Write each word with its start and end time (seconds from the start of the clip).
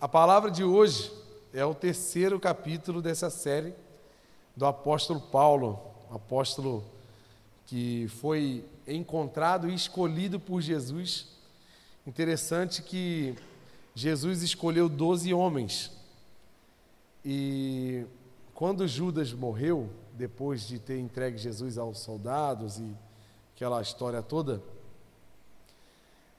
a 0.00 0.08
palavra 0.08 0.50
de 0.50 0.64
hoje 0.64 1.12
é 1.52 1.62
o 1.62 1.74
terceiro 1.74 2.40
capítulo 2.40 3.02
dessa 3.02 3.28
série 3.28 3.74
do 4.56 4.64
apóstolo 4.64 5.20
Paulo, 5.20 5.78
apóstolo 6.10 6.82
que 7.66 8.08
foi 8.08 8.64
encontrado 8.88 9.68
e 9.68 9.74
escolhido 9.74 10.40
por 10.40 10.62
Jesus. 10.62 11.28
Interessante 12.06 12.80
que 12.80 13.36
Jesus 13.94 14.42
escolheu 14.42 14.88
doze 14.88 15.34
homens. 15.34 15.92
E 17.22 18.06
quando 18.54 18.88
Judas 18.88 19.34
morreu, 19.34 19.90
depois 20.14 20.66
de 20.66 20.78
ter 20.78 20.98
entregue 20.98 21.36
Jesus 21.36 21.76
aos 21.76 21.98
soldados 21.98 22.78
e 22.78 22.96
aquela 23.54 23.82
história 23.82 24.22
toda, 24.22 24.62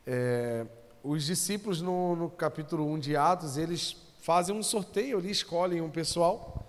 é, 0.07 0.66
os 1.04 1.26
discípulos 1.26 1.82
no, 1.82 2.16
no, 2.16 2.30
capítulo 2.30 2.86
1 2.94 3.00
de 3.00 3.16
Atos, 3.16 3.58
eles 3.58 3.98
fazem 4.22 4.56
um 4.56 4.62
sorteio, 4.62 5.18
eles 5.18 5.38
escolhem 5.38 5.82
um 5.82 5.90
pessoal 5.90 6.64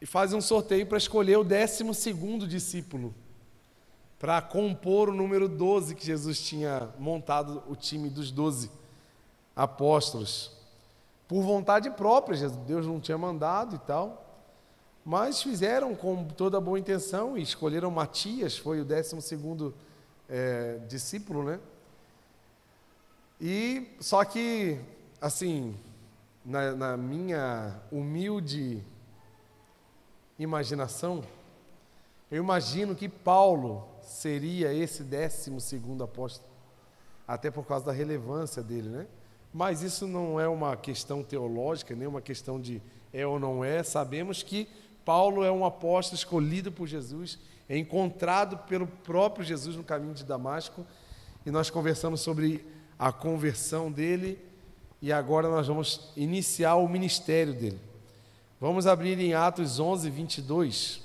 e 0.00 0.06
fazem 0.06 0.38
um 0.38 0.42
sorteio 0.42 0.86
para 0.86 0.98
escolher 0.98 1.38
o 1.38 1.44
décimo 1.44 1.94
segundo 1.94 2.46
discípulo, 2.46 3.14
para 4.18 4.40
compor 4.42 5.08
o 5.08 5.14
número 5.14 5.48
12 5.48 5.94
que 5.94 6.04
Jesus 6.04 6.40
tinha 6.40 6.88
montado 6.98 7.62
o 7.66 7.74
time 7.74 8.10
dos 8.10 8.30
12 8.30 8.70
apóstolos. 9.56 10.52
Por 11.26 11.42
vontade 11.42 11.90
própria, 11.90 12.48
Deus 12.48 12.86
não 12.86 13.00
tinha 13.00 13.18
mandado 13.18 13.76
e 13.76 13.78
tal. 13.78 14.24
Mas 15.04 15.42
fizeram 15.42 15.94
com 15.94 16.24
toda 16.24 16.60
boa 16.60 16.78
intenção 16.78 17.36
e 17.36 17.42
escolheram 17.42 17.90
Matias, 17.90 18.58
foi 18.58 18.80
o 18.80 18.84
décimo 18.84 19.22
segundo 19.22 19.74
é, 20.28 20.80
discípulo, 20.86 21.42
né? 21.42 21.58
E 23.40 23.86
só 24.00 24.24
que, 24.24 24.80
assim, 25.20 25.76
na, 26.44 26.72
na 26.72 26.96
minha 26.96 27.80
humilde 27.90 28.82
imaginação, 30.38 31.22
eu 32.30 32.42
imagino 32.42 32.94
que 32.94 33.08
Paulo 33.08 33.86
seria 34.02 34.72
esse 34.72 35.02
décimo 35.02 35.60
segundo 35.60 36.02
apóstolo, 36.02 36.48
até 37.26 37.50
por 37.50 37.64
causa 37.64 37.86
da 37.86 37.92
relevância 37.92 38.62
dele, 38.62 38.88
né? 38.88 39.06
Mas 39.52 39.82
isso 39.82 40.06
não 40.06 40.38
é 40.38 40.48
uma 40.48 40.76
questão 40.76 41.22
teológica, 41.22 41.94
nem 41.94 42.06
uma 42.06 42.20
questão 42.20 42.60
de 42.60 42.82
é 43.12 43.26
ou 43.26 43.38
não 43.38 43.64
é. 43.64 43.82
Sabemos 43.82 44.42
que 44.42 44.68
Paulo 45.04 45.42
é 45.42 45.50
um 45.50 45.64
apóstolo 45.64 46.16
escolhido 46.16 46.70
por 46.70 46.86
Jesus, 46.86 47.38
é 47.68 47.76
encontrado 47.76 48.58
pelo 48.66 48.86
próprio 48.86 49.44
Jesus 49.44 49.76
no 49.76 49.84
caminho 49.84 50.14
de 50.14 50.24
Damasco, 50.24 50.86
e 51.46 51.50
nós 51.50 51.70
conversamos 51.70 52.20
sobre 52.20 52.64
a 52.98 53.12
conversão 53.12 53.92
dele, 53.92 54.38
e 55.00 55.12
agora 55.12 55.48
nós 55.48 55.66
vamos 55.66 56.10
iniciar 56.16 56.74
o 56.76 56.88
ministério 56.88 57.54
dele. 57.54 57.78
Vamos 58.60 58.86
abrir 58.86 59.18
em 59.20 59.34
Atos 59.34 59.78
11, 59.78 60.10
22. 60.10 61.00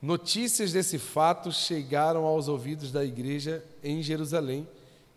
Notícias 0.00 0.72
desse 0.72 0.98
fato 0.98 1.52
chegaram 1.52 2.24
aos 2.24 2.48
ouvidos 2.48 2.90
da 2.90 3.04
igreja 3.04 3.62
em 3.82 4.02
Jerusalém 4.02 4.66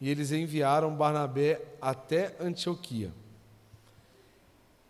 e 0.02 0.10
eles 0.10 0.32
enviaram 0.32 0.96
Barnabé 0.96 1.62
até 1.82 2.36
Antioquia. 2.40 3.12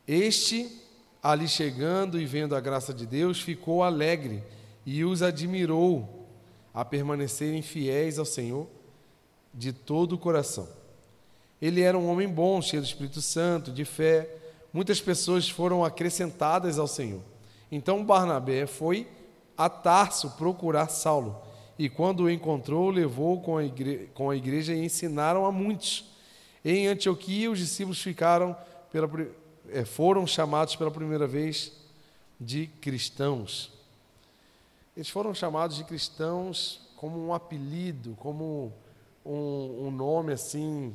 Este, 0.07 0.81
ali 1.21 1.47
chegando 1.47 2.19
e 2.19 2.25
vendo 2.25 2.55
a 2.55 2.59
graça 2.59 2.93
de 2.93 3.05
Deus, 3.05 3.41
ficou 3.41 3.83
alegre 3.83 4.41
e 4.85 5.03
os 5.03 5.21
admirou 5.21 6.18
a 6.73 6.85
permanecerem 6.85 7.61
fiéis 7.61 8.19
ao 8.19 8.25
Senhor 8.25 8.67
de 9.53 9.73
todo 9.73 10.13
o 10.13 10.17
coração. 10.17 10.67
Ele 11.61 11.81
era 11.81 11.97
um 11.97 12.09
homem 12.09 12.27
bom, 12.27 12.61
cheio 12.61 12.81
do 12.81 12.85
Espírito 12.85 13.21
Santo, 13.21 13.71
de 13.71 13.83
fé. 13.83 14.29
Muitas 14.71 15.01
pessoas 15.01 15.49
foram 15.49 15.83
acrescentadas 15.83 16.79
ao 16.79 16.87
Senhor. 16.87 17.21
Então 17.71 18.05
Barnabé 18.05 18.65
foi 18.65 19.07
a 19.57 19.69
Tarso 19.69 20.31
procurar 20.31 20.87
Saulo. 20.87 21.41
E 21.77 21.89
quando 21.89 22.23
o 22.23 22.29
encontrou, 22.29 22.89
levou 22.89 23.41
com 23.41 23.57
a, 23.57 23.63
igreja, 23.63 24.07
com 24.13 24.29
a 24.29 24.35
igreja 24.35 24.73
e 24.73 24.85
ensinaram 24.85 25.45
a 25.45 25.51
muitos. 25.51 26.05
Em 26.63 26.87
Antioquia, 26.87 27.49
os 27.49 27.59
discípulos 27.59 28.01
ficaram 28.01 28.55
pela, 28.91 29.09
eh, 29.69 29.85
foram 29.85 30.27
chamados 30.27 30.75
pela 30.75 30.91
primeira 30.91 31.25
vez 31.25 31.71
de 32.39 32.67
cristãos. 32.81 33.71
Eles 34.99 35.09
foram 35.09 35.33
chamados 35.33 35.77
de 35.77 35.85
cristãos 35.85 36.81
como 36.97 37.25
um 37.25 37.33
apelido, 37.33 38.17
como 38.19 38.73
um, 39.25 39.85
um 39.87 39.91
nome 39.91 40.33
assim 40.33 40.93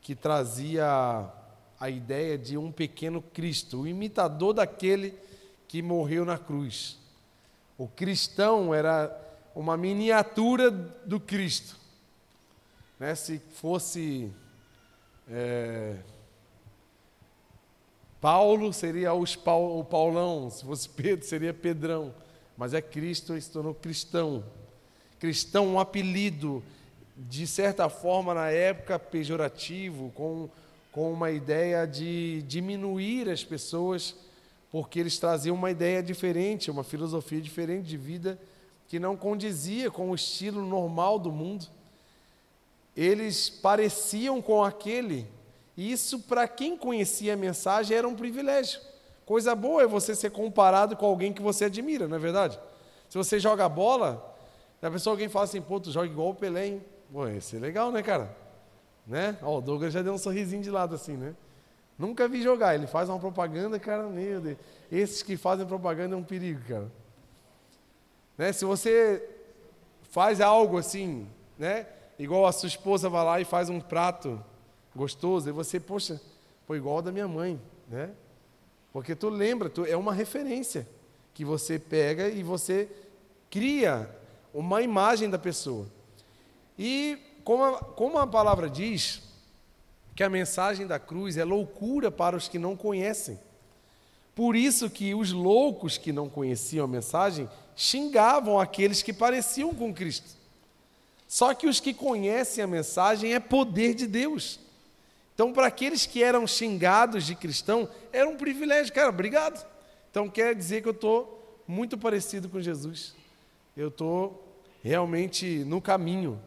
que 0.00 0.14
trazia 0.14 1.28
a 1.80 1.90
ideia 1.90 2.38
de 2.38 2.56
um 2.56 2.70
pequeno 2.70 3.20
Cristo, 3.20 3.80
o 3.80 3.86
imitador 3.88 4.54
daquele 4.54 5.12
que 5.66 5.82
morreu 5.82 6.24
na 6.24 6.38
cruz. 6.38 7.00
O 7.76 7.88
cristão 7.88 8.72
era 8.72 9.10
uma 9.56 9.76
miniatura 9.76 10.70
do 10.70 11.18
Cristo. 11.18 11.76
Né? 12.96 13.12
Se 13.16 13.40
fosse 13.40 14.32
é, 15.28 15.96
Paulo, 18.20 18.72
seria 18.72 19.12
os 19.14 19.34
Paul, 19.34 19.80
o 19.80 19.84
Paulão. 19.84 20.48
Se 20.48 20.64
fosse 20.64 20.88
Pedro, 20.94 21.26
seria 21.26 21.52
Pedrão. 21.52 22.14
Mas 22.56 22.74
é 22.74 22.80
Cristo, 22.80 23.38
se 23.40 23.50
tornou 23.50 23.74
cristão. 23.74 24.44
Cristão, 25.18 25.66
um 25.66 25.80
apelido, 25.80 26.62
de 27.16 27.46
certa 27.46 27.88
forma, 27.88 28.34
na 28.34 28.50
época, 28.50 28.98
pejorativo, 28.98 30.10
com, 30.14 30.48
com 30.92 31.12
uma 31.12 31.30
ideia 31.30 31.86
de 31.86 32.42
diminuir 32.42 33.28
as 33.28 33.44
pessoas 33.44 34.14
porque 34.70 34.98
eles 34.98 35.18
traziam 35.18 35.56
uma 35.56 35.70
ideia 35.70 36.02
diferente, 36.02 36.70
uma 36.70 36.84
filosofia 36.84 37.40
diferente 37.40 37.86
de 37.86 37.96
vida 37.96 38.38
que 38.88 38.98
não 38.98 39.16
condizia 39.16 39.90
com 39.90 40.10
o 40.10 40.14
estilo 40.14 40.60
normal 40.60 41.18
do 41.18 41.32
mundo. 41.32 41.66
Eles 42.96 43.48
pareciam 43.48 44.42
com 44.42 44.62
aquele, 44.62 45.26
e 45.76 45.90
isso 45.90 46.20
para 46.20 46.46
quem 46.46 46.76
conhecia 46.76 47.34
a 47.34 47.36
mensagem 47.36 47.96
era 47.96 48.06
um 48.06 48.14
privilégio. 48.14 48.80
Coisa 49.26 49.56
boa 49.56 49.82
é 49.82 49.86
você 49.86 50.14
ser 50.14 50.30
comparado 50.30 50.96
com 50.96 51.04
alguém 51.04 51.32
que 51.32 51.42
você 51.42 51.64
admira, 51.64 52.06
não 52.06 52.16
é 52.16 52.20
verdade? 52.20 52.58
Se 53.08 53.18
você 53.18 53.40
joga 53.40 53.68
bola, 53.68 54.34
a 54.80 54.90
pessoa 54.90 55.14
alguém 55.14 55.28
fala 55.28 55.44
assim, 55.44 55.60
pô, 55.60 55.80
tu 55.80 55.90
joga 55.90 56.06
igual 56.06 56.30
o 56.30 56.34
Pelé, 56.34 56.66
hein? 56.66 56.84
Pô, 57.12 57.26
isso 57.28 57.56
é 57.56 57.58
legal, 57.58 57.90
né, 57.90 58.04
cara? 58.04 58.34
Né? 59.04 59.36
Ó, 59.42 59.58
o 59.58 59.60
Douglas 59.60 59.92
já 59.92 60.00
deu 60.00 60.12
um 60.12 60.18
sorrisinho 60.18 60.62
de 60.62 60.70
lado 60.70 60.94
assim, 60.94 61.16
né? 61.16 61.34
Nunca 61.98 62.28
vi 62.28 62.40
jogar. 62.40 62.76
Ele 62.76 62.86
faz 62.86 63.08
uma 63.08 63.18
propaganda, 63.18 63.80
cara, 63.80 64.04
meu 64.04 64.40
Deus. 64.40 64.58
Esses 64.92 65.22
que 65.24 65.36
fazem 65.36 65.66
propaganda 65.66 66.14
é 66.14 66.18
um 66.18 66.22
perigo, 66.22 66.60
cara. 66.68 66.90
Né? 68.38 68.52
Se 68.52 68.64
você 68.64 69.28
faz 70.02 70.40
algo 70.40 70.78
assim, 70.78 71.26
né? 71.58 71.86
Igual 72.16 72.46
a 72.46 72.52
sua 72.52 72.68
esposa 72.68 73.08
vai 73.08 73.24
lá 73.24 73.40
e 73.40 73.44
faz 73.44 73.68
um 73.68 73.80
prato 73.80 74.40
gostoso, 74.94 75.48
e 75.48 75.52
você, 75.52 75.80
poxa, 75.80 76.20
foi 76.64 76.78
igual 76.78 76.96
ao 76.96 77.02
da 77.02 77.12
minha 77.12 77.28
mãe, 77.28 77.60
né? 77.88 78.10
Porque 78.96 79.14
tu 79.14 79.28
lembra, 79.28 79.68
tu, 79.68 79.84
é 79.84 79.94
uma 79.94 80.14
referência 80.14 80.88
que 81.34 81.44
você 81.44 81.78
pega 81.78 82.30
e 82.30 82.42
você 82.42 82.88
cria 83.50 84.08
uma 84.54 84.80
imagem 84.80 85.28
da 85.28 85.38
pessoa. 85.38 85.86
E 86.78 87.18
como 87.44 87.62
a, 87.62 87.78
como 87.78 88.16
a 88.16 88.26
palavra 88.26 88.70
diz, 88.70 89.20
que 90.14 90.22
a 90.22 90.30
mensagem 90.30 90.86
da 90.86 90.98
cruz 90.98 91.36
é 91.36 91.44
loucura 91.44 92.10
para 92.10 92.38
os 92.38 92.48
que 92.48 92.58
não 92.58 92.74
conhecem. 92.74 93.38
Por 94.34 94.56
isso 94.56 94.88
que 94.88 95.14
os 95.14 95.30
loucos 95.30 95.98
que 95.98 96.10
não 96.10 96.30
conheciam 96.30 96.86
a 96.86 96.88
mensagem 96.88 97.50
xingavam 97.76 98.58
aqueles 98.58 99.02
que 99.02 99.12
pareciam 99.12 99.74
com 99.74 99.92
Cristo. 99.92 100.30
Só 101.28 101.52
que 101.52 101.66
os 101.66 101.80
que 101.80 101.92
conhecem 101.92 102.64
a 102.64 102.66
mensagem 102.66 103.34
é 103.34 103.40
poder 103.40 103.92
de 103.92 104.06
Deus. 104.06 104.58
Então, 105.36 105.52
para 105.52 105.66
aqueles 105.66 106.06
que 106.06 106.22
eram 106.22 106.46
xingados 106.46 107.26
de 107.26 107.34
cristão, 107.34 107.86
era 108.10 108.26
um 108.26 108.38
privilégio. 108.38 108.90
Cara, 108.90 109.10
obrigado. 109.10 109.66
Então, 110.10 110.30
quer 110.30 110.54
dizer 110.54 110.80
que 110.80 110.88
eu 110.88 110.92
estou 110.92 111.60
muito 111.68 111.98
parecido 111.98 112.48
com 112.48 112.58
Jesus. 112.58 113.14
Eu 113.76 113.88
estou 113.88 114.58
realmente 114.82 115.58
no 115.66 115.78
caminho 115.78 116.40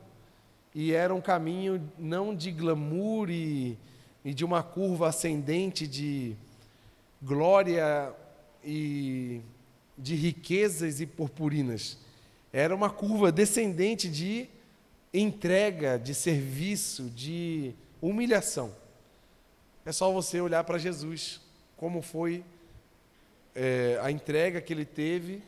e 0.73 0.91
era 0.91 1.13
um 1.13 1.21
caminho 1.21 1.87
não 1.99 2.35
de 2.35 2.49
glamour 2.49 3.29
e, 3.29 3.77
e 4.25 4.33
de 4.33 4.43
uma 4.43 4.63
curva 4.63 5.09
ascendente 5.09 5.85
de 5.85 6.35
glória 7.21 8.11
e 8.65 9.39
de 9.95 10.15
riquezas 10.15 10.99
e 10.99 11.05
purpurinas. 11.05 11.99
Era 12.51 12.75
uma 12.75 12.89
curva 12.89 13.31
descendente 13.31 14.09
de 14.09 14.49
entrega, 15.13 15.99
de 15.99 16.15
serviço, 16.15 17.03
de 17.11 17.75
humilhação. 18.01 18.78
É 19.85 19.91
só 19.91 20.11
você 20.11 20.41
olhar 20.41 20.63
para 20.63 20.77
Jesus, 20.77 21.41
como 21.77 22.01
foi 22.01 22.43
é, 23.55 23.99
a 24.01 24.11
entrega 24.11 24.61
que 24.61 24.73
ele 24.73 24.85
teve 24.85 25.41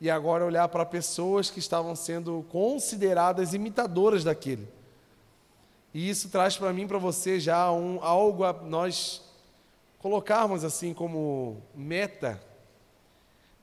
e 0.00 0.10
agora 0.10 0.44
olhar 0.44 0.68
para 0.68 0.84
pessoas 0.86 1.50
que 1.50 1.58
estavam 1.58 1.94
sendo 1.94 2.44
consideradas 2.48 3.52
imitadoras 3.54 4.24
daquele. 4.24 4.68
E 5.92 6.08
isso 6.08 6.28
traz 6.28 6.56
para 6.56 6.72
mim, 6.72 6.86
para 6.86 6.98
você 6.98 7.40
já 7.40 7.70
um, 7.72 8.02
algo 8.02 8.44
a 8.44 8.52
nós 8.52 9.22
colocarmos 9.98 10.64
assim 10.64 10.94
como 10.94 11.60
meta 11.74 12.40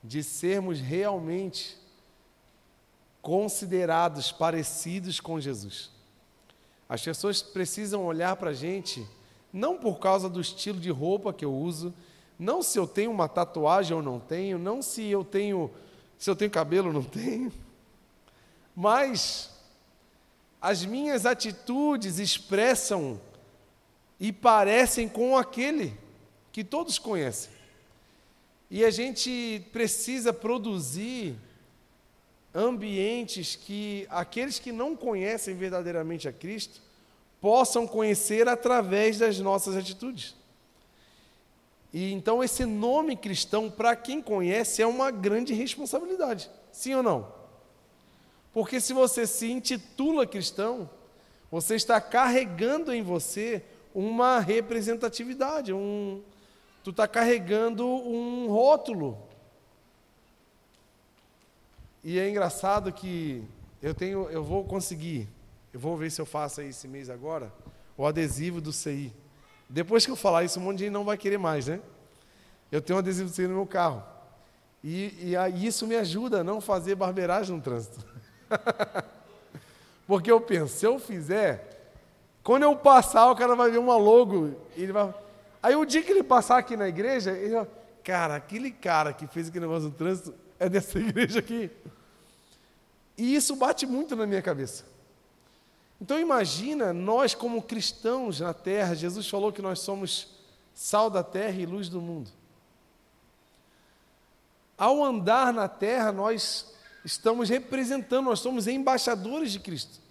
de 0.03 0.21
sermos 0.23 0.79
realmente 0.79 1.77
considerados 3.21 4.31
parecidos 4.31 5.19
com 5.19 5.39
Jesus. 5.39 5.89
As 6.87 7.01
pessoas 7.01 7.41
precisam 7.41 8.05
olhar 8.05 8.35
para 8.35 8.51
a 8.51 8.53
gente 8.53 9.07
não 9.55 9.77
por 9.77 9.99
causa 9.99 10.27
do 10.27 10.41
estilo 10.41 10.81
de 10.81 10.89
roupa 10.89 11.31
que 11.31 11.45
eu 11.45 11.53
uso, 11.53 11.93
não 12.37 12.61
se 12.61 12.77
eu 12.77 12.85
tenho 12.85 13.09
uma 13.09 13.29
tatuagem 13.29 13.95
ou 13.95 14.03
não 14.03 14.19
tenho, 14.19 14.59
não 14.59 14.81
se 14.81 15.05
eu 15.05 15.23
tenho 15.23 15.71
se 16.17 16.29
eu 16.29 16.35
tenho 16.35 16.51
cabelo 16.51 16.87
ou 16.87 16.93
não 16.93 17.03
tenho, 17.03 17.51
mas 18.75 19.49
as 20.61 20.83
minhas 20.83 21.25
atitudes 21.25 22.19
expressam 22.19 23.19
e 24.19 24.33
parecem 24.33 25.07
com 25.07 25.37
aquele 25.37 25.97
que 26.51 26.63
todos 26.63 26.99
conhecem. 26.99 27.51
E 28.69 28.83
a 28.83 28.89
gente 28.89 29.65
precisa 29.71 30.33
produzir 30.33 31.35
ambientes 32.53 33.55
que 33.55 34.05
aqueles 34.09 34.59
que 34.59 34.73
não 34.73 34.97
conhecem 34.97 35.55
verdadeiramente 35.55 36.27
a 36.27 36.33
Cristo 36.33 36.81
possam 37.45 37.85
conhecer 37.85 38.49
através 38.49 39.19
das 39.19 39.37
nossas 39.37 39.75
atitudes. 39.75 40.35
E 41.93 42.11
então 42.11 42.43
esse 42.43 42.65
nome 42.65 43.15
cristão, 43.15 43.69
para 43.69 43.95
quem 43.95 44.19
conhece, 44.19 44.81
é 44.81 44.87
uma 44.87 45.11
grande 45.11 45.53
responsabilidade. 45.53 46.49
Sim 46.71 46.95
ou 46.95 47.03
não? 47.03 47.31
Porque 48.51 48.81
se 48.81 48.93
você 48.93 49.27
se 49.27 49.51
intitula 49.51 50.25
cristão, 50.25 50.89
você 51.51 51.75
está 51.75 52.01
carregando 52.01 52.91
em 52.91 53.03
você 53.03 53.63
uma 53.93 54.39
representatividade, 54.39 55.71
um, 55.71 56.23
tu 56.83 56.89
está 56.89 57.07
carregando 57.07 57.87
um 57.87 58.47
rótulo. 58.47 59.19
E 62.03 62.17
é 62.17 62.27
engraçado 62.27 62.91
que 62.91 63.43
eu 63.83 63.93
tenho, 63.93 64.27
eu 64.31 64.43
vou 64.43 64.63
conseguir, 64.63 65.29
eu 65.75 65.79
vou 65.81 65.97
ver 65.97 66.09
se 66.09 66.21
eu 66.21 66.25
faço 66.25 66.61
aí 66.61 66.69
esse 66.69 66.87
mês 66.87 67.09
agora, 67.09 67.51
o 67.97 68.07
adesivo 68.07 68.61
do 68.61 68.71
CI. 68.71 69.13
Depois 69.69 70.05
que 70.05 70.11
eu 70.13 70.15
falar 70.15 70.45
isso, 70.45 70.57
um 70.57 70.63
monte 70.63 70.77
de 70.77 70.83
gente 70.85 70.93
não 70.93 71.03
vai 71.03 71.17
querer 71.17 71.37
mais, 71.37 71.67
né? 71.67 71.81
Eu 72.71 72.81
tenho 72.81 72.95
um 72.95 72.99
adesivo 72.99 73.29
do 73.29 73.35
CI 73.35 73.45
no 73.45 73.55
meu 73.55 73.65
carro. 73.65 74.01
E, 74.81 75.33
e 75.35 75.67
isso 75.67 75.85
me 75.85 75.97
ajuda 75.97 76.39
a 76.39 76.43
não 76.45 76.61
fazer 76.61 76.95
barbeiragem 76.95 77.53
no 77.53 77.61
trânsito. 77.61 78.05
Porque 80.07 80.31
eu 80.31 80.39
penso, 80.39 80.77
se 80.77 80.85
eu 80.85 80.97
fizer, 80.97 81.91
quando 82.41 82.63
eu 82.63 82.73
passar, 82.77 83.29
o 83.29 83.35
cara 83.35 83.53
vai 83.53 83.69
ver 83.69 83.79
uma 83.79 83.97
logo. 83.97 84.55
ele 84.77 84.93
vai... 84.93 85.13
Aí 85.61 85.75
o 85.75 85.83
dia 85.83 86.01
que 86.01 86.09
ele 86.09 86.23
passar 86.23 86.57
aqui 86.57 86.77
na 86.77 86.87
igreja, 86.87 87.31
ele 87.31 87.53
vai, 87.53 87.67
cara, 88.01 88.35
aquele 88.37 88.71
cara 88.71 89.11
que 89.11 89.27
fez 89.27 89.49
aquele 89.49 89.65
negócio 89.65 89.89
no 89.89 89.93
trânsito 89.93 90.33
é 90.57 90.69
dessa 90.69 90.97
igreja 91.03 91.39
aqui. 91.39 91.69
E 93.17 93.35
isso 93.35 93.57
bate 93.57 93.85
muito 93.85 94.15
na 94.15 94.25
minha 94.25 94.41
cabeça. 94.41 94.94
Então 95.99 96.19
imagina 96.19 96.93
nós 96.93 97.33
como 97.33 97.61
cristãos 97.61 98.39
na 98.39 98.53
terra, 98.53 98.95
Jesus 98.95 99.27
falou 99.27 99.51
que 99.51 99.61
nós 99.61 99.79
somos 99.79 100.27
sal 100.73 101.09
da 101.09 101.23
terra 101.23 101.59
e 101.59 101.65
luz 101.65 101.87
do 101.87 102.01
mundo. 102.01 102.29
Ao 104.77 105.03
andar 105.03 105.53
na 105.53 105.69
terra, 105.69 106.11
nós 106.11 106.73
estamos 107.05 107.47
representando, 107.47 108.25
nós 108.25 108.41
somos 108.41 108.67
embaixadores 108.67 109.51
de 109.51 109.59
Cristo. 109.59 110.03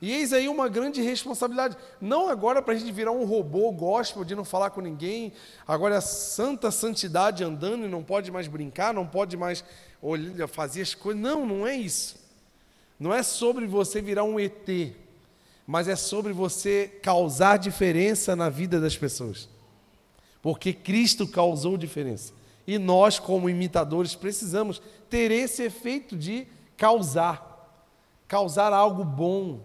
E 0.00 0.12
eis 0.12 0.32
aí 0.32 0.48
uma 0.48 0.68
grande 0.68 1.00
responsabilidade. 1.02 1.76
Não 2.00 2.28
agora 2.28 2.60
para 2.60 2.74
a 2.74 2.76
gente 2.76 2.90
virar 2.92 3.12
um 3.12 3.24
robô 3.24 3.70
gospel 3.72 4.24
de 4.24 4.34
não 4.34 4.44
falar 4.44 4.70
com 4.70 4.80
ninguém, 4.80 5.32
agora 5.66 5.94
é 5.94 5.98
a 5.98 6.02
santa 6.02 6.70
santidade 6.70 7.44
andando 7.44 7.84
e 7.84 7.88
não 7.88 8.02
pode 8.02 8.30
mais 8.30 8.48
brincar, 8.48 8.92
não 8.94 9.06
pode 9.06 9.36
mais 9.36 9.64
olhar, 10.00 10.48
fazer 10.48 10.82
as 10.82 10.94
coisas. 10.94 11.20
Não, 11.20 11.46
não 11.46 11.66
é 11.66 11.76
isso. 11.76 12.23
Não 12.98 13.12
é 13.12 13.22
sobre 13.22 13.66
você 13.66 14.00
virar 14.00 14.24
um 14.24 14.38
ET, 14.38 14.92
mas 15.66 15.88
é 15.88 15.96
sobre 15.96 16.32
você 16.32 16.88
causar 17.02 17.58
diferença 17.58 18.34
na 18.36 18.48
vida 18.48 18.80
das 18.80 18.96
pessoas. 18.96 19.48
Porque 20.40 20.72
Cristo 20.72 21.26
causou 21.26 21.76
diferença. 21.76 22.32
E 22.66 22.78
nós, 22.78 23.18
como 23.18 23.50
imitadores, 23.50 24.14
precisamos 24.14 24.80
ter 25.10 25.30
esse 25.30 25.62
efeito 25.62 26.16
de 26.16 26.46
causar 26.76 27.54
causar 28.26 28.72
algo 28.72 29.04
bom, 29.04 29.60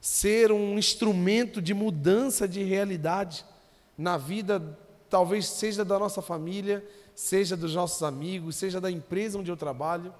ser 0.00 0.50
um 0.52 0.78
instrumento 0.78 1.60
de 1.60 1.74
mudança 1.74 2.48
de 2.48 2.62
realidade 2.62 3.44
na 3.96 4.16
vida, 4.16 4.78
talvez 5.08 5.46
seja 5.46 5.84
da 5.84 5.98
nossa 5.98 6.22
família, 6.22 6.84
seja 7.14 7.56
dos 7.56 7.74
nossos 7.74 8.02
amigos, 8.02 8.56
seja 8.56 8.80
da 8.80 8.90
empresa 8.90 9.38
onde 9.38 9.50
eu 9.50 9.56
trabalho. 9.56 10.12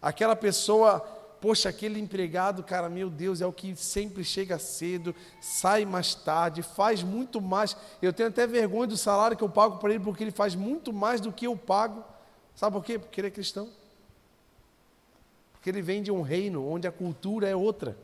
Aquela 0.00 0.36
pessoa, 0.36 1.06
poxa, 1.40 1.68
aquele 1.68 2.00
empregado, 2.00 2.62
cara, 2.62 2.88
meu 2.88 3.08
Deus, 3.08 3.40
é 3.40 3.46
o 3.46 3.52
que 3.52 3.74
sempre 3.76 4.24
chega 4.24 4.58
cedo, 4.58 5.14
sai 5.40 5.84
mais 5.84 6.14
tarde, 6.14 6.62
faz 6.62 7.02
muito 7.02 7.40
mais. 7.40 7.76
Eu 8.00 8.12
tenho 8.12 8.28
até 8.28 8.46
vergonha 8.46 8.88
do 8.88 8.96
salário 8.96 9.36
que 9.36 9.44
eu 9.44 9.48
pago 9.48 9.78
para 9.78 9.94
ele, 9.94 10.02
porque 10.02 10.24
ele 10.24 10.30
faz 10.30 10.54
muito 10.54 10.92
mais 10.92 11.20
do 11.20 11.32
que 11.32 11.46
eu 11.46 11.56
pago. 11.56 12.04
Sabe 12.54 12.74
por 12.74 12.84
quê? 12.84 12.98
Porque 12.98 13.20
ele 13.20 13.28
é 13.28 13.30
cristão. 13.30 13.68
Porque 15.52 15.70
ele 15.70 15.82
vem 15.82 16.02
de 16.02 16.10
um 16.10 16.22
reino 16.22 16.66
onde 16.66 16.86
a 16.86 16.92
cultura 16.92 17.48
é 17.48 17.54
outra. 17.54 17.96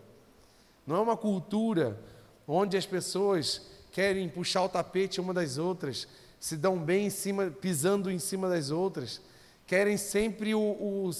Não 0.87 0.97
é 0.97 1.01
uma 1.01 1.17
cultura 1.17 1.99
onde 2.47 2.77
as 2.77 2.85
pessoas 2.85 3.63
querem 3.93 4.29
puxar 4.29 4.63
o 4.65 4.69
tapete 4.69 5.21
uma 5.21 5.35
das 5.35 5.59
outras, 5.59 6.09
se 6.41 6.57
dão 6.57 6.79
bem 6.79 7.07
em 7.07 7.11
cima, 7.11 7.51
pisando 7.51 8.11
em 8.11 8.19
cima 8.19 8.49
das 8.49 8.71
outras, 8.71 9.21
querem 9.67 9.97
sempre 9.97 10.55
o, 10.55 10.61
o, 10.61 11.11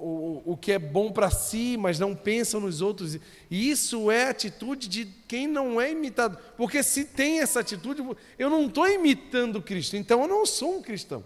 o, 0.00 0.52
o 0.52 0.56
que 0.56 0.72
é 0.72 0.78
bom 0.78 1.12
para 1.12 1.30
si, 1.30 1.76
mas 1.78 1.98
não 1.98 2.14
pensam 2.14 2.60
nos 2.60 2.80
outros. 2.80 3.14
E 3.50 3.70
isso 3.70 4.10
é 4.10 4.28
atitude 4.28 4.88
de 4.88 5.04
quem 5.26 5.46
não 5.46 5.80
é 5.80 5.90
imitado. 5.90 6.38
Porque 6.56 6.82
se 6.82 7.04
tem 7.04 7.40
essa 7.40 7.60
atitude, 7.60 8.02
eu 8.38 8.50
não 8.50 8.66
estou 8.66 8.88
imitando 8.88 9.60
Cristo, 9.62 9.96
então 9.96 10.22
eu 10.22 10.28
não 10.28 10.46
sou 10.46 10.78
um 10.78 10.82
cristão. 10.82 11.24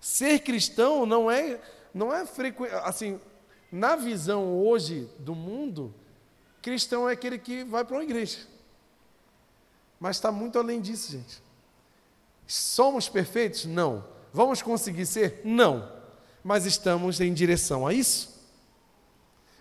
Ser 0.00 0.40
cristão 0.40 1.04
não 1.04 1.30
é, 1.30 1.60
não 1.92 2.14
é 2.14 2.24
frequente. 2.24 2.72
Assim, 2.84 3.18
na 3.70 3.96
visão 3.96 4.56
hoje 4.56 5.08
do 5.18 5.34
mundo, 5.34 5.92
Cristão 6.66 7.08
é 7.08 7.12
aquele 7.12 7.38
que 7.38 7.62
vai 7.62 7.84
para 7.84 7.96
uma 7.96 8.02
igreja. 8.02 8.38
Mas 10.00 10.16
está 10.16 10.32
muito 10.32 10.58
além 10.58 10.80
disso, 10.80 11.12
gente. 11.12 11.40
Somos 12.44 13.08
perfeitos? 13.08 13.66
Não. 13.66 14.04
Vamos 14.32 14.62
conseguir 14.62 15.06
ser? 15.06 15.42
Não. 15.44 15.95
Mas 16.46 16.64
estamos 16.64 17.20
em 17.20 17.34
direção 17.34 17.84
a 17.84 17.92
isso. 17.92 18.40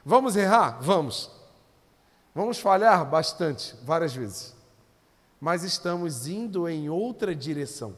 Vamos 0.06 0.36
errar? 0.36 0.78
Vamos. 0.84 1.32
Vamos 2.36 2.60
falhar 2.60 3.10
bastante, 3.10 3.76
várias 3.82 4.14
vezes. 4.14 4.54
Mas 5.42 5.64
estamos 5.64 6.28
indo 6.28 6.70
em 6.70 6.88
outra 6.88 7.34
direção. 7.34 7.98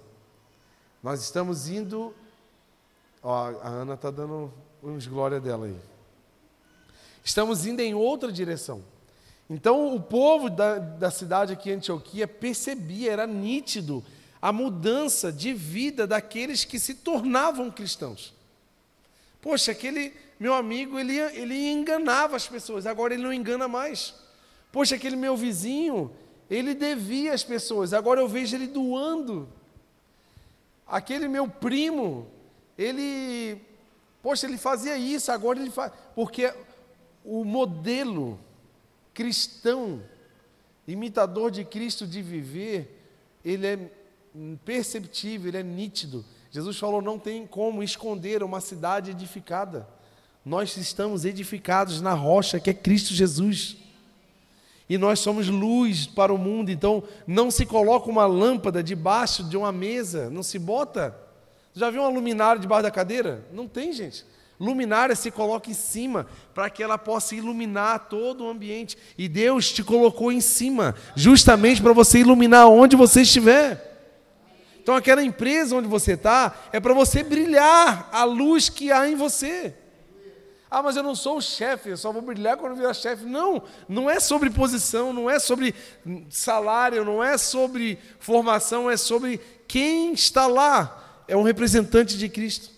Nós 1.04 1.22
estamos 1.22 1.68
indo. 1.68 2.16
Ó, 3.22 3.60
a 3.62 3.68
Ana 3.68 3.96
está 3.96 4.10
dando 4.10 4.54
uns 4.82 5.06
glória 5.06 5.42
dela 5.42 5.66
aí. 5.66 5.78
Estamos 7.26 7.66
indo 7.66 7.82
em 7.82 7.94
outra 7.94 8.32
direção. 8.32 8.82
Então 9.50 9.94
o 9.94 10.02
povo 10.02 10.50
da, 10.50 10.80
da 10.80 11.12
cidade 11.12 11.52
aqui, 11.52 11.74
Antioquia, 11.74 12.26
percebia, 12.26 13.12
era 13.12 13.28
nítido 13.28 14.02
a 14.42 14.54
mudança 14.54 15.30
de 15.30 15.54
vida 15.54 16.08
daqueles 16.08 16.64
que 16.64 16.80
se 16.80 16.94
tornavam 16.94 17.70
cristãos. 17.70 18.37
Poxa, 19.42 19.72
aquele 19.72 20.14
meu 20.40 20.54
amigo, 20.54 21.00
ele, 21.00 21.18
ele 21.18 21.70
enganava 21.70 22.36
as 22.36 22.48
pessoas, 22.48 22.86
agora 22.86 23.14
ele 23.14 23.24
não 23.24 23.34
engana 23.34 23.68
mais. 23.68 24.14
Poxa, 24.72 24.96
aquele 24.96 25.16
meu 25.16 25.36
vizinho, 25.36 26.12
ele 26.50 26.74
devia 26.74 27.34
as 27.34 27.44
pessoas, 27.44 27.94
agora 27.94 28.22
eu 28.22 28.28
vejo 28.28 28.56
ele 28.56 28.68
doando. 28.68 29.50
Aquele 30.86 31.28
meu 31.28 31.50
primo, 31.50 32.28
ele, 32.78 33.60
poxa, 34.22 34.46
ele 34.46 34.58
fazia 34.58 34.98
isso, 34.98 35.32
agora 35.32 35.60
ele 35.60 35.72
faz. 35.72 35.92
Porque 36.16 36.54
o 37.26 37.44
modelo 37.44 38.40
cristão, 39.14 40.02
imitador 40.88 41.52
de 41.52 41.66
Cristo 41.66 42.06
de 42.06 42.22
viver, 42.22 43.04
ele 43.44 43.68
é 43.68 43.92
perceptível, 44.64 45.50
ele 45.50 45.58
é 45.58 45.64
nítido. 45.64 46.24
Jesus 46.58 46.80
falou: 46.80 47.04
não 47.04 47.20
tem 47.20 47.46
como 47.46 47.84
esconder 47.84 48.42
uma 48.42 48.60
cidade 48.60 49.12
edificada. 49.12 49.88
Nós 50.44 50.76
estamos 50.76 51.24
edificados 51.24 52.02
na 52.02 52.14
rocha 52.14 52.60
que 52.60 52.72
é 52.72 52.74
Cristo 52.74 53.14
Jesus. 53.14 53.78
E 54.90 54.98
nós 54.98 55.20
somos 55.20 55.50
luz 55.50 56.08
para 56.08 56.34
o 56.34 56.38
mundo, 56.38 56.72
então 56.72 57.04
não 57.28 57.52
se 57.52 57.64
coloca 57.64 58.10
uma 58.10 58.26
lâmpada 58.26 58.82
debaixo 58.82 59.44
de 59.44 59.56
uma 59.56 59.72
mesa, 59.72 60.32
não 60.32 60.42
se 60.42 60.58
bota. 60.58 61.16
Já 61.76 61.92
viu 61.92 62.02
um 62.02 62.10
luminário 62.10 62.60
debaixo 62.60 62.84
da 62.84 62.92
cadeira? 62.92 63.46
Não 63.54 63.68
tem, 63.68 63.94
gente. 63.94 64.26
Luminária 64.60 65.16
se 65.16 65.30
coloca 65.30 65.70
em 65.70 65.76
cima 65.76 66.26
para 66.56 66.72
que 66.72 66.82
ela 66.82 66.98
possa 66.98 67.36
iluminar 67.36 68.08
todo 68.10 68.46
o 68.46 68.50
ambiente. 68.50 68.98
E 69.16 69.28
Deus 69.28 69.72
te 69.72 69.84
colocou 69.84 70.32
em 70.32 70.42
cima, 70.42 70.96
justamente 71.16 71.84
para 71.84 71.94
você 71.94 72.18
iluminar 72.20 72.68
onde 72.68 72.96
você 72.96 73.22
estiver. 73.22 73.97
Então, 74.88 74.96
aquela 74.96 75.22
empresa 75.22 75.76
onde 75.76 75.86
você 75.86 76.14
está 76.14 76.56
é 76.72 76.80
para 76.80 76.94
você 76.94 77.22
brilhar 77.22 78.08
a 78.10 78.24
luz 78.24 78.70
que 78.70 78.90
há 78.90 79.06
em 79.06 79.18
você. 79.18 79.76
Ah, 80.72 80.82
mas 80.82 80.96
eu 80.96 81.04
não 81.04 81.14
sou 81.14 81.40
o 81.40 81.42
chefe, 81.42 81.90
eu 81.90 81.98
só 81.98 82.10
vou 82.10 82.22
brilhar 82.22 82.56
quando 82.56 82.78
virar 82.78 82.94
chefe. 82.94 83.26
Não, 83.26 83.62
não 83.90 84.10
é 84.10 84.18
sobre 84.22 84.50
posição, 84.50 85.12
não 85.12 85.30
é 85.30 85.40
sobre 85.40 85.76
salário, 86.30 87.04
não 87.04 87.22
é 87.22 87.38
sobre 87.38 88.00
formação, 88.18 88.90
é 88.90 88.96
sobre 88.96 89.42
quem 89.68 90.14
está 90.14 90.48
lá. 90.48 91.26
É 91.28 91.36
um 91.36 91.44
representante 91.44 92.18
de 92.18 92.30
Cristo. 92.30 92.70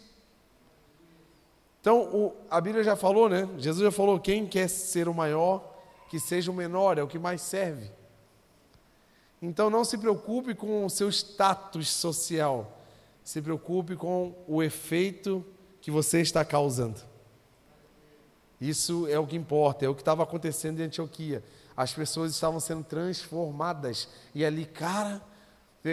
Então, 1.80 2.02
o, 2.12 2.36
a 2.50 2.60
Bíblia 2.60 2.84
já 2.84 2.96
falou, 2.96 3.30
né? 3.30 3.48
Jesus 3.60 3.84
já 3.84 3.92
falou: 3.92 4.20
quem 4.20 4.48
quer 4.48 4.68
ser 4.68 5.08
o 5.08 5.14
maior, 5.14 5.64
que 6.10 6.20
seja 6.20 6.50
o 6.50 6.56
menor, 6.56 6.98
é 6.98 7.04
o 7.04 7.08
que 7.08 7.20
mais 7.20 7.40
serve. 7.40 7.99
Então, 9.42 9.70
não 9.70 9.86
se 9.86 9.98
preocupe 9.98 10.54
com 10.54 10.86
o 10.86 10.90
seu 10.90 11.10
status 11.10 11.90
social, 11.90 12.80
se 13.24 13.42
preocupe 13.42 13.96
com 13.96 14.36
o 14.48 14.62
efeito 14.62 15.46
que 15.82 15.90
você 15.90 16.20
está 16.20 16.44
causando. 16.44 17.00
Isso 18.60 19.08
é 19.08 19.18
o 19.18 19.26
que 19.26 19.38
importa, 19.38 19.86
é 19.86 19.90
o 19.90 19.96
que 19.96 20.02
estava 20.02 20.24
acontecendo 20.24 20.80
em 20.80 20.84
Antioquia. 20.84 21.44
As 21.76 21.94
pessoas 21.94 22.34
estavam 22.34 22.60
sendo 22.60 22.84
transformadas. 22.84 24.10
E 24.36 24.44
ali, 24.44 24.66
cara, 24.66 25.22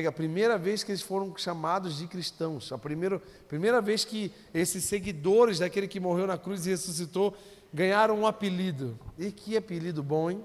a 0.07 0.13
primeira 0.13 0.59
vez 0.59 0.83
que 0.83 0.91
eles 0.91 1.03
foram 1.03 1.37
chamados 1.37 1.99
de 1.99 2.09
cristãos, 2.09 2.73
a 2.73 2.79
primeira, 2.79 3.21
primeira 3.49 3.81
vez 3.81 4.05
que 4.05 4.33
esses 4.53 4.83
seguidores 4.83 5.61
daquele 5.61 5.87
que 5.87 6.01
morreu 6.01 6.27
na 6.27 6.37
cruz 6.37 6.67
e 6.67 6.71
ressuscitou 6.71 7.37
ganharam 7.73 8.19
um 8.19 8.27
apelido. 8.27 8.99
E 9.17 9.31
que 9.31 9.57
apelido 9.57 10.03
bom, 10.03 10.31
hein? 10.31 10.45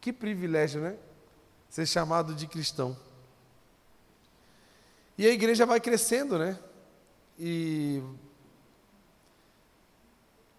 Que 0.00 0.14
privilégio, 0.14 0.80
né? 0.80 0.96
Ser 1.70 1.86
chamado 1.86 2.34
de 2.34 2.48
cristão. 2.48 2.96
E 5.16 5.24
a 5.24 5.30
igreja 5.30 5.64
vai 5.64 5.80
crescendo, 5.80 6.36
né? 6.36 6.58
E 7.38 8.02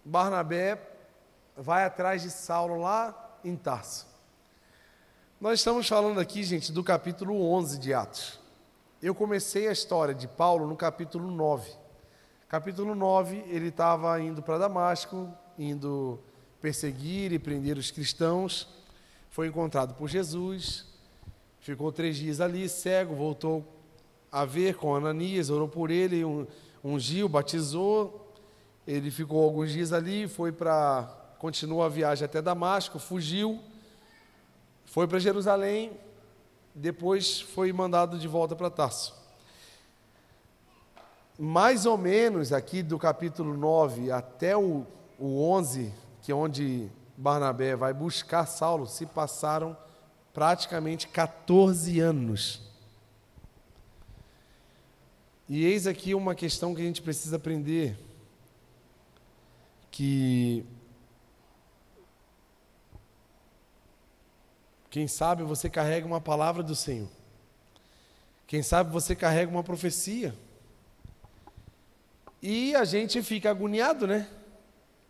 Barnabé 0.02 0.80
vai 1.54 1.84
atrás 1.84 2.22
de 2.22 2.30
Saulo 2.30 2.80
lá 2.80 3.38
em 3.44 3.54
Tarso. 3.54 4.06
Nós 5.38 5.58
estamos 5.58 5.86
falando 5.86 6.18
aqui, 6.18 6.42
gente, 6.42 6.72
do 6.72 6.82
capítulo 6.82 7.42
11 7.52 7.78
de 7.78 7.92
Atos. 7.92 8.40
Eu 9.02 9.14
comecei 9.14 9.68
a 9.68 9.72
história 9.72 10.14
de 10.14 10.26
Paulo 10.26 10.66
no 10.66 10.76
capítulo 10.76 11.30
9. 11.30 11.70
Capítulo 12.48 12.94
9, 12.94 13.36
ele 13.48 13.68
estava 13.68 14.18
indo 14.18 14.42
para 14.42 14.56
Damasco, 14.56 15.28
indo 15.58 16.18
perseguir 16.60 17.32
e 17.32 17.38
prender 17.38 17.76
os 17.76 17.90
cristãos. 17.90 18.66
Foi 19.28 19.48
encontrado 19.48 19.94
por 19.94 20.08
Jesus, 20.08 20.91
ficou 21.62 21.90
três 21.90 22.16
dias 22.18 22.40
ali, 22.40 22.68
cego, 22.68 23.14
voltou 23.14 23.64
a 24.30 24.44
ver 24.44 24.76
com 24.76 24.94
Ananias, 24.94 25.48
orou 25.48 25.68
por 25.68 25.90
ele, 25.90 26.22
ungiu, 26.84 27.26
batizou. 27.26 28.30
Ele 28.86 29.10
ficou 29.10 29.42
alguns 29.42 29.72
dias 29.72 29.94
ali, 29.94 30.28
foi 30.28 30.52
para. 30.52 31.08
continuou 31.38 31.82
a 31.82 31.88
viagem 31.88 32.26
até 32.26 32.42
Damasco, 32.42 32.98
fugiu 32.98 33.58
foi 34.92 35.08
para 35.08 35.18
Jerusalém, 35.18 35.90
depois 36.74 37.40
foi 37.40 37.72
mandado 37.72 38.18
de 38.18 38.28
volta 38.28 38.54
para 38.54 38.68
Tarso. 38.68 39.14
Mais 41.38 41.86
ou 41.86 41.96
menos 41.96 42.52
aqui 42.52 42.82
do 42.82 42.98
capítulo 42.98 43.56
9 43.56 44.10
até 44.10 44.54
o, 44.54 44.86
o 45.18 45.42
11, 45.50 45.90
que 46.20 46.30
é 46.30 46.34
onde 46.34 46.90
Barnabé 47.16 47.74
vai 47.74 47.94
buscar 47.94 48.44
Saulo, 48.44 48.86
se 48.86 49.06
passaram 49.06 49.74
praticamente 50.32 51.08
14 51.08 52.00
anos. 52.00 52.62
E 55.48 55.64
eis 55.64 55.86
aqui 55.86 56.14
uma 56.14 56.34
questão 56.34 56.74
que 56.74 56.80
a 56.80 56.84
gente 56.84 57.02
precisa 57.02 57.36
aprender, 57.36 57.98
que 59.90 60.64
Quem 64.92 65.08
sabe 65.08 65.42
você 65.42 65.70
carrega 65.70 66.06
uma 66.06 66.20
palavra 66.20 66.62
do 66.62 66.76
Senhor. 66.76 67.08
Quem 68.46 68.62
sabe 68.62 68.92
você 68.92 69.16
carrega 69.16 69.50
uma 69.50 69.64
profecia. 69.64 70.34
E 72.42 72.74
a 72.74 72.84
gente 72.84 73.22
fica 73.22 73.48
agoniado, 73.48 74.06
né? 74.06 74.28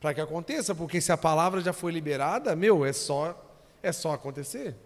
Para 0.01 0.15
que 0.15 0.21
aconteça, 0.21 0.73
porque 0.73 1.01
se 1.01 1.11
a 1.11 1.17
palavra 1.17 1.61
já 1.61 1.73
foi 1.73 1.91
liberada, 1.91 2.55
meu, 2.55 2.85
é 2.87 2.93
só 2.93 3.37
é 3.83 3.91
só 3.91 4.13
acontecer. 4.13 4.77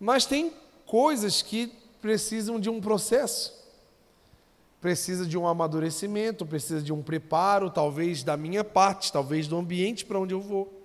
Mas 0.00 0.24
tem 0.24 0.52
coisas 0.86 1.42
que 1.42 1.66
precisam 2.00 2.58
de 2.58 2.70
um 2.70 2.80
processo. 2.80 3.60
Precisa 4.80 5.26
de 5.26 5.36
um 5.36 5.46
amadurecimento, 5.46 6.46
precisa 6.46 6.80
de 6.80 6.90
um 6.90 7.02
preparo, 7.02 7.68
talvez 7.68 8.22
da 8.22 8.34
minha 8.34 8.64
parte, 8.64 9.12
talvez 9.12 9.46
do 9.46 9.58
ambiente 9.58 10.06
para 10.06 10.18
onde 10.18 10.32
eu 10.32 10.40
vou. 10.40 10.80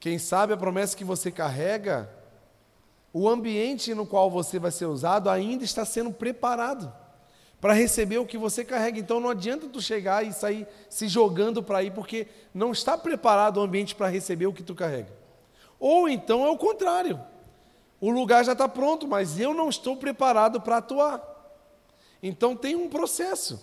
Quem 0.00 0.18
sabe 0.18 0.52
a 0.52 0.56
promessa 0.56 0.96
que 0.96 1.04
você 1.04 1.30
carrega, 1.30 2.10
o 3.12 3.28
ambiente 3.28 3.94
no 3.94 4.04
qual 4.04 4.28
você 4.28 4.58
vai 4.58 4.72
ser 4.72 4.86
usado 4.86 5.30
ainda 5.30 5.64
está 5.64 5.84
sendo 5.84 6.12
preparado 6.12 6.92
para 7.60 7.72
receber 7.72 8.18
o 8.18 8.26
que 8.26 8.38
você 8.38 8.64
carrega. 8.64 8.98
Então 8.98 9.20
não 9.20 9.30
adianta 9.30 9.68
tu 9.68 9.80
chegar 9.80 10.24
e 10.24 10.32
sair 10.32 10.66
se 10.88 11.08
jogando 11.08 11.62
para 11.62 11.78
aí, 11.78 11.90
porque 11.90 12.26
não 12.52 12.72
está 12.72 12.98
preparado 12.98 13.58
o 13.58 13.62
ambiente 13.62 13.94
para 13.94 14.08
receber 14.08 14.46
o 14.46 14.52
que 14.52 14.62
tu 14.62 14.74
carrega. 14.74 15.17
Ou 15.78 16.08
então 16.08 16.44
é 16.44 16.50
o 16.50 16.58
contrário. 16.58 17.20
O 18.00 18.10
lugar 18.10 18.44
já 18.44 18.52
está 18.52 18.68
pronto, 18.68 19.06
mas 19.06 19.38
eu 19.38 19.52
não 19.52 19.68
estou 19.68 19.96
preparado 19.96 20.60
para 20.60 20.78
atuar. 20.78 21.22
Então 22.22 22.56
tem 22.56 22.76
um 22.76 22.88
processo 22.88 23.62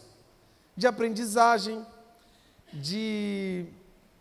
de 0.75 0.87
aprendizagem, 0.87 1.85
de 2.73 3.67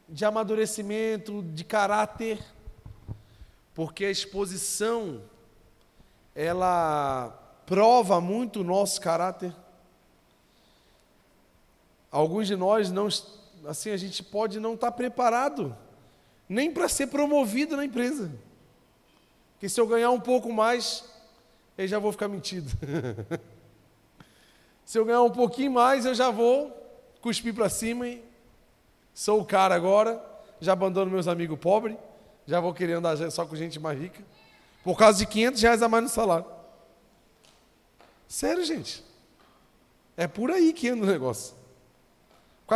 de 0.08 0.24
amadurecimento, 0.24 1.42
de 1.42 1.64
caráter, 1.64 2.44
porque 3.74 4.04
a 4.04 4.10
exposição 4.10 5.22
ela 6.34 7.28
prova 7.66 8.20
muito 8.20 8.60
o 8.60 8.64
nosso 8.64 9.00
caráter. 9.00 9.54
Alguns 12.10 12.46
de 12.46 12.54
nós 12.54 12.92
não, 12.92 13.08
assim, 13.66 13.90
a 13.90 13.96
gente 13.96 14.22
pode 14.22 14.60
não 14.60 14.74
estar 14.74 14.92
preparado 14.92 15.76
nem 16.54 16.70
para 16.70 16.88
ser 16.88 17.08
promovido 17.08 17.76
na 17.76 17.84
empresa. 17.84 18.30
Que 19.61 19.68
se 19.68 19.80
eu 19.80 19.87
ganhar 19.87 20.11
um 20.11 20.20
pouco 20.20 20.52
mais, 20.52 21.04
eu 21.76 21.87
já 21.87 21.99
vou 21.99 22.12
ficar 22.12 22.28
mentido. 22.28 22.70
se 24.84 24.99
eu 24.99 25.04
ganhar 25.04 25.23
um 25.23 25.30
pouquinho 25.30 25.73
mais, 25.73 26.06
eu 26.06 26.14
já 26.14 26.30
vou 26.30 26.73
cuspir 27.20 27.54
para 27.54 27.68
cima 27.68 28.06
e 28.06 28.25
Sou 29.14 29.40
o 29.40 29.44
cara 29.44 29.76
agora, 29.76 30.20
já 30.61 30.73
abandono 30.73 31.08
meus 31.08 31.28
amigos 31.28 31.56
pobres, 31.56 31.96
já 32.46 32.58
vou 32.58 32.75
querer 32.75 32.94
andar 32.94 33.16
só 33.30 33.46
com 33.46 33.54
gente 33.54 33.78
mais 33.78 33.99
rica, 33.99 34.20
por 34.82 34.99
causa 34.99 35.20
de 35.20 35.26
500 35.26 35.62
reais 35.62 35.82
a 35.82 35.88
mais 35.88 36.02
no 36.02 36.11
salário. 36.11 36.46
Sério, 38.26 38.64
gente. 38.64 39.04
É 40.16 40.26
por 40.26 40.50
aí 40.50 40.73
que 40.73 40.88
anda 40.88 41.04
o 41.04 41.06
negócio. 41.06 41.54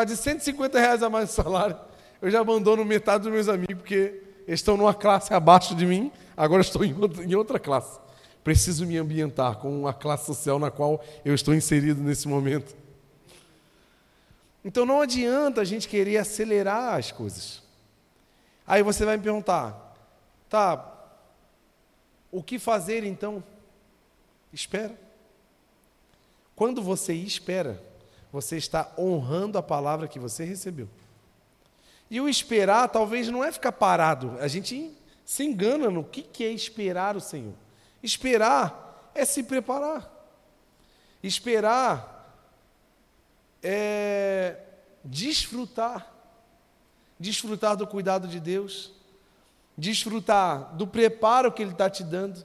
De 0.06 0.16
150 0.16 0.78
reais 0.78 1.02
a 1.02 1.10
mais 1.10 1.30
no 1.30 1.42
salário, 1.42 1.76
eu 2.20 2.30
já 2.30 2.40
abandono 2.40 2.84
metade 2.84 3.24
dos 3.24 3.32
meus 3.32 3.48
amigos, 3.48 3.76
porque 3.76 4.22
eles 4.46 4.60
estão 4.60 4.76
numa 4.76 4.94
classe 4.94 5.32
abaixo 5.32 5.74
de 5.74 5.86
mim, 5.86 6.10
agora 6.36 6.62
estou 6.62 6.84
em 6.84 7.34
outra, 7.34 7.58
classe. 7.58 7.98
Preciso 8.42 8.86
me 8.86 8.96
ambientar 8.96 9.56
com 9.56 9.86
a 9.86 9.92
classe 9.92 10.26
social 10.26 10.58
na 10.58 10.70
qual 10.70 11.04
eu 11.24 11.34
estou 11.34 11.54
inserido 11.54 12.02
nesse 12.02 12.26
momento. 12.26 12.74
Então 14.64 14.84
não 14.84 15.00
adianta 15.00 15.60
a 15.60 15.64
gente 15.64 15.86
querer 15.86 16.16
acelerar 16.16 16.94
as 16.94 17.12
coisas. 17.12 17.62
Aí 18.66 18.82
você 18.82 19.04
vai 19.04 19.16
me 19.16 19.22
perguntar, 19.22 19.96
tá, 20.48 20.94
o 22.30 22.42
que 22.42 22.58
fazer 22.58 23.04
então? 23.04 23.42
Espera. 24.52 24.98
Quando 26.56 26.82
você 26.82 27.12
espera, 27.12 27.82
você 28.32 28.56
está 28.56 28.92
honrando 28.98 29.58
a 29.58 29.62
palavra 29.62 30.08
que 30.08 30.18
você 30.18 30.44
recebeu. 30.44 30.88
E 32.10 32.20
o 32.20 32.28
esperar 32.28 32.88
talvez 32.88 33.28
não 33.28 33.44
é 33.44 33.52
ficar 33.52 33.72
parado. 33.72 34.36
A 34.40 34.48
gente 34.48 34.96
se 35.24 35.44
engana 35.44 35.90
no 35.90 36.04
que 36.04 36.44
é 36.44 36.50
esperar 36.50 37.16
o 37.16 37.20
Senhor. 37.20 37.54
Esperar 38.02 39.10
é 39.14 39.24
se 39.24 39.42
preparar. 39.42 40.10
Esperar 41.22 42.18
é 43.62 44.56
desfrutar, 45.04 46.12
desfrutar 47.18 47.76
do 47.76 47.86
cuidado 47.86 48.28
de 48.28 48.38
Deus, 48.38 48.92
desfrutar 49.76 50.76
do 50.76 50.86
preparo 50.86 51.52
que 51.52 51.62
Ele 51.62 51.72
está 51.72 51.88
te 51.90 52.04
dando, 52.04 52.44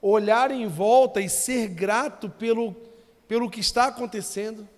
olhar 0.00 0.50
em 0.50 0.66
volta 0.66 1.20
e 1.20 1.28
ser 1.28 1.68
grato 1.68 2.28
pelo, 2.28 2.74
pelo 3.26 3.50
que 3.50 3.60
está 3.60 3.86
acontecendo. 3.86 4.68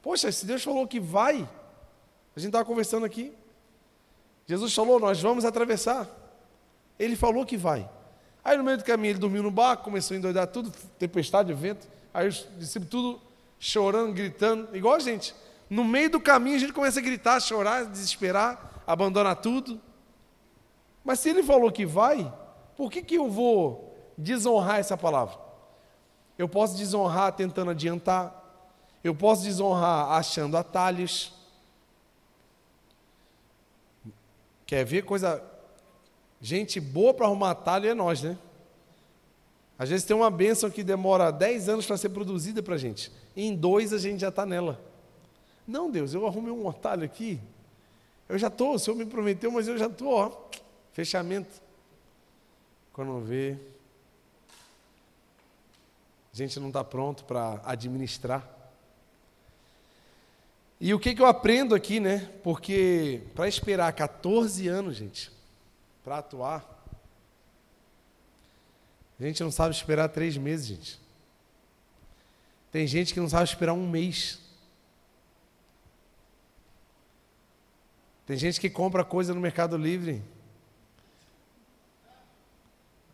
Poxa, 0.00 0.32
se 0.32 0.44
Deus 0.44 0.62
falou 0.62 0.86
que 0.86 0.98
vai, 0.98 1.48
a 2.34 2.40
gente 2.40 2.48
estava 2.48 2.64
conversando 2.64 3.04
aqui. 3.04 3.32
Jesus 4.46 4.74
falou, 4.74 4.98
nós 4.98 5.20
vamos 5.20 5.44
atravessar. 5.44 6.08
Ele 6.98 7.16
falou 7.16 7.44
que 7.44 7.56
vai. 7.56 7.88
Aí 8.44 8.56
no 8.56 8.64
meio 8.64 8.78
do 8.78 8.84
caminho 8.84 9.12
ele 9.12 9.18
dormiu 9.18 9.42
no 9.42 9.50
barco, 9.50 9.84
começou 9.84 10.14
a 10.14 10.18
endoidar 10.18 10.46
tudo, 10.48 10.72
tempestade, 10.98 11.52
vento. 11.52 11.86
Aí 12.12 12.28
os 12.28 12.46
discípulos 12.58 12.90
tudo 12.90 13.20
chorando, 13.58 14.12
gritando, 14.12 14.76
igual 14.76 14.94
a 14.94 14.98
gente. 14.98 15.34
No 15.70 15.84
meio 15.84 16.10
do 16.10 16.20
caminho 16.20 16.56
a 16.56 16.58
gente 16.58 16.72
começa 16.72 16.98
a 16.98 17.02
gritar, 17.02 17.40
chorar, 17.40 17.84
desesperar, 17.84 18.82
abandonar 18.86 19.36
tudo. 19.36 19.80
Mas 21.04 21.20
se 21.20 21.30
ele 21.30 21.42
falou 21.42 21.70
que 21.70 21.86
vai, 21.86 22.32
por 22.76 22.90
que, 22.90 23.02
que 23.02 23.14
eu 23.14 23.30
vou 23.30 24.12
desonrar 24.18 24.78
essa 24.78 24.96
palavra? 24.96 25.38
Eu 26.36 26.48
posso 26.48 26.76
desonrar 26.76 27.32
tentando 27.32 27.70
adiantar, 27.70 28.42
eu 29.04 29.14
posso 29.14 29.42
desonrar 29.44 30.10
achando 30.12 30.56
atalhos. 30.56 31.32
Quer 34.72 34.86
ver 34.86 35.02
coisa. 35.04 35.44
Gente 36.40 36.80
boa 36.80 37.12
para 37.12 37.26
arrumar 37.26 37.50
atalho 37.50 37.86
é 37.90 37.92
nós, 37.92 38.22
né? 38.22 38.38
Às 39.78 39.90
vezes 39.90 40.06
tem 40.06 40.16
uma 40.16 40.30
bênção 40.30 40.70
que 40.70 40.82
demora 40.82 41.30
10 41.30 41.68
anos 41.68 41.84
para 41.84 41.98
ser 41.98 42.08
produzida 42.08 42.62
para 42.62 42.76
a 42.76 42.78
gente. 42.78 43.12
Em 43.36 43.54
dois 43.54 43.92
a 43.92 43.98
gente 43.98 44.20
já 44.20 44.30
está 44.30 44.46
nela. 44.46 44.80
Não, 45.68 45.90
Deus, 45.90 46.14
eu 46.14 46.26
arrumei 46.26 46.50
um 46.50 46.66
atalho 46.70 47.04
aqui. 47.04 47.38
Eu 48.26 48.38
já 48.38 48.46
estou, 48.46 48.76
o 48.76 48.78
Senhor 48.78 48.96
me 48.96 49.04
prometeu, 49.04 49.52
mas 49.52 49.68
eu 49.68 49.76
já 49.76 49.88
estou, 49.88 50.10
ó. 50.10 50.32
Fechamento. 50.94 51.60
Quando 52.94 53.20
vê, 53.20 53.58
a 56.32 56.36
gente 56.38 56.58
não 56.58 56.68
está 56.68 56.82
pronto 56.82 57.26
para 57.26 57.60
administrar. 57.62 58.61
E 60.84 60.92
o 60.92 60.98
que, 60.98 61.14
que 61.14 61.22
eu 61.22 61.26
aprendo 61.26 61.76
aqui, 61.76 62.00
né? 62.00 62.28
Porque 62.42 63.22
para 63.36 63.46
esperar 63.46 63.92
14 63.92 64.66
anos, 64.66 64.96
gente, 64.96 65.30
para 66.02 66.18
atuar, 66.18 66.84
a 69.20 69.22
gente 69.22 69.40
não 69.44 69.52
sabe 69.52 69.76
esperar 69.76 70.08
três 70.08 70.36
meses, 70.36 70.66
gente. 70.66 71.00
Tem 72.72 72.84
gente 72.84 73.14
que 73.14 73.20
não 73.20 73.28
sabe 73.28 73.44
esperar 73.44 73.74
um 73.74 73.88
mês. 73.88 74.40
Tem 78.26 78.36
gente 78.36 78.60
que 78.60 78.68
compra 78.68 79.04
coisa 79.04 79.32
no 79.32 79.40
Mercado 79.40 79.76
Livre. 79.76 80.20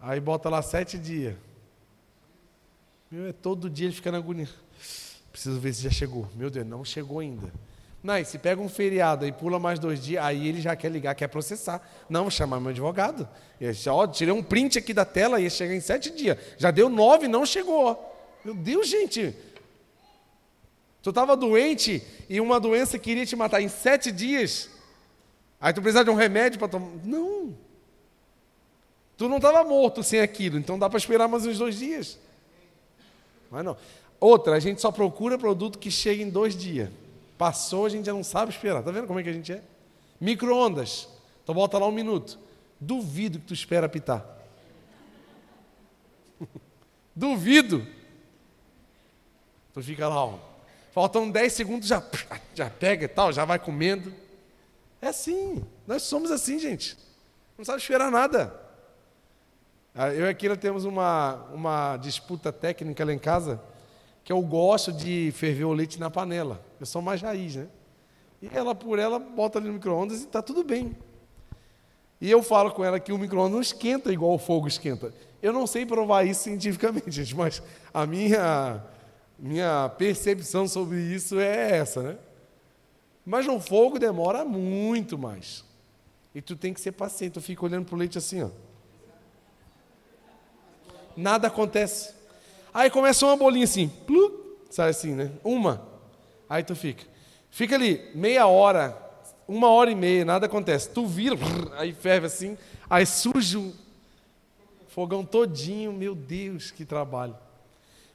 Aí 0.01 0.19
bota 0.21 0.49
lá 0.49 0.63
sete 0.63 0.99
dias. 0.99 1.37
Meu, 3.11 3.27
é 3.27 3.33
todo 3.35 3.69
dia 3.69 3.89
ele 3.89 3.95
fica 3.95 4.11
na 4.11 4.17
agonia. 4.17 4.49
Preciso 5.39 5.61
ver 5.61 5.73
se 5.73 5.83
já 5.85 5.91
chegou. 5.91 6.29
Meu 6.35 6.51
Deus, 6.51 6.67
não 6.67 6.85
chegou 6.85 7.21
ainda. 7.21 7.53
E 8.21 8.25
se 8.25 8.39
pega 8.39 8.61
um 8.61 8.69
feriado 8.69 9.25
e 9.25 9.31
pula 9.31 9.61
mais 9.61 9.79
dois 9.79 10.03
dias, 10.03 10.25
aí 10.25 10.49
ele 10.49 10.61
já 10.61 10.75
quer 10.75 10.91
ligar, 10.91 11.15
quer 11.15 11.29
processar. 11.29 11.81
Não, 12.11 12.23
vou 12.23 12.31
chamar 12.31 12.59
meu 12.59 12.71
advogado. 12.71 13.29
Eu, 13.61 13.73
ó, 13.93 14.05
tirei 14.09 14.35
um 14.35 14.43
print 14.43 14.81
aqui 14.81 14.93
da 14.93 15.05
tela, 15.05 15.41
ia 15.41 15.49
chegar 15.49 15.77
em 15.77 15.81
sete 15.81 16.11
dias. 16.11 16.37
Já 16.57 16.73
deu 16.73 16.89
nove, 16.89 17.29
não 17.29 17.47
chegou. 17.47 17.97
Meu 18.45 18.53
Deus, 18.53 18.89
gente. 18.89 19.33
Tu 21.01 21.11
estava 21.11 21.37
doente 21.37 22.03
e 22.29 22.41
uma 22.41 22.59
doença 22.59 22.99
queria 22.99 23.25
te 23.25 23.37
matar 23.37 23.63
em 23.63 23.69
sete 23.69 24.11
dias. 24.11 24.69
Aí 25.61 25.73
tu 25.73 25.81
precisava 25.81 26.07
de 26.07 26.11
um 26.11 26.17
remédio 26.17 26.59
para 26.59 26.67
tomar. 26.67 26.91
Não. 27.05 27.57
Tu 29.17 29.29
não 29.29 29.37
estava 29.37 29.63
morto 29.63 30.03
sem 30.03 30.21
aquilo, 30.21 30.59
então 30.59 30.77
dá 30.77 30.91
para 30.91 30.99
esperar 30.99 31.29
mais 31.29 31.47
uns 31.47 31.59
dois 31.59 31.79
dias. 31.79 32.19
Mas 33.49 33.65
não. 33.65 33.77
Outra, 34.21 34.57
a 34.57 34.61
gente 34.61 34.81
só 34.81 34.91
procura 34.91 35.39
produto 35.39 35.79
que 35.79 35.91
chega 35.91 36.23
em 36.23 36.29
dois 36.29 36.57
dias. 36.57 36.91
Passou, 37.37 37.87
a 37.87 37.89
gente 37.89 38.07
já 38.07 38.13
não 38.13 38.25
sabe 38.25 38.53
esperar. 38.53 38.83
Tá 38.83 38.91
vendo 38.91 39.07
como 39.07 39.21
é 39.21 39.23
que 39.23 39.29
a 39.29 39.33
gente 39.33 39.53
é? 39.53 39.63
Micro-ondas. 40.21 41.09
Então 41.43 41.55
bota 41.55 41.79
lá 41.79 41.87
um 41.87 41.93
minuto. 41.93 42.39
Duvido 42.81 43.39
que 43.39 43.47
tu 43.47 43.55
espera 43.55 43.87
apitar. 43.87 44.27
Duvido. 47.15 47.87
Tu 49.73 49.83
fica 49.83 50.09
lá, 50.09 50.25
ó. 50.25 50.39
Faltam 50.93 51.31
10 51.31 51.53
segundos, 51.53 51.87
já, 51.87 52.03
já 52.55 52.69
pega 52.69 53.05
e 53.05 53.09
tal, 53.09 53.33
já 53.33 53.45
vai 53.45 53.59
comendo. 53.61 54.13
É 55.01 55.09
assim. 55.09 55.65
Nós 55.87 56.03
somos 56.03 56.33
assim, 56.33 56.59
gente. 56.59 56.99
Não 57.57 57.65
sabe 57.65 57.79
esperar 57.79 58.11
nada. 58.11 58.53
Ah, 59.95 60.13
eu 60.13 60.27
e 60.27 60.29
a 60.29 60.35
Kira 60.35 60.57
temos 60.57 60.85
uma, 60.85 61.35
uma 61.53 61.97
disputa 61.97 62.53
técnica 62.53 63.05
lá 63.05 63.13
em 63.13 63.19
casa 63.19 63.61
que 64.29 64.33
eu 64.33 64.43
gosto 64.43 64.93
de 64.93 65.33
ferver 65.35 65.65
o 65.65 65.73
leite 65.73 65.99
na 65.99 66.11
panela. 66.11 66.63
Eu 66.79 66.85
sou 66.85 67.01
mais 67.01 67.23
raiz, 67.23 67.57
né? 67.57 67.67
E 68.43 68.51
ela, 68.53 68.75
por 68.75 68.99
ela, 68.99 69.19
bota 69.19 69.59
ali 69.59 69.69
no 69.69 69.73
micro-ondas 69.73 70.21
e 70.21 70.25
está 70.25 70.43
tudo 70.43 70.63
bem. 70.63 70.95
E 72.21 72.31
eu 72.31 72.43
falo 72.43 72.71
com 72.73 72.85
ela 72.85 73.01
que 73.01 73.11
o 73.11 73.17
micro-ondas 73.17 73.53
não 73.53 73.63
esquenta 73.63 74.13
igual 74.13 74.35
o 74.35 74.39
fogo 74.39 74.69
esquenta. 74.69 75.15
Eu 75.41 75.51
não 75.51 75.67
sei 75.67 75.87
provar 75.87 76.25
isso 76.25 76.43
cientificamente, 76.43 77.11
gente, 77.25 77.35
mas 77.35 77.63
a 77.95 78.05
minha, 78.05 78.85
minha 79.39 79.89
percepção 79.97 80.69
sobre 80.69 81.01
isso 81.01 81.41
é 81.41 81.79
essa, 81.79 82.03
né? 82.03 82.19
Mas 83.25 83.47
no 83.47 83.59
fogo 83.59 83.99
demora 83.99 84.45
muito 84.45 85.17
mais. 85.17 85.65
E 86.35 86.43
tu 86.43 86.55
tem 86.55 86.75
que 86.75 86.83
ser 86.83 86.93
paciente. 86.93 87.33
Tu 87.33 87.41
fica 87.41 87.65
olhando 87.65 87.87
para 87.87 87.95
o 87.95 87.99
leite 87.99 88.19
assim, 88.19 88.43
ó. 88.43 88.51
Nada 91.17 91.49
acontece. 91.49 92.18
Aí 92.73 92.91
começa 92.91 93.27
uma 93.27 93.37
bolinha 93.37 93.65
assim, 93.65 93.89
plu, 93.89 94.59
sai 94.71 94.91
assim, 94.91 95.15
né? 95.15 95.31
Uma. 95.43 95.87
Aí 96.49 96.63
tu 96.63 96.75
fica. 96.77 97.05
Fica 97.51 97.75
ali 97.75 98.11
meia 98.15 98.47
hora, 98.47 98.97
uma 99.47 99.69
hora 99.69 99.91
e 99.91 99.95
meia, 99.95 100.25
nada 100.25 100.47
acontece. 100.47 100.91
Tu 100.91 101.07
vira, 101.07 101.37
aí 101.77 101.93
ferve 101.93 102.27
assim, 102.27 102.57
aí 102.89 103.07
surge 103.07 103.57
o 103.57 103.75
fogão 104.89 105.25
todinho, 105.25 105.93
meu 105.93 106.15
Deus, 106.15 106.71
que 106.71 106.85
trabalho. 106.85 107.37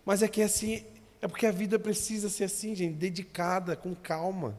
Mas 0.06 0.22
é 0.22 0.28
que 0.28 0.42
é 0.42 0.46
assim, 0.46 0.84
é 1.22 1.28
porque 1.28 1.46
a 1.46 1.52
vida 1.52 1.80
precisa 1.80 2.30
ser 2.30 2.44
assim, 2.44 2.76
gente, 2.76 2.96
dedicada, 2.96 3.76
com 3.76 3.96
calma, 3.96 4.56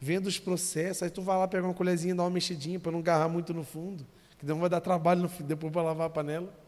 vendo 0.00 0.26
os 0.26 0.38
processos. 0.38 1.02
Aí 1.02 1.10
tu 1.10 1.20
vai 1.20 1.36
lá 1.36 1.48
pegar 1.48 1.66
uma 1.66 1.74
colherzinha, 1.74 2.14
dar 2.14 2.22
uma 2.22 2.30
mexidinha 2.30 2.78
para 2.78 2.92
não 2.92 3.00
agarrar 3.00 3.28
muito 3.28 3.52
no 3.52 3.64
fundo, 3.64 4.06
que 4.38 4.46
não 4.46 4.60
vai 4.60 4.68
dar 4.68 4.80
trabalho 4.80 5.22
no, 5.22 5.28
depois 5.44 5.72
para 5.72 5.82
lavar 5.82 6.06
a 6.06 6.10
panela. 6.10 6.65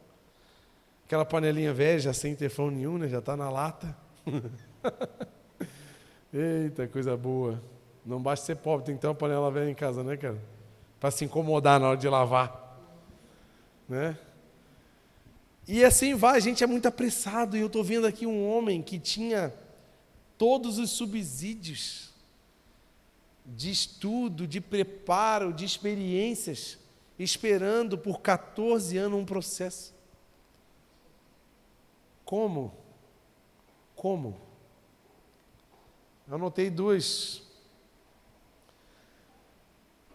Aquela 1.09 1.25
panelinha 1.25 1.73
velha, 1.73 1.99
já 1.99 2.13
sem 2.13 2.35
teflon 2.35 2.71
nenhum, 2.71 2.99
né? 2.99 3.09
já 3.09 3.21
está 3.21 3.35
na 3.35 3.49
lata. 3.49 3.97
Eita, 6.31 6.87
coisa 6.87 7.17
boa. 7.17 7.63
Não 8.05 8.21
basta 8.21 8.45
ser 8.45 8.57
pobre, 8.57 8.85
tem 8.85 8.95
que 8.95 9.01
ter 9.01 9.07
uma 9.07 9.15
panela 9.15 9.51
velha 9.51 9.71
em 9.71 9.75
casa, 9.75 10.05
né, 10.05 10.19
cara? 10.19 10.39
Para 11.01 11.11
se 11.11 11.25
incomodar 11.25 11.81
na 11.81 11.89
hora 11.89 11.97
de 11.97 12.07
lavar. 12.07 12.79
Né? 13.89 14.19
E 15.67 15.83
assim 15.83 16.15
vai, 16.15 16.37
a 16.37 16.41
gente 16.41 16.63
é 16.63 16.67
muito 16.67 16.87
apressado. 16.87 17.57
E 17.57 17.61
eu 17.61 17.69
estou 17.69 17.83
vendo 17.83 18.07
aqui 18.07 18.27
um 18.27 18.47
homem 18.47 18.83
que 18.83 18.99
tinha 18.99 19.51
todos 20.37 20.77
os 20.77 20.91
subsídios 20.91 22.13
de 23.47 23.71
estudo, 23.71 24.47
de 24.47 24.61
preparo, 24.61 25.55
de 25.55 25.65
experiências, 25.65 26.77
esperando 27.19 27.97
por 27.97 28.21
14 28.21 28.99
anos 28.99 29.19
um 29.19 29.25
processo. 29.25 29.97
Como? 32.29 32.75
Como? 33.97 34.39
Eu 36.29 36.35
anotei 36.35 36.69
duas 36.69 37.43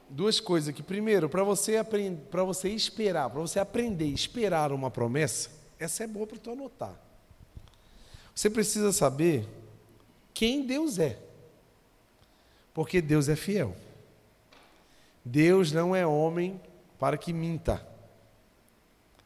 duas 0.07 0.39
coisas 0.39 0.69
aqui. 0.69 0.83
Primeiro, 0.83 1.27
para 1.27 1.43
você 1.43 1.75
aprender, 1.75 2.21
para 2.29 2.43
você 2.43 2.69
esperar, 2.69 3.31
para 3.31 3.41
você 3.41 3.59
aprender 3.59 4.05
a 4.05 4.09
esperar 4.09 4.71
uma 4.71 4.91
promessa, 4.91 5.49
essa 5.79 6.03
é 6.03 6.07
boa 6.07 6.27
para 6.27 6.37
tu 6.37 6.51
anotar. 6.51 6.93
Você 8.35 8.47
precisa 8.47 8.91
saber 8.91 9.49
quem 10.35 10.67
Deus 10.67 10.99
é. 10.99 11.17
Porque 12.75 13.01
Deus 13.01 13.27
é 13.27 13.35
fiel. 13.35 13.75
Deus 15.25 15.71
não 15.71 15.95
é 15.95 16.05
homem 16.05 16.61
para 16.99 17.17
que 17.17 17.33
minta, 17.33 17.83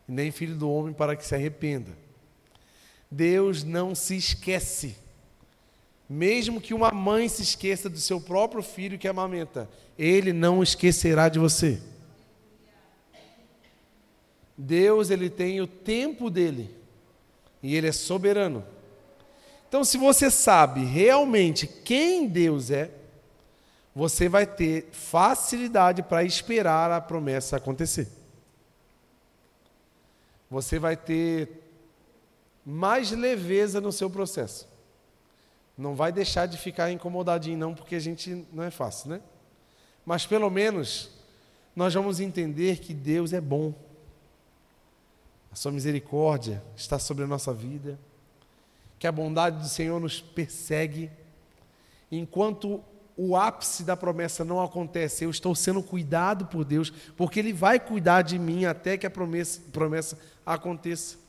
nem 0.07 0.31
filho 0.31 0.55
do 0.55 0.71
homem 0.71 0.93
para 0.93 1.17
que 1.17 1.25
se 1.25 1.35
arrependa. 1.35 2.06
Deus 3.09 3.63
não 3.63 3.95
se 3.95 4.15
esquece. 4.15 4.95
Mesmo 6.09 6.61
que 6.61 6.73
uma 6.73 6.91
mãe 6.91 7.27
se 7.27 7.41
esqueça 7.41 7.89
do 7.89 7.99
seu 7.99 8.19
próprio 8.19 8.61
filho 8.61 8.97
que 8.97 9.07
amamenta, 9.07 9.69
ele 9.97 10.31
não 10.31 10.63
esquecerá 10.63 11.27
de 11.27 11.39
você. 11.39 11.81
Deus, 14.57 15.09
ele 15.09 15.29
tem 15.29 15.61
o 15.61 15.67
tempo 15.67 16.29
dele 16.29 16.73
e 17.61 17.75
ele 17.75 17.87
é 17.87 17.91
soberano. 17.91 18.63
Então, 19.67 19.83
se 19.83 19.97
você 19.97 20.31
sabe 20.31 20.83
realmente 20.85 21.67
quem 21.67 22.27
Deus 22.27 22.71
é, 22.71 22.89
você 23.93 24.29
vai 24.29 24.45
ter 24.45 24.89
facilidade 24.91 26.03
para 26.03 26.23
esperar 26.23 26.91
a 26.91 27.01
promessa 27.01 27.57
acontecer. 27.57 28.07
Você 30.49 30.79
vai 30.79 30.95
ter 30.95 31.66
mais 32.69 33.11
leveza 33.11 33.79
no 33.79 33.93
seu 33.93 34.09
processo. 34.09 34.67
Não 35.77 35.95
vai 35.95 36.11
deixar 36.11 36.47
de 36.47 36.57
ficar 36.57 36.91
incomodadinho, 36.91 37.57
não, 37.57 37.73
porque 37.73 37.95
a 37.95 37.99
gente 37.99 38.45
não 38.51 38.61
é 38.61 38.69
fácil, 38.69 39.11
né? 39.11 39.21
Mas 40.05 40.25
pelo 40.25 40.49
menos 40.49 41.11
nós 41.73 41.93
vamos 41.93 42.19
entender 42.19 42.79
que 42.79 42.93
Deus 42.93 43.31
é 43.31 43.39
bom. 43.39 43.73
A 45.49 45.55
sua 45.55 45.71
misericórdia 45.71 46.61
está 46.75 46.99
sobre 46.99 47.23
a 47.23 47.27
nossa 47.27 47.53
vida, 47.53 47.97
que 48.99 49.07
a 49.07 49.13
bondade 49.13 49.59
do 49.59 49.69
Senhor 49.69 50.01
nos 50.01 50.19
persegue. 50.19 51.09
Enquanto 52.11 52.83
o 53.15 53.37
ápice 53.37 53.85
da 53.85 53.95
promessa 53.95 54.43
não 54.43 54.61
acontece, 54.61 55.23
eu 55.23 55.29
estou 55.29 55.55
sendo 55.55 55.81
cuidado 55.81 56.47
por 56.47 56.65
Deus, 56.65 56.91
porque 57.15 57.39
Ele 57.39 57.53
vai 57.53 57.79
cuidar 57.79 58.23
de 58.23 58.37
mim 58.37 58.65
até 58.65 58.97
que 58.97 59.07
a 59.07 59.09
promessa, 59.09 59.61
promessa 59.71 60.19
aconteça. 60.45 61.26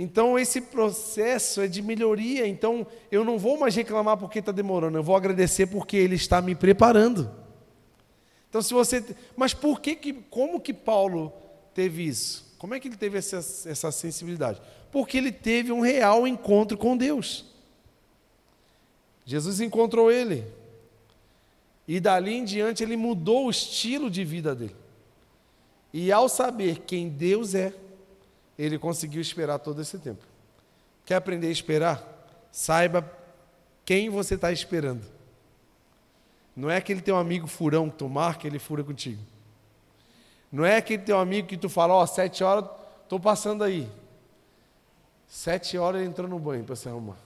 Então, 0.00 0.38
esse 0.38 0.60
processo 0.60 1.60
é 1.60 1.66
de 1.66 1.82
melhoria. 1.82 2.46
Então, 2.46 2.86
eu 3.10 3.24
não 3.24 3.36
vou 3.36 3.58
mais 3.58 3.74
reclamar 3.74 4.16
porque 4.16 4.38
está 4.38 4.52
demorando, 4.52 4.96
eu 4.96 5.02
vou 5.02 5.16
agradecer 5.16 5.66
porque 5.66 5.96
Ele 5.96 6.14
está 6.14 6.40
me 6.40 6.54
preparando. 6.54 7.28
Então, 8.48 8.62
se 8.62 8.72
você. 8.72 9.04
Mas 9.36 9.52
por 9.52 9.80
que, 9.80 9.96
que 9.96 10.12
como 10.12 10.60
que 10.60 10.72
Paulo 10.72 11.32
teve 11.74 12.06
isso? 12.06 12.48
Como 12.58 12.74
é 12.74 12.80
que 12.80 12.88
ele 12.88 12.96
teve 12.96 13.18
essa, 13.18 13.36
essa 13.36 13.92
sensibilidade? 13.92 14.60
Porque 14.90 15.16
ele 15.16 15.30
teve 15.30 15.70
um 15.70 15.80
real 15.80 16.26
encontro 16.26 16.76
com 16.76 16.96
Deus. 16.96 17.44
Jesus 19.24 19.60
encontrou 19.60 20.10
ele. 20.10 20.44
E 21.86 22.00
dali 22.00 22.34
em 22.34 22.44
diante 22.44 22.82
ele 22.82 22.96
mudou 22.96 23.46
o 23.46 23.50
estilo 23.50 24.10
de 24.10 24.24
vida 24.24 24.54
dele. 24.54 24.74
E 25.92 26.10
ao 26.10 26.28
saber 26.28 26.80
quem 26.80 27.08
Deus 27.08 27.54
é, 27.54 27.72
ele 28.58 28.78
conseguiu 28.78 29.20
esperar 29.20 29.58
todo 29.58 29.80
esse 29.80 29.98
tempo. 29.98 30.24
Quer 31.06 31.14
aprender 31.14 31.46
a 31.46 31.50
esperar? 31.50 32.02
Saiba 32.50 33.08
quem 33.84 34.10
você 34.10 34.34
está 34.34 34.50
esperando. 34.50 35.06
Não 36.56 36.68
é 36.68 36.76
aquele 36.76 37.00
teu 37.00 37.16
amigo 37.16 37.46
furão 37.46 37.88
que 37.88 37.96
tu 37.96 38.08
marca, 38.08 38.46
ele 38.46 38.58
fura 38.58 38.82
contigo. 38.82 39.22
Não 40.50 40.64
é 40.64 40.76
aquele 40.76 41.02
teu 41.02 41.18
amigo 41.18 41.46
que 41.46 41.56
tu 41.56 41.68
fala, 41.68 41.94
ó, 41.94 42.02
oh, 42.02 42.06
sete 42.06 42.42
horas, 42.42 42.68
estou 43.04 43.20
passando 43.20 43.62
aí. 43.62 43.88
Sete 45.28 45.78
horas 45.78 46.00
ele 46.00 46.10
entrou 46.10 46.26
no 46.26 46.38
banho 46.38 46.64
para 46.64 46.74
se 46.74 46.88
arrumar. 46.88 47.18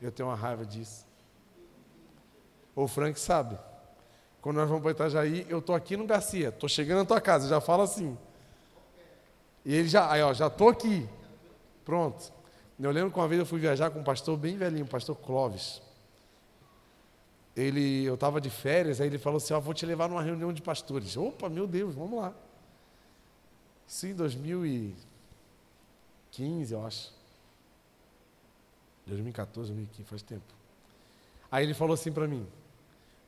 Eu 0.00 0.12
tenho 0.12 0.28
uma 0.28 0.36
raiva 0.36 0.64
disso. 0.64 1.04
O 2.76 2.86
Frank 2.86 3.18
sabe. 3.18 3.58
Quando 4.40 4.56
nós 4.56 4.68
vamos 4.68 4.82
para 4.82 4.92
Itajaí, 4.92 5.46
eu 5.48 5.58
estou 5.58 5.74
aqui 5.74 5.96
no 5.96 6.06
Garcia, 6.06 6.48
estou 6.48 6.68
chegando 6.68 6.98
na 6.98 7.04
tua 7.04 7.20
casa, 7.20 7.48
já 7.48 7.60
fala 7.60 7.84
assim. 7.84 8.16
E 9.64 9.74
ele 9.74 9.88
já, 9.88 10.10
aí 10.10 10.22
ó, 10.22 10.32
já 10.32 10.48
estou 10.48 10.68
aqui. 10.68 11.08
Pronto. 11.84 12.32
Eu 12.78 12.90
lembro 12.90 13.12
que 13.12 13.18
uma 13.18 13.28
vez 13.28 13.38
eu 13.38 13.46
fui 13.46 13.60
viajar 13.60 13.90
com 13.90 14.00
um 14.00 14.04
pastor 14.04 14.36
bem 14.36 14.56
velhinho, 14.56 14.84
o 14.84 14.88
pastor 14.88 15.14
Clóvis. 15.16 15.80
Ele, 17.54 18.04
eu 18.04 18.14
estava 18.14 18.40
de 18.40 18.50
férias, 18.50 19.00
aí 19.00 19.06
ele 19.06 19.18
falou 19.18 19.36
assim, 19.36 19.54
ó, 19.54 19.60
vou 19.60 19.74
te 19.74 19.86
levar 19.86 20.08
numa 20.08 20.22
reunião 20.22 20.52
de 20.52 20.62
pastores. 20.62 21.16
Opa, 21.16 21.48
meu 21.48 21.64
Deus, 21.66 21.94
vamos 21.94 22.18
lá. 22.18 22.34
Isso 23.86 24.06
em 24.06 24.14
2015, 24.14 26.72
eu 26.72 26.84
acho. 26.84 27.12
2014, 29.06 29.68
2015, 29.68 30.08
faz 30.08 30.22
tempo. 30.22 30.42
Aí 31.50 31.64
ele 31.64 31.74
falou 31.74 31.94
assim 31.94 32.10
para 32.10 32.26
mim, 32.26 32.48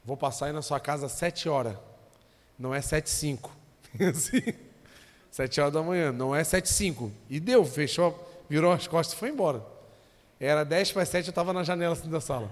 vou 0.05 0.17
passar 0.17 0.47
aí 0.47 0.53
na 0.53 0.63
sua 0.63 0.81
casa 0.81 1.07
às 1.07 1.13
sete 1.13 1.49
horas. 1.49 1.77
Não 2.59 2.75
é 2.75 2.81
sete 2.81 3.11
cinco. 3.11 3.55
assim. 4.11 4.41
Sete 5.35 5.61
horas 5.61 5.73
da 5.73 5.83
manhã, 5.83 6.13
não 6.13 6.33
é 6.33 6.45
sete 6.45 6.69
cinco. 6.69 7.11
E 7.29 7.41
deu, 7.41 7.65
fechou, 7.65 8.17
virou 8.49 8.71
as 8.71 8.87
costas 8.87 9.17
e 9.17 9.19
foi 9.19 9.31
embora. 9.31 9.67
Era 10.39 10.63
dez 10.63 10.93
para 10.93 11.05
sete, 11.05 11.27
eu 11.27 11.33
estava 11.33 11.53
na 11.53 11.65
janela 11.65 11.95
assim 11.95 12.09
da 12.09 12.21
sala. 12.21 12.49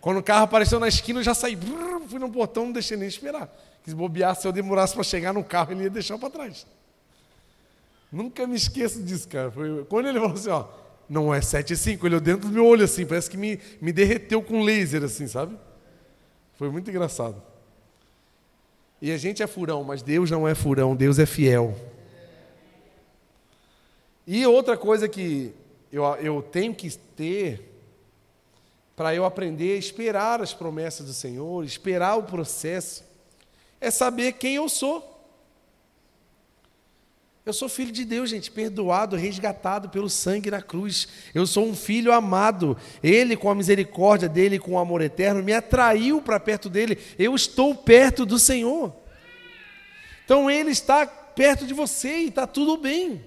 Quando 0.00 0.18
o 0.18 0.22
carro 0.22 0.44
apareceu 0.44 0.78
na 0.78 0.86
esquina, 0.86 1.18
eu 1.18 1.24
já 1.24 1.34
saí, 1.34 1.56
brrr, 1.56 2.06
fui 2.08 2.20
no 2.20 2.30
portão, 2.30 2.66
não 2.66 2.72
deixei 2.72 2.96
nem 2.96 3.08
esperar. 3.08 3.52
Quis 3.82 3.92
bobear, 3.92 4.36
se 4.36 4.46
eu 4.46 4.52
demorasse 4.52 4.94
para 4.94 5.02
chegar 5.02 5.32
no 5.32 5.42
carro, 5.42 5.72
ele 5.72 5.82
ia 5.82 5.90
deixar 5.90 6.16
para 6.16 6.30
trás. 6.30 6.64
Nunca 8.12 8.46
me 8.46 8.54
esqueço 8.54 9.02
disso, 9.02 9.26
cara. 9.26 9.50
Foi, 9.50 9.84
quando 9.86 10.06
ele 10.06 10.20
falou 10.20 10.34
assim, 10.36 10.50
ó, 10.50 10.68
não 11.08 11.34
é 11.34 11.40
sete 11.40 11.76
cinco, 11.76 12.06
ele 12.06 12.14
olhou 12.14 12.24
dentro 12.24 12.48
do 12.48 12.54
meu 12.54 12.64
olho 12.64 12.84
assim, 12.84 13.04
parece 13.04 13.28
que 13.28 13.36
me, 13.36 13.58
me 13.80 13.90
derreteu 13.92 14.40
com 14.44 14.62
laser 14.62 15.02
assim, 15.02 15.26
sabe? 15.26 15.58
Foi 16.54 16.70
muito 16.70 16.88
engraçado. 16.88 17.49
E 19.00 19.10
a 19.10 19.16
gente 19.16 19.42
é 19.42 19.46
furão, 19.46 19.82
mas 19.82 20.02
Deus 20.02 20.30
não 20.30 20.46
é 20.46 20.54
furão, 20.54 20.94
Deus 20.94 21.18
é 21.18 21.26
fiel. 21.26 21.74
E 24.26 24.44
outra 24.46 24.76
coisa 24.76 25.08
que 25.08 25.54
eu, 25.90 26.04
eu 26.16 26.42
tenho 26.42 26.74
que 26.74 26.90
ter, 27.16 27.82
para 28.94 29.14
eu 29.14 29.24
aprender 29.24 29.74
a 29.74 29.78
esperar 29.78 30.40
as 30.40 30.52
promessas 30.52 31.06
do 31.06 31.14
Senhor, 31.14 31.64
esperar 31.64 32.16
o 32.16 32.24
processo, 32.24 33.02
é 33.80 33.90
saber 33.90 34.34
quem 34.34 34.56
eu 34.56 34.68
sou. 34.68 35.19
Eu 37.50 37.54
sou 37.54 37.68
filho 37.68 37.90
de 37.90 38.04
Deus, 38.04 38.30
gente, 38.30 38.48
perdoado, 38.48 39.16
resgatado 39.16 39.88
pelo 39.88 40.08
sangue 40.08 40.52
na 40.52 40.62
cruz. 40.62 41.08
Eu 41.34 41.48
sou 41.48 41.66
um 41.66 41.74
filho 41.74 42.12
amado. 42.12 42.76
Ele, 43.02 43.36
com 43.36 43.50
a 43.50 43.56
misericórdia 43.56 44.28
dele, 44.28 44.56
com 44.56 44.74
o 44.74 44.78
amor 44.78 45.00
eterno, 45.00 45.42
me 45.42 45.52
atraiu 45.52 46.22
para 46.22 46.38
perto 46.38 46.70
dele. 46.70 46.96
Eu 47.18 47.34
estou 47.34 47.74
perto 47.74 48.24
do 48.24 48.38
Senhor. 48.38 48.94
Então 50.24 50.48
ele 50.48 50.70
está 50.70 51.04
perto 51.04 51.66
de 51.66 51.74
você 51.74 52.18
e 52.18 52.28
está 52.28 52.46
tudo 52.46 52.76
bem. 52.76 53.20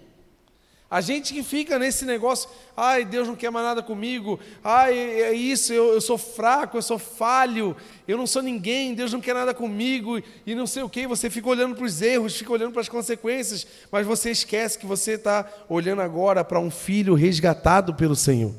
A 0.93 1.01
gente 1.01 1.33
que 1.33 1.41
fica 1.41 1.79
nesse 1.79 2.05
negócio, 2.05 2.47
ai, 2.77 3.03
Deus 3.03 3.27
não 3.27 3.35
quer 3.35 3.49
mais 3.49 3.65
nada 3.65 3.81
comigo, 3.81 4.39
ai, 4.63 4.95
é 4.95 5.33
isso, 5.33 5.73
eu, 5.73 5.91
eu 5.91 5.99
sou 5.99 6.19
fraco, 6.19 6.77
eu 6.77 6.83
sou 6.83 6.99
falho, 6.99 7.75
eu 8.07 8.15
não 8.15 8.27
sou 8.27 8.43
ninguém, 8.43 8.93
Deus 8.93 9.11
não 9.11 9.19
quer 9.19 9.33
nada 9.33 9.55
comigo, 9.55 10.21
e 10.45 10.53
não 10.53 10.67
sei 10.67 10.83
o 10.83 10.89
que, 10.89 11.07
você 11.07 11.31
fica 11.31 11.49
olhando 11.49 11.73
para 11.73 11.85
os 11.85 11.99
erros, 11.99 12.37
fica 12.37 12.53
olhando 12.53 12.73
para 12.73 12.81
as 12.81 12.89
consequências, 12.89 13.65
mas 13.91 14.05
você 14.05 14.29
esquece 14.29 14.77
que 14.77 14.85
você 14.85 15.13
está 15.13 15.51
olhando 15.67 16.03
agora 16.03 16.43
para 16.43 16.59
um 16.59 16.69
filho 16.69 17.15
resgatado 17.15 17.95
pelo 17.95 18.15
Senhor. 18.15 18.53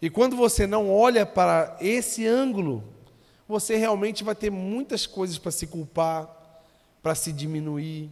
E 0.00 0.08
quando 0.08 0.36
você 0.36 0.68
não 0.68 0.88
olha 0.88 1.26
para 1.26 1.76
esse 1.80 2.24
ângulo, 2.28 2.84
você 3.48 3.74
realmente 3.74 4.22
vai 4.22 4.36
ter 4.36 4.50
muitas 4.50 5.04
coisas 5.04 5.36
para 5.36 5.50
se 5.50 5.66
culpar, 5.66 6.28
para 7.02 7.16
se 7.16 7.32
diminuir, 7.32 8.08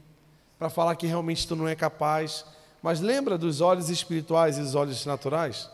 para 0.59 0.69
falar 0.69 0.97
que 0.97 1.07
realmente 1.07 1.47
tu 1.47 1.55
não 1.55 1.69
é 1.69 1.77
capaz. 1.77 2.45
Mas 2.83 3.01
lembra 3.01 3.37
dos 3.37 3.61
olhos 3.61 3.91
espirituais 3.91 4.57
e 4.57 4.63
dos 4.63 4.75
olhos 4.75 5.05
naturais? 5.05 5.69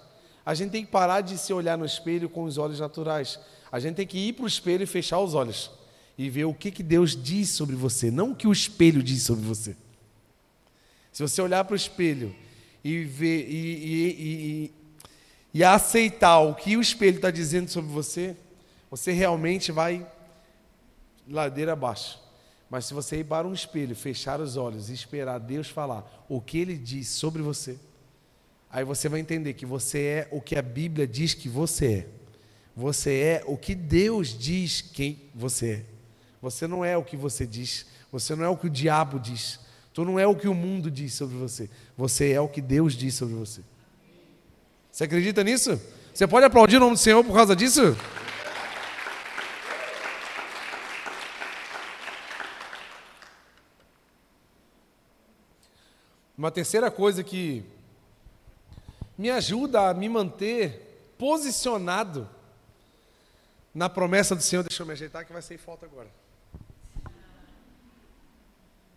A 0.44 0.54
gente 0.54 0.70
tem 0.70 0.84
que 0.84 0.90
parar 0.90 1.20
de 1.20 1.36
se 1.38 1.52
olhar 1.52 1.76
no 1.76 1.84
espelho 1.84 2.28
com 2.28 2.44
os 2.44 2.58
olhos 2.58 2.80
naturais. 2.80 3.38
A 3.70 3.80
gente 3.80 3.96
tem 3.96 4.06
que 4.06 4.18
ir 4.18 4.32
para 4.32 4.44
o 4.44 4.48
espelho 4.48 4.82
e 4.82 4.86
fechar 4.86 5.18
os 5.20 5.34
olhos 5.34 5.70
e 6.16 6.30
ver 6.30 6.44
o 6.44 6.54
que, 6.54 6.70
que 6.70 6.82
Deus 6.82 7.20
diz 7.20 7.50
sobre 7.50 7.76
você, 7.76 8.10
não 8.10 8.30
o 8.30 8.34
que 8.34 8.48
o 8.48 8.52
espelho 8.52 9.02
diz 9.02 9.22
sobre 9.22 9.44
você. 9.44 9.76
Se 11.12 11.22
você 11.22 11.42
olhar 11.42 11.64
para 11.64 11.74
o 11.74 11.76
espelho 11.76 12.34
e 12.82 13.02
ver 13.04 13.48
e, 13.48 13.54
e, 13.54 14.06
e, 14.18 14.74
e 15.54 15.64
aceitar 15.64 16.40
o 16.40 16.54
que 16.54 16.76
o 16.76 16.80
espelho 16.80 17.16
está 17.16 17.30
dizendo 17.30 17.68
sobre 17.68 17.90
você, 17.90 18.36
você 18.90 19.12
realmente 19.12 19.72
vai 19.72 20.06
ladeira 21.28 21.72
abaixo. 21.72 22.25
Mas 22.68 22.86
se 22.86 22.94
você 22.94 23.20
ir 23.20 23.24
para 23.24 23.46
um 23.46 23.52
espelho, 23.52 23.94
fechar 23.94 24.40
os 24.40 24.56
olhos 24.56 24.90
e 24.90 24.94
esperar 24.94 25.38
Deus 25.38 25.68
falar 25.68 26.24
o 26.28 26.40
que 26.40 26.58
Ele 26.58 26.76
diz 26.76 27.08
sobre 27.08 27.40
você, 27.42 27.78
aí 28.70 28.84
você 28.84 29.08
vai 29.08 29.20
entender 29.20 29.54
que 29.54 29.64
você 29.64 29.98
é 29.98 30.28
o 30.30 30.40
que 30.40 30.56
a 30.56 30.62
Bíblia 30.62 31.06
diz 31.06 31.32
que 31.32 31.48
você 31.48 31.86
é. 31.86 32.06
Você 32.76 33.20
é 33.20 33.44
o 33.46 33.56
que 33.56 33.74
Deus 33.74 34.36
diz 34.36 34.82
quem 34.82 35.22
você 35.34 35.70
é. 35.70 35.84
Você 36.42 36.66
não 36.66 36.84
é 36.84 36.96
o 36.96 37.02
que 37.02 37.16
você 37.16 37.46
diz. 37.46 37.86
Você 38.12 38.34
não 38.34 38.44
é 38.44 38.48
o 38.48 38.56
que 38.56 38.66
o 38.66 38.70
diabo 38.70 39.18
diz. 39.18 39.58
Tu 39.94 40.04
não 40.04 40.18
é 40.18 40.26
o 40.26 40.36
que 40.36 40.46
o 40.46 40.54
mundo 40.54 40.90
diz 40.90 41.14
sobre 41.14 41.36
você. 41.36 41.70
Você 41.96 42.32
é 42.32 42.40
o 42.40 42.48
que 42.48 42.60
Deus 42.60 42.94
diz 42.94 43.14
sobre 43.14 43.34
você. 43.34 43.62
Você 44.92 45.04
acredita 45.04 45.42
nisso? 45.42 45.80
Você 46.12 46.26
pode 46.26 46.44
aplaudir 46.44 46.76
o 46.76 46.80
nome 46.80 46.96
do 46.96 46.98
Senhor 46.98 47.24
por 47.24 47.34
causa 47.34 47.56
disso? 47.56 47.96
Uma 56.36 56.50
terceira 56.50 56.90
coisa 56.90 57.24
que 57.24 57.64
me 59.16 59.30
ajuda 59.30 59.88
a 59.88 59.94
me 59.94 60.08
manter 60.08 61.14
posicionado 61.16 62.28
na 63.74 63.88
promessa 63.88 64.34
do 64.36 64.42
Senhor. 64.42 64.62
Deixa 64.62 64.82
eu 64.82 64.86
me 64.86 64.92
ajeitar 64.92 65.24
que 65.24 65.32
vai 65.32 65.40
ser 65.40 65.56
falta 65.58 65.86
agora. 65.86 66.08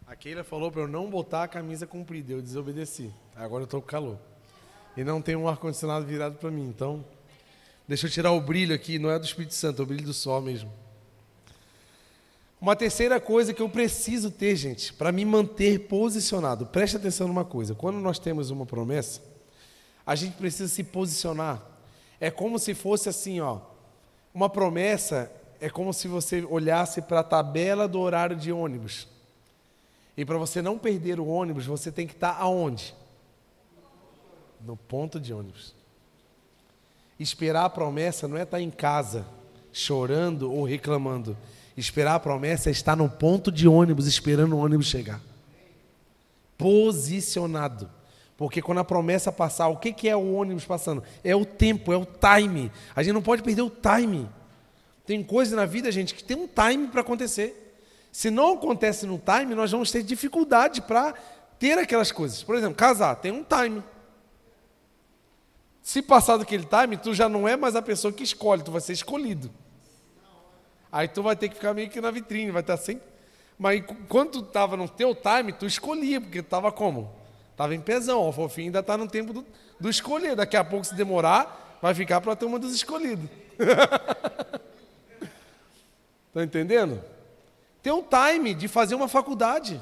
A 0.06 0.16
Keila 0.16 0.44
falou 0.44 0.72
para 0.72 0.82
eu 0.82 0.88
não 0.88 1.10
botar 1.10 1.44
a 1.44 1.48
camisa 1.48 1.86
comprida, 1.86 2.34
eu 2.34 2.42
desobedeci. 2.42 3.14
Agora 3.36 3.62
eu 3.62 3.66
estou 3.66 3.82
com 3.82 3.88
calor. 3.88 4.18
E 4.98 5.04
não 5.04 5.22
tem 5.22 5.36
um 5.36 5.48
ar-condicionado 5.48 6.06
virado 6.06 6.36
para 6.36 6.50
mim, 6.52 6.68
então. 6.68 7.06
Deixa 7.88 8.08
eu 8.08 8.12
tirar 8.12 8.32
o 8.32 8.42
brilho 8.42 8.76
aqui, 8.76 9.00
não 9.00 9.10
é 9.10 9.18
do 9.18 9.26
Espírito 9.26 9.54
Santo, 9.54 9.82
é 9.82 9.84
o 9.84 9.86
brilho 9.86 10.06
do 10.06 10.14
sol 10.14 10.42
mesmo. 10.42 10.72
Uma 12.62 12.76
terceira 12.76 13.20
coisa 13.22 13.54
que 13.54 13.62
eu 13.62 13.70
preciso 13.70 14.30
ter, 14.30 14.56
gente, 14.56 14.94
para 14.94 15.12
me 15.12 15.24
manter 15.24 15.88
posicionado. 15.88 16.66
Preste 16.66 16.98
atenção 16.98 17.28
numa 17.28 17.46
coisa: 17.46 17.74
quando 17.74 17.98
nós 18.00 18.20
temos 18.20 18.50
uma 18.50 18.66
promessa, 18.66 19.22
a 20.06 20.14
gente 20.16 20.36
precisa 20.36 20.68
se 20.68 20.84
posicionar. 20.84 21.62
É 22.20 22.30
como 22.30 22.60
se 22.60 22.74
fosse 22.74 23.08
assim, 23.08 23.40
ó. 23.40 23.62
Uma 24.34 24.50
promessa 24.50 25.32
é 25.62 25.70
como 25.70 25.94
se 25.94 26.08
você 26.08 26.46
olhasse 26.50 27.02
para 27.02 27.22
a 27.22 27.24
tabela 27.24 27.88
do 27.88 28.00
horário 28.00 28.36
de 28.36 28.52
ônibus. 28.52 29.08
E 30.18 30.26
para 30.26 30.38
você 30.38 30.62
não 30.62 30.78
perder 30.78 31.20
o 31.20 31.28
ônibus, 31.28 31.66
você 31.66 31.92
tem 31.92 32.06
que 32.06 32.14
estar 32.14 32.34
tá 32.34 32.42
aonde? 32.42 32.94
No 34.66 34.76
ponto 34.76 35.18
de 35.18 35.34
ônibus. 35.34 35.74
Esperar 37.18 37.66
a 37.66 37.70
promessa 37.70 38.28
não 38.28 38.38
é 38.38 38.44
estar 38.44 38.58
tá 38.58 38.62
em 38.62 38.70
casa 38.70 39.26
chorando 39.72 40.52
ou 40.52 40.66
reclamando. 40.66 41.38
Esperar 41.76 42.16
a 42.16 42.20
promessa 42.20 42.70
é 42.70 42.72
estar 42.72 42.96
no 42.96 43.10
ponto 43.10 43.52
de 43.52 43.68
ônibus 43.68 44.08
esperando 44.08 44.56
o 44.56 44.60
ônibus 44.60 44.88
chegar. 44.88 45.22
Posicionado. 46.58 47.90
Porque 48.36 48.62
quando 48.62 48.80
a 48.80 48.86
promessa 48.86 49.32
passar, 49.32 49.68
o 49.68 49.78
que 49.78 50.08
é 50.08 50.16
o 50.16 50.34
ônibus 50.34 50.66
passando? 50.66 51.04
É 51.24 51.36
o 51.36 51.46
tempo, 51.46 51.92
é 51.92 51.98
o 51.98 52.06
time. 52.06 52.72
A 52.96 53.04
gente 53.04 53.14
não 53.14 53.22
pode 53.22 53.44
perder 53.44 53.64
o 53.64 53.70
time. 53.70 54.30
Tem 55.06 55.24
coisas 55.24 55.54
na 55.54 55.66
vida, 55.66 55.92
gente, 55.92 56.14
que 56.14 56.24
tem 56.24 56.38
um 56.38 56.48
time 56.48 56.88
para 56.88 57.02
acontecer. 57.02 57.82
Se 58.12 58.30
não 58.30 58.54
acontece 58.54 59.06
no 59.06 59.20
time, 59.20 59.56
nós 59.56 59.72
vamos 59.72 59.92
ter 59.92 60.04
dificuldade 60.04 60.82
para 60.82 61.14
ter 61.58 61.78
aquelas 61.78 62.12
coisas. 62.12 62.42
Por 62.42 62.56
exemplo, 62.56 62.76
casar, 62.76 63.16
tem 63.16 63.32
um 63.32 63.44
time. 63.44 63.84
Se 65.82 66.02
passar 66.02 66.38
daquele 66.38 66.66
time, 66.66 66.96
tu 66.96 67.14
já 67.14 67.28
não 67.28 67.48
é 67.48 67.58
mais 67.58 67.76
a 67.76 67.82
pessoa 67.82 68.14
que 68.14 68.24
escolhe, 68.24 68.64
tu 68.64 68.72
vai 68.72 68.82
ser 68.82 68.94
escolhido. 68.94 69.52
Aí 70.92 71.08
tu 71.08 71.22
vai 71.22 71.36
ter 71.36 71.50
que 71.50 71.56
ficar 71.56 71.74
meio 71.74 71.90
que 71.90 72.02
na 72.02 72.12
vitrine, 72.12 72.52
vai 72.52 72.62
estar 72.62 72.78
sempre. 72.78 73.08
Mas 73.58 73.84
quando 74.08 74.32
tu 74.32 74.40
estava 74.40 74.78
no 74.78 74.88
teu 74.88 75.14
time, 75.14 75.52
tu 75.52 75.66
escolhia, 75.66 76.22
porque 76.22 76.42
tu 76.42 76.46
estava 76.46 76.72
como? 76.72 77.14
Estava 77.52 77.76
em 77.76 77.82
pesão, 77.82 78.28
o 78.28 78.32
fofinho 78.32 78.68
ainda 78.68 78.80
está 78.80 78.98
no 78.98 79.08
tempo 79.08 79.34
do, 79.34 79.46
do 79.80 79.90
escolher. 79.90 80.36
Daqui 80.36 80.56
a 80.56 80.64
pouco, 80.64 80.86
se 80.86 80.96
demorar, 80.96 81.78
vai 81.82 81.94
ficar 81.94 82.22
para 82.22 82.32
a 82.32 82.36
turma 82.36 82.58
dos 82.58 82.74
escolhidos. 82.74 83.30
Está 86.30 86.42
entendendo? 86.44 87.04
Tem 87.84 87.92
um 87.92 88.02
time 88.02 88.54
de 88.54 88.70
fazer 88.70 88.96
uma 88.96 89.10
faculdade. 89.10 89.82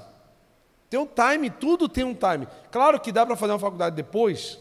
Tem 0.90 1.00
um 1.00 1.06
time, 1.06 1.50
tudo 1.50 1.88
tem 1.88 2.04
um 2.04 2.16
time. 2.16 2.48
Claro 2.72 3.00
que 3.00 3.12
dá 3.12 3.26
para 3.26 3.36
fazer 3.36 3.52
uma 3.54 3.60
faculdade 3.60 3.96
depois. 3.96 4.60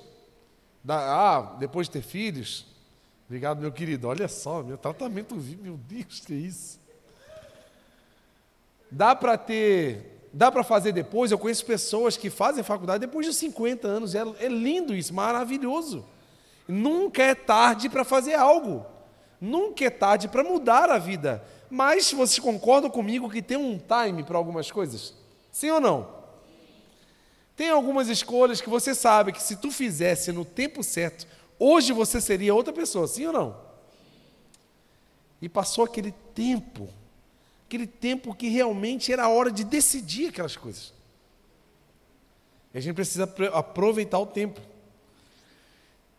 Ah, 0.86 1.54
depois 1.58 1.88
de 1.88 1.94
ter 1.94 2.02
filhos. 2.02 2.66
Obrigado, 3.26 3.60
meu 3.60 3.72
querido. 3.72 4.06
Olha 4.06 4.28
só, 4.28 4.62
meu 4.62 4.78
tratamento 4.78 5.34
meu 5.34 5.76
Deus, 5.76 6.20
que 6.20 6.32
é 6.32 6.36
isso. 6.36 6.80
Dá 8.88 9.16
para 9.16 9.36
ter, 9.36 10.28
dá 10.32 10.50
para 10.50 10.62
fazer 10.62 10.92
depois. 10.92 11.32
Eu 11.32 11.38
conheço 11.38 11.66
pessoas 11.66 12.16
que 12.16 12.30
fazem 12.30 12.62
faculdade 12.62 13.04
depois 13.04 13.26
de 13.26 13.34
50 13.34 13.88
anos. 13.88 14.14
É, 14.14 14.20
é 14.38 14.48
lindo 14.48 14.94
isso, 14.94 15.12
maravilhoso. 15.12 16.04
Nunca 16.68 17.22
é 17.22 17.34
tarde 17.34 17.88
para 17.88 18.04
fazer 18.04 18.34
algo. 18.34 18.86
Nunca 19.40 19.84
é 19.84 19.90
tarde 19.90 20.28
para 20.28 20.44
mudar 20.44 20.88
a 20.88 20.98
vida. 20.98 21.44
Mas 21.68 22.12
vocês 22.12 22.38
concordam 22.38 22.88
comigo 22.88 23.28
que 23.28 23.42
tem 23.42 23.56
um 23.56 23.76
time 23.76 24.22
para 24.22 24.38
algumas 24.38 24.70
coisas? 24.70 25.14
Sim 25.50 25.70
ou 25.70 25.80
não? 25.80 26.14
Tem 27.56 27.70
algumas 27.70 28.08
escolhas 28.08 28.60
que 28.60 28.68
você 28.68 28.94
sabe 28.94 29.32
que 29.32 29.42
se 29.42 29.56
tu 29.56 29.70
fizesse 29.70 30.30
no 30.30 30.44
tempo 30.44 30.82
certo, 30.82 31.26
hoje 31.58 31.92
você 31.92 32.20
seria 32.20 32.54
outra 32.54 32.72
pessoa, 32.72 33.06
sim 33.06 33.26
ou 33.26 33.32
não? 33.32 33.56
E 35.40 35.48
passou 35.48 35.84
aquele 35.84 36.12
tempo, 36.34 36.88
aquele 37.66 37.86
tempo 37.86 38.34
que 38.34 38.48
realmente 38.48 39.12
era 39.12 39.24
a 39.24 39.28
hora 39.28 39.50
de 39.50 39.64
decidir 39.64 40.28
aquelas 40.28 40.56
coisas. 40.56 40.92
E 42.72 42.78
a 42.78 42.80
gente 42.80 42.94
precisa 42.94 43.24
aproveitar 43.52 44.18
o 44.18 44.26
tempo. 44.26 44.60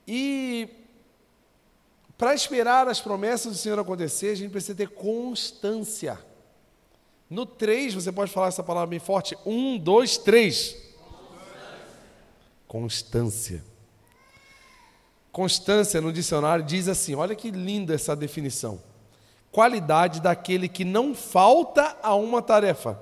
E 0.08 0.70
para 2.18 2.34
esperar 2.34 2.88
as 2.88 3.00
promessas 3.00 3.52
do 3.52 3.58
Senhor 3.58 3.78
acontecer, 3.78 4.30
a 4.30 4.36
gente 4.36 4.52
precisa 4.52 4.76
ter 4.76 4.90
constância. 4.90 6.20
No 7.30 7.46
3, 7.46 7.94
você 7.94 8.12
pode 8.12 8.32
falar 8.32 8.48
essa 8.48 8.64
palavra 8.64 8.88
bem 8.88 9.00
forte? 9.00 9.38
1, 9.46 9.78
2, 9.78 10.18
3. 10.20 10.78
Constância. 12.68 13.64
Constância 15.38 16.02
no 16.02 16.12
dicionário 16.12 16.66
diz 16.66 16.88
assim: 16.88 17.14
olha 17.14 17.36
que 17.36 17.52
linda 17.52 17.94
essa 17.94 18.16
definição. 18.16 18.82
Qualidade 19.52 20.20
daquele 20.20 20.68
que 20.68 20.84
não 20.84 21.14
falta 21.14 21.96
a 22.02 22.16
uma 22.16 22.42
tarefa, 22.42 23.00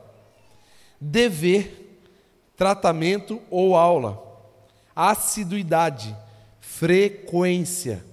dever, 0.99 2.01
tratamento 2.57 3.41
ou 3.49 3.75
aula, 3.75 4.21
assiduidade, 4.95 6.15
frequência 6.59 8.03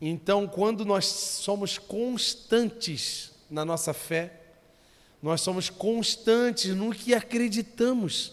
então, 0.00 0.46
quando 0.46 0.84
nós 0.84 1.06
somos 1.06 1.78
constantes 1.78 3.32
na 3.50 3.64
nossa 3.64 3.94
fé, 3.94 4.40
nós 5.22 5.40
somos 5.40 5.70
constantes 5.70 6.74
no 6.76 6.94
que 6.94 7.14
acreditamos. 7.14 8.32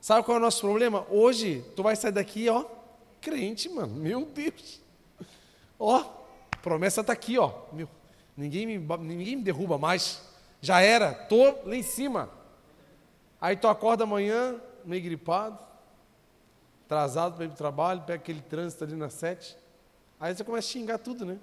Sabe 0.00 0.24
qual 0.24 0.36
é 0.36 0.40
o 0.40 0.42
nosso 0.42 0.60
problema? 0.60 1.06
Hoje, 1.08 1.64
tu 1.76 1.82
vai 1.82 1.94
sair 1.94 2.10
daqui, 2.10 2.48
ó, 2.48 2.64
crente, 3.20 3.68
mano. 3.68 3.94
Meu 3.94 4.24
Deus. 4.24 4.80
Ó, 5.78 6.04
promessa 6.62 7.00
está 7.00 7.12
aqui, 7.12 7.38
ó. 7.38 7.52
Meu, 7.72 7.88
ninguém, 8.36 8.66
me, 8.66 8.78
ninguém 8.78 9.36
me 9.36 9.42
derruba 9.42 9.78
mais. 9.78 10.22
Já 10.60 10.80
era, 10.80 11.14
tô 11.14 11.44
lá 11.64 11.76
em 11.76 11.82
cima. 11.82 12.30
Aí 13.40 13.56
tu 13.56 13.68
acorda 13.68 14.04
amanhã, 14.04 14.60
meio 14.84 15.02
gripado, 15.02 15.58
atrasado 16.84 17.36
para 17.36 17.44
ir 17.44 17.48
para 17.48 17.54
o 17.54 17.58
trabalho, 17.58 18.02
pega 18.02 18.20
aquele 18.20 18.40
trânsito 18.40 18.82
ali 18.82 18.96
na 18.96 19.10
sete. 19.10 19.56
Aí 20.18 20.34
você 20.34 20.42
começa 20.42 20.66
a 20.66 20.72
xingar 20.72 20.98
tudo, 20.98 21.24
né? 21.24 21.38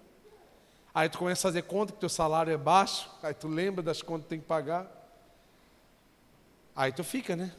Aí 0.93 1.07
tu 1.09 1.17
começa 1.17 1.47
a 1.47 1.51
fazer 1.51 1.61
conta 1.63 1.93
que 1.93 1.99
teu 1.99 2.09
salário 2.09 2.51
é 2.51 2.57
baixo, 2.57 3.09
aí 3.21 3.33
tu 3.33 3.47
lembra 3.47 3.83
das 3.83 4.01
contas 4.01 4.23
que 4.23 4.29
tem 4.29 4.39
que 4.39 4.45
pagar. 4.45 4.87
Aí 6.75 6.91
tu 6.91 7.03
fica, 7.03 7.35
né? 7.35 7.53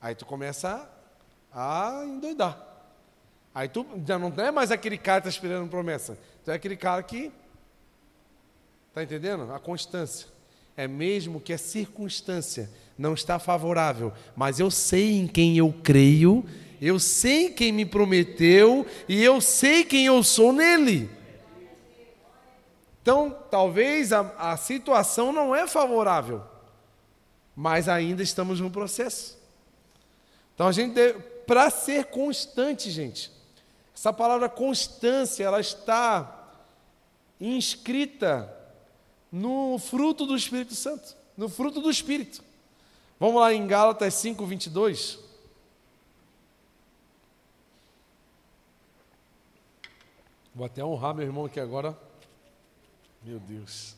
Aí 0.00 0.14
tu 0.14 0.26
começa 0.26 0.88
a, 1.52 2.00
a 2.00 2.04
endoidar. 2.04 2.73
Aí 3.54 3.68
tu 3.68 3.86
já 4.06 4.18
não 4.18 4.32
é 4.36 4.50
mais 4.50 4.70
aquele 4.70 4.98
cara 4.98 5.20
que 5.20 5.28
está 5.28 5.38
esperando 5.38 5.70
promessa. 5.70 6.18
Tu 6.44 6.50
é 6.50 6.54
aquele 6.54 6.76
cara 6.76 7.02
que. 7.02 7.30
Está 8.88 9.02
entendendo? 9.02 9.52
A 9.52 9.58
constância. 9.58 10.26
É 10.76 10.88
mesmo 10.88 11.40
que 11.40 11.52
a 11.52 11.58
circunstância 11.58 12.68
não 12.98 13.14
está 13.14 13.38
favorável, 13.38 14.12
mas 14.34 14.58
eu 14.58 14.70
sei 14.70 15.18
em 15.18 15.26
quem 15.26 15.56
eu 15.56 15.72
creio 15.84 16.44
eu 16.86 16.98
sei 16.98 17.48
quem 17.48 17.72
me 17.72 17.86
prometeu 17.86 18.86
e 19.08 19.22
eu 19.24 19.40
sei 19.40 19.84
quem 19.84 20.04
eu 20.04 20.22
sou 20.22 20.52
nele. 20.52 21.10
Então, 23.00 23.34
talvez 23.50 24.12
a, 24.12 24.20
a 24.38 24.56
situação 24.58 25.32
não 25.32 25.54
é 25.54 25.66
favorável, 25.66 26.42
mas 27.56 27.88
ainda 27.88 28.22
estamos 28.22 28.60
no 28.60 28.70
processo. 28.70 29.38
Então, 30.54 30.68
a 30.68 30.72
gente, 30.72 30.94
para 31.46 31.70
ser 31.70 32.04
constante, 32.06 32.90
gente, 32.90 33.30
essa 33.94 34.12
palavra 34.12 34.48
constância, 34.48 35.44
ela 35.44 35.60
está 35.60 36.52
inscrita 37.40 38.52
no 39.30 39.78
fruto 39.78 40.26
do 40.26 40.36
Espírito 40.36 40.74
Santo, 40.74 41.16
no 41.36 41.48
fruto 41.48 41.80
do 41.80 41.90
Espírito. 41.90 42.42
Vamos 43.18 43.40
lá 43.40 43.52
em 43.54 43.66
Gálatas 43.66 44.14
5, 44.14 44.44
22. 44.44 45.18
Vou 50.54 50.66
até 50.66 50.84
honrar 50.84 51.14
meu 51.14 51.26
irmão 51.26 51.46
aqui 51.46 51.58
agora. 51.58 51.98
Meu 53.22 53.40
Deus. 53.40 53.96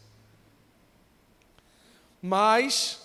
Mas 2.23 3.01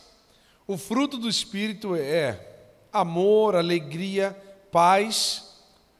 o 0.67 0.77
fruto 0.77 1.17
do 1.17 1.27
Espírito 1.27 1.95
é 1.95 2.47
amor, 2.93 3.55
alegria, 3.55 4.31
paz, 4.71 5.50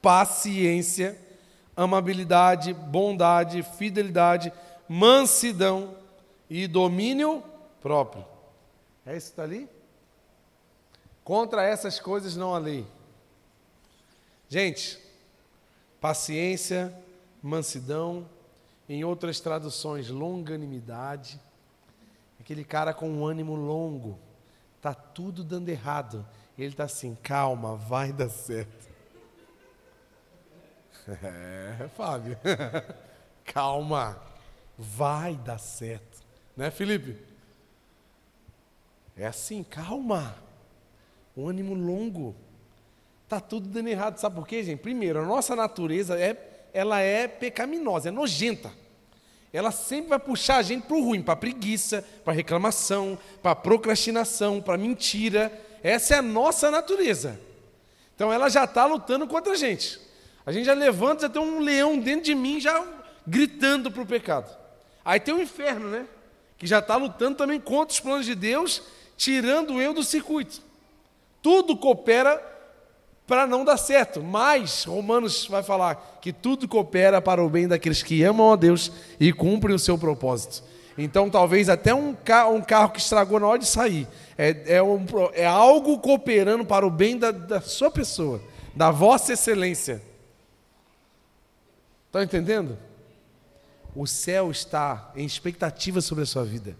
paciência, 0.01 1.19
amabilidade, 1.75 2.73
bondade, 2.73 3.63
fidelidade, 3.63 4.51
mansidão 4.87 5.95
e 6.49 6.67
domínio 6.67 7.43
próprio. 7.81 8.25
É 9.05 9.15
isso 9.15 9.27
que 9.27 9.31
está 9.33 9.43
ali? 9.43 9.69
Contra 11.23 11.63
essas 11.63 11.99
coisas 11.99 12.35
não 12.35 12.53
há 12.53 12.57
lei. 12.57 12.85
Gente, 14.49 14.99
paciência, 15.99 16.93
mansidão, 17.41 18.27
em 18.89 19.03
outras 19.03 19.39
traduções, 19.39 20.09
longanimidade. 20.09 21.39
Aquele 22.39 22.65
cara 22.65 22.93
com 22.93 23.09
um 23.09 23.25
ânimo 23.25 23.55
longo, 23.55 24.19
tá 24.81 24.93
tudo 24.93 25.43
dando 25.43 25.69
errado. 25.69 26.25
Ele 26.57 26.75
tá 26.75 26.83
assim, 26.83 27.15
calma, 27.23 27.75
vai 27.77 28.11
dar 28.11 28.29
certo. 28.29 28.90
É, 31.07 31.87
Fábio. 31.95 32.37
calma, 33.45 34.21
vai 34.77 35.35
dar 35.35 35.57
certo. 35.57 36.19
Né, 36.55 36.69
Felipe? 36.69 37.17
É 39.17 39.25
assim, 39.25 39.63
calma. 39.63 40.35
Um 41.35 41.47
ânimo 41.47 41.73
longo. 41.73 42.35
Tá 43.27 43.39
tudo 43.39 43.69
dando 43.69 43.87
errado, 43.87 44.17
sabe 44.17 44.35
por 44.35 44.47
quê, 44.47 44.63
gente? 44.63 44.79
Primeiro, 44.79 45.19
a 45.19 45.25
nossa 45.25 45.55
natureza 45.55 46.19
é, 46.19 46.67
ela 46.73 46.99
é 46.99 47.27
pecaminosa, 47.27 48.09
é 48.09 48.11
nojenta. 48.11 48.71
Ela 49.53 49.71
sempre 49.71 50.09
vai 50.09 50.19
puxar 50.19 50.57
a 50.57 50.61
gente 50.61 50.85
para 50.85 50.95
o 50.95 51.03
ruim, 51.03 51.21
para 51.21 51.35
preguiça, 51.35 52.05
para 52.23 52.33
reclamação, 52.33 53.17
para 53.41 53.55
procrastinação, 53.55 54.61
para 54.61 54.77
mentira. 54.77 55.51
Essa 55.83 56.15
é 56.15 56.17
a 56.17 56.21
nossa 56.21 56.71
natureza. 56.71 57.39
Então 58.15 58.31
ela 58.31 58.49
já 58.49 58.63
está 58.63 58.85
lutando 58.85 59.27
contra 59.27 59.53
a 59.53 59.57
gente. 59.57 59.99
A 60.45 60.51
gente 60.51 60.65
já 60.65 60.73
levanta, 60.73 61.23
já 61.23 61.29
tem 61.29 61.41
um 61.41 61.59
leão 61.59 61.97
dentro 61.97 62.25
de 62.25 62.35
mim, 62.35 62.59
já 62.59 62.83
gritando 63.25 63.91
para 63.91 64.01
o 64.01 64.05
pecado. 64.05 64.55
Aí 65.03 65.19
tem 65.19 65.33
o 65.33 65.41
inferno, 65.41 65.89
né? 65.89 66.05
Que 66.57 66.65
já 66.65 66.79
está 66.79 66.95
lutando 66.95 67.37
também 67.37 67.59
contra 67.59 67.93
os 67.93 67.99
planos 67.99 68.25
de 68.25 68.35
Deus, 68.35 68.81
tirando 69.17 69.81
eu 69.81 69.93
do 69.93 70.03
circuito. 70.03 70.61
Tudo 71.41 71.75
coopera 71.75 72.41
para 73.25 73.47
não 73.47 73.63
dar 73.63 73.77
certo, 73.77 74.21
mas 74.21 74.83
Romanos 74.83 75.47
vai 75.47 75.63
falar 75.63 76.19
que 76.21 76.33
tudo 76.33 76.67
coopera 76.67 77.21
para 77.21 77.43
o 77.43 77.49
bem 77.49 77.67
daqueles 77.67 78.03
que 78.03 78.23
amam 78.23 78.51
a 78.51 78.55
Deus 78.55 78.91
e 79.19 79.31
cumprem 79.31 79.75
o 79.75 79.79
seu 79.79 79.97
propósito. 79.97 80.63
Então, 80.97 81.29
talvez 81.29 81.69
até 81.69 81.93
um 81.93 82.13
carro, 82.13 82.55
um 82.55 82.61
carro 82.61 82.89
que 82.89 82.99
estragou 82.99 83.39
na 83.39 83.47
hora 83.47 83.59
de 83.59 83.65
sair, 83.65 84.07
é, 84.37 84.75
é, 84.75 84.83
um, 84.83 85.05
é 85.33 85.45
algo 85.45 85.97
cooperando 85.99 86.65
para 86.65 86.85
o 86.85 86.89
bem 86.89 87.17
da, 87.17 87.31
da 87.31 87.61
sua 87.61 87.89
pessoa, 87.89 88.41
da 88.75 88.91
vossa 88.91 89.33
excelência. 89.33 90.01
Estão 92.11 92.21
entendendo? 92.21 92.77
O 93.95 94.05
céu 94.05 94.51
está 94.51 95.13
em 95.15 95.25
expectativa 95.25 96.01
sobre 96.01 96.25
a 96.25 96.27
sua 96.27 96.43
vida. 96.43 96.75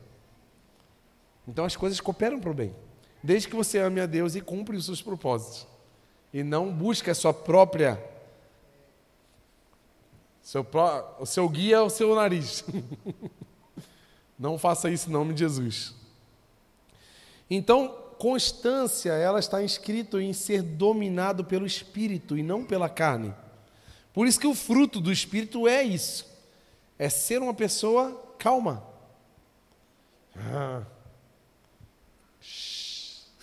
Então 1.48 1.64
as 1.64 1.78
coisas 1.78 2.02
cooperam 2.02 2.38
para 2.38 2.52
o 2.52 2.54
bem. 2.54 2.76
Desde 3.24 3.48
que 3.48 3.56
você 3.56 3.78
ame 3.78 4.02
a 4.02 4.06
Deus 4.06 4.36
e 4.36 4.42
cumpra 4.42 4.76
os 4.76 4.84
seus 4.84 5.02
propósitos. 5.02 5.66
E 6.34 6.44
não 6.44 6.70
busque 6.70 7.10
a 7.10 7.16
sua 7.16 7.34
própria. 7.34 7.98
Seu, 10.42 10.68
o 11.18 11.26
seu 11.26 11.48
guia 11.48 11.78
é 11.78 11.82
o 11.82 11.90
seu 11.90 12.14
nariz. 12.14 12.66
não 14.38 14.58
faça 14.58 14.90
isso 14.90 15.08
em 15.08 15.14
nome 15.14 15.34
de 15.34 15.40
Jesus. 15.40 15.96
Então, 17.50 17.88
constância, 18.20 19.14
ela 19.14 19.40
está 19.40 19.64
inscrito 19.64 20.20
em 20.20 20.34
ser 20.34 20.62
dominado 20.62 21.46
pelo 21.46 21.66
Espírito 21.66 22.38
e 22.38 22.44
não 22.44 22.66
pela 22.66 22.90
carne. 22.90 23.34
Por 24.14 24.28
isso 24.28 24.40
que 24.40 24.48
o 24.48 24.56
fruto 24.56 25.00
do 25.00 25.12
Espírito 25.12 25.68
é 25.68 25.84
isso: 25.84 26.26
é 26.98 27.10
ser 27.10 27.42
uma 27.42 27.54
pessoa 27.54 28.36
calma. 28.38 28.84
Ah. 30.36 30.84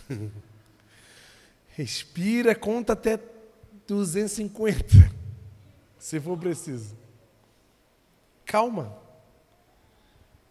Respira, 1.77 2.55
conta 2.55 2.95
até 2.95 3.21
250, 3.87 5.13
se 5.99 6.21
for 6.21 6.37
preciso. 6.37 6.97
Calma. 8.45 8.99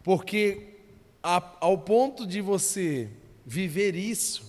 Porque 0.02 0.76
ao 1.22 1.76
ponto 1.76 2.26
de 2.26 2.40
você 2.40 3.10
viver 3.44 3.94
isso, 3.94 4.48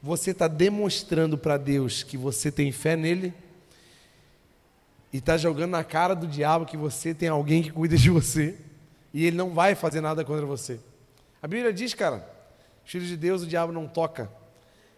você 0.00 0.30
está 0.30 0.46
demonstrando 0.46 1.36
para 1.36 1.56
Deus 1.56 2.02
que 2.02 2.16
você 2.16 2.52
tem 2.52 2.70
fé 2.70 2.94
nele 2.94 3.34
e 5.14 5.18
está 5.18 5.36
jogando 5.36 5.70
na 5.70 5.84
cara 5.84 6.12
do 6.12 6.26
diabo 6.26 6.66
que 6.66 6.76
você 6.76 7.14
tem 7.14 7.28
alguém 7.28 7.62
que 7.62 7.70
cuida 7.70 7.96
de 7.96 8.10
você 8.10 8.56
e 9.12 9.24
ele 9.24 9.36
não 9.36 9.50
vai 9.50 9.76
fazer 9.76 10.00
nada 10.00 10.24
contra 10.24 10.44
você. 10.44 10.80
A 11.40 11.46
Bíblia 11.46 11.72
diz, 11.72 11.94
cara, 11.94 12.28
filho 12.84 13.06
de 13.06 13.16
Deus 13.16 13.44
o 13.44 13.46
diabo 13.46 13.72
não 13.72 13.86
toca. 13.86 14.28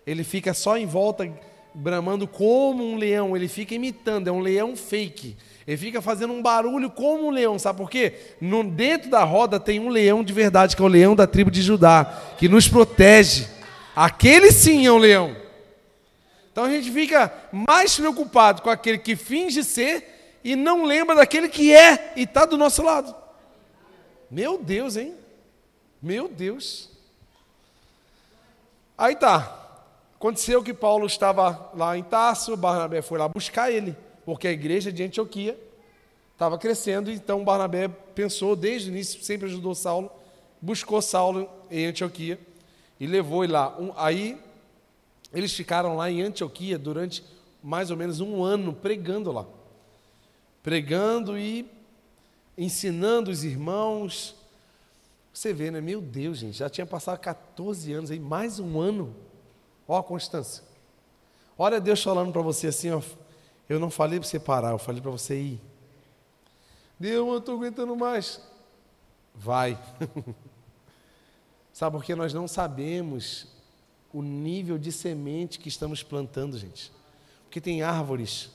Ele 0.06 0.24
fica 0.24 0.54
só 0.54 0.78
em 0.78 0.86
volta 0.86 1.30
bramando 1.74 2.26
como 2.26 2.82
um 2.82 2.96
leão, 2.96 3.36
ele 3.36 3.46
fica 3.46 3.74
imitando, 3.74 4.28
é 4.28 4.32
um 4.32 4.40
leão 4.40 4.74
fake. 4.74 5.36
Ele 5.66 5.76
fica 5.76 6.00
fazendo 6.00 6.32
um 6.32 6.40
barulho 6.40 6.88
como 6.88 7.26
um 7.26 7.30
leão, 7.30 7.58
sabe 7.58 7.76
por 7.76 7.90
quê? 7.90 8.14
No, 8.40 8.64
dentro 8.64 9.10
da 9.10 9.22
roda 9.22 9.60
tem 9.60 9.78
um 9.78 9.90
leão 9.90 10.24
de 10.24 10.32
verdade, 10.32 10.74
que 10.74 10.80
é 10.80 10.84
o 10.86 10.88
leão 10.88 11.14
da 11.14 11.26
tribo 11.26 11.50
de 11.50 11.60
Judá, 11.60 12.22
que 12.38 12.48
nos 12.48 12.66
protege. 12.66 13.46
Aquele 13.94 14.50
sim 14.50 14.86
é 14.86 14.90
um 14.90 14.96
leão. 14.96 15.36
Então 16.56 16.64
a 16.64 16.70
gente 16.70 16.90
fica 16.90 17.30
mais 17.52 17.96
preocupado 17.96 18.62
com 18.62 18.70
aquele 18.70 18.96
que 18.96 19.14
finge 19.14 19.62
ser 19.62 20.38
e 20.42 20.56
não 20.56 20.86
lembra 20.86 21.14
daquele 21.14 21.50
que 21.50 21.70
é 21.70 22.14
e 22.16 22.22
está 22.22 22.46
do 22.46 22.56
nosso 22.56 22.82
lado. 22.82 23.14
Meu 24.30 24.56
Deus, 24.56 24.96
hein? 24.96 25.14
Meu 26.00 26.28
Deus. 26.28 26.88
Aí 28.96 29.14
tá. 29.16 29.68
Aconteceu 30.14 30.62
que 30.62 30.72
Paulo 30.72 31.04
estava 31.04 31.70
lá 31.74 31.94
em 31.94 32.02
Tarso, 32.02 32.56
Barnabé 32.56 33.02
foi 33.02 33.18
lá 33.18 33.28
buscar 33.28 33.70
ele, 33.70 33.94
porque 34.24 34.48
a 34.48 34.52
igreja 34.52 34.90
de 34.90 35.02
Antioquia 35.02 35.60
estava 36.32 36.56
crescendo, 36.56 37.10
então 37.10 37.44
Barnabé 37.44 37.86
pensou, 38.14 38.56
desde 38.56 38.88
o 38.88 38.92
início, 38.92 39.22
sempre 39.22 39.46
ajudou 39.46 39.74
Saulo, 39.74 40.10
buscou 40.58 41.02
Saulo 41.02 41.50
em 41.70 41.84
Antioquia 41.84 42.40
e 42.98 43.06
levou 43.06 43.44
ele 43.44 43.52
lá. 43.52 43.76
Um, 43.78 43.92
aí 43.94 44.45
eles 45.32 45.52
ficaram 45.52 45.96
lá 45.96 46.10
em 46.10 46.22
Antioquia 46.22 46.78
durante 46.78 47.24
mais 47.62 47.90
ou 47.90 47.96
menos 47.96 48.20
um 48.20 48.44
ano 48.44 48.72
pregando 48.72 49.32
lá. 49.32 49.46
Pregando 50.62 51.38
e 51.38 51.68
ensinando 52.56 53.30
os 53.30 53.44
irmãos. 53.44 54.34
Você 55.32 55.52
vê, 55.52 55.70
né? 55.70 55.80
Meu 55.80 56.00
Deus, 56.00 56.38
gente, 56.38 56.58
já 56.58 56.70
tinha 56.70 56.86
passado 56.86 57.18
14 57.18 57.92
anos 57.92 58.10
aí, 58.10 58.18
mais 58.18 58.58
um 58.58 58.80
ano. 58.80 59.14
Ó 59.86 59.98
a 59.98 60.02
constância. 60.02 60.62
Olha 61.58 61.80
Deus 61.80 62.02
falando 62.02 62.32
para 62.32 62.42
você 62.42 62.68
assim, 62.68 62.90
ó. 62.90 63.02
Eu 63.68 63.80
não 63.80 63.90
falei 63.90 64.20
para 64.20 64.28
você 64.28 64.38
parar, 64.38 64.70
eu 64.70 64.78
falei 64.78 65.00
para 65.00 65.10
você 65.10 65.38
ir. 65.38 65.60
Deus, 66.98 67.26
eu 67.28 67.38
estou 67.38 67.56
aguentando 67.56 67.94
mais. 67.96 68.40
Vai. 69.34 69.78
Sabe 71.72 71.96
por 71.96 72.04
que 72.04 72.14
nós 72.14 72.32
não 72.32 72.48
sabemos 72.48 73.55
o 74.12 74.22
nível 74.22 74.78
de 74.78 74.92
semente 74.92 75.58
que 75.58 75.68
estamos 75.68 76.02
plantando, 76.02 76.58
gente. 76.58 76.92
Porque 77.44 77.60
tem 77.60 77.82
árvores 77.82 78.50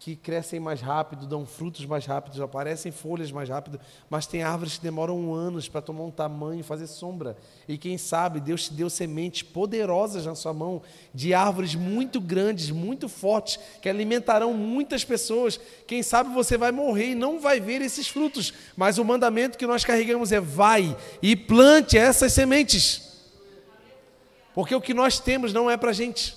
que 0.00 0.16
crescem 0.16 0.58
mais 0.58 0.80
rápido, 0.80 1.26
dão 1.26 1.44
frutos 1.44 1.84
mais 1.84 2.06
rápidos, 2.06 2.40
aparecem 2.40 2.90
folhas 2.90 3.30
mais 3.30 3.50
rápido, 3.50 3.78
mas 4.08 4.26
tem 4.26 4.42
árvores 4.42 4.78
que 4.78 4.82
demoram 4.82 5.34
anos 5.34 5.68
para 5.68 5.82
tomar 5.82 6.04
um 6.04 6.10
tamanho, 6.10 6.64
fazer 6.64 6.86
sombra. 6.86 7.36
E 7.68 7.76
quem 7.76 7.98
sabe 7.98 8.40
Deus 8.40 8.64
te 8.64 8.72
deu 8.72 8.88
sementes 8.88 9.42
poderosas 9.42 10.24
na 10.24 10.34
sua 10.34 10.54
mão, 10.54 10.80
de 11.12 11.34
árvores 11.34 11.74
muito 11.74 12.18
grandes, 12.18 12.70
muito 12.70 13.10
fortes, 13.10 13.60
que 13.82 13.90
alimentarão 13.90 14.54
muitas 14.54 15.04
pessoas. 15.04 15.60
Quem 15.86 16.02
sabe 16.02 16.32
você 16.32 16.56
vai 16.56 16.72
morrer 16.72 17.10
e 17.10 17.14
não 17.14 17.38
vai 17.38 17.60
ver 17.60 17.82
esses 17.82 18.08
frutos, 18.08 18.54
mas 18.74 18.96
o 18.96 19.04
mandamento 19.04 19.58
que 19.58 19.66
nós 19.66 19.84
carregamos 19.84 20.32
é: 20.32 20.40
vai 20.40 20.96
e 21.20 21.36
plante 21.36 21.98
essas 21.98 22.32
sementes. 22.32 23.09
Porque 24.60 24.74
o 24.74 24.80
que 24.80 24.92
nós 24.92 25.18
temos 25.18 25.54
não 25.54 25.70
é 25.70 25.76
para 25.78 25.88
a 25.88 25.94
gente. 25.94 26.36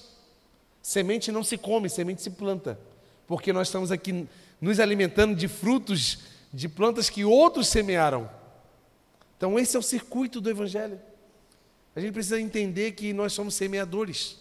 Semente 0.82 1.30
não 1.30 1.44
se 1.44 1.58
come, 1.58 1.90
semente 1.90 2.22
se 2.22 2.30
planta. 2.30 2.80
Porque 3.28 3.52
nós 3.52 3.68
estamos 3.68 3.92
aqui 3.92 4.26
nos 4.62 4.80
alimentando 4.80 5.36
de 5.36 5.50
frutos 5.50 6.20
de 6.54 6.70
plantas 6.70 7.10
que 7.10 7.26
outros 7.26 7.68
semearam. 7.68 8.32
Então, 9.36 9.60
esse 9.60 9.76
é 9.76 9.80
o 9.80 9.84
circuito 9.84 10.40
do 10.40 10.50
Evangelho. 10.50 11.02
A 11.94 12.00
gente 12.00 12.14
precisa 12.14 12.40
entender 12.40 12.94
que 12.94 13.12
nós 13.12 13.34
somos 13.34 13.56
semeadores. 13.56 14.40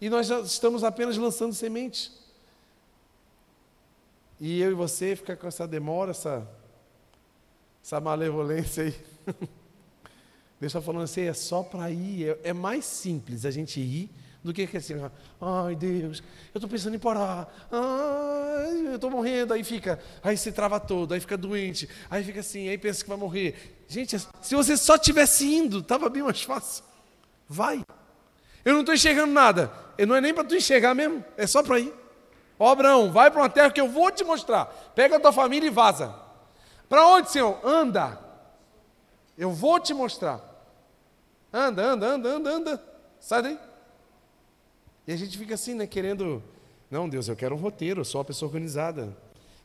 E 0.00 0.08
nós 0.08 0.30
estamos 0.30 0.82
apenas 0.82 1.18
lançando 1.18 1.52
sementes. 1.52 2.10
E 4.40 4.62
eu 4.62 4.70
e 4.70 4.74
você 4.74 5.14
ficar 5.14 5.36
com 5.36 5.46
essa 5.46 5.68
demora, 5.68 6.12
essa, 6.12 6.48
essa 7.84 8.00
malevolência 8.00 8.84
aí. 8.84 8.94
Deus 10.64 10.72
está 10.72 10.80
falando 10.80 11.04
assim, 11.04 11.26
é 11.26 11.34
só 11.34 11.62
para 11.62 11.90
ir. 11.90 12.26
É, 12.42 12.48
é, 12.48 12.52
mais 12.54 12.86
simples 12.86 13.44
a 13.44 13.50
gente 13.50 13.78
ir 13.80 14.10
do 14.42 14.50
que 14.50 14.62
assim, 14.74 14.94
ai 15.40 15.74
Deus, 15.74 16.22
eu 16.54 16.58
estou 16.58 16.68
pensando 16.68 16.94
em 16.94 16.98
parar, 16.98 17.54
ai, 17.70 18.86
eu 18.86 18.94
estou 18.94 19.10
morrendo, 19.10 19.52
aí 19.52 19.62
fica, 19.62 19.98
aí 20.22 20.36
se 20.36 20.52
trava 20.52 20.80
todo, 20.80 21.12
aí 21.12 21.20
fica 21.20 21.36
doente, 21.36 21.88
aí 22.10 22.22
fica 22.24 22.40
assim, 22.40 22.68
aí 22.68 22.78
pensa 22.78 23.02
que 23.02 23.08
vai 23.08 23.18
morrer. 23.18 23.76
Gente, 23.88 24.18
se 24.18 24.54
você 24.54 24.76
só 24.76 24.96
tivesse 24.96 25.46
indo, 25.46 25.80
estava 25.80 26.08
bem 26.08 26.22
mais 26.22 26.42
fácil. 26.42 26.82
Vai. 27.46 27.84
Eu 28.64 28.72
não 28.72 28.80
estou 28.80 28.94
enxergando 28.94 29.32
nada. 29.34 29.70
Não 29.98 30.16
é 30.16 30.20
nem 30.22 30.32
para 30.32 30.44
tu 30.44 30.54
enxergar 30.54 30.94
mesmo, 30.94 31.22
é 31.36 31.46
só 31.46 31.62
para 31.62 31.78
ir. 31.78 31.92
Ó 32.58 32.70
Abraão, 32.70 33.12
vai 33.12 33.30
para 33.30 33.42
uma 33.42 33.50
terra 33.50 33.70
que 33.70 33.80
eu 33.80 33.88
vou 33.90 34.10
te 34.10 34.24
mostrar. 34.24 34.64
Pega 34.94 35.16
a 35.16 35.20
tua 35.20 35.32
família 35.32 35.66
e 35.66 35.70
vaza. 35.70 36.14
Para 36.88 37.06
onde, 37.06 37.30
Senhor? 37.30 37.60
Anda. 37.62 38.18
Eu 39.36 39.50
vou 39.50 39.78
te 39.78 39.92
mostrar. 39.92 40.53
Anda, 41.56 41.84
anda, 41.84 42.06
anda, 42.08 42.28
anda, 42.30 42.50
anda. 42.50 42.82
Sai 43.20 43.40
daí. 43.40 43.58
E 45.06 45.12
a 45.12 45.16
gente 45.16 45.38
fica 45.38 45.54
assim, 45.54 45.72
né, 45.72 45.86
querendo. 45.86 46.42
Não, 46.90 47.08
Deus, 47.08 47.28
eu 47.28 47.36
quero 47.36 47.54
um 47.54 47.58
roteiro, 47.58 48.00
eu 48.00 48.04
sou 48.04 48.18
uma 48.18 48.24
pessoa 48.24 48.48
organizada. 48.48 49.16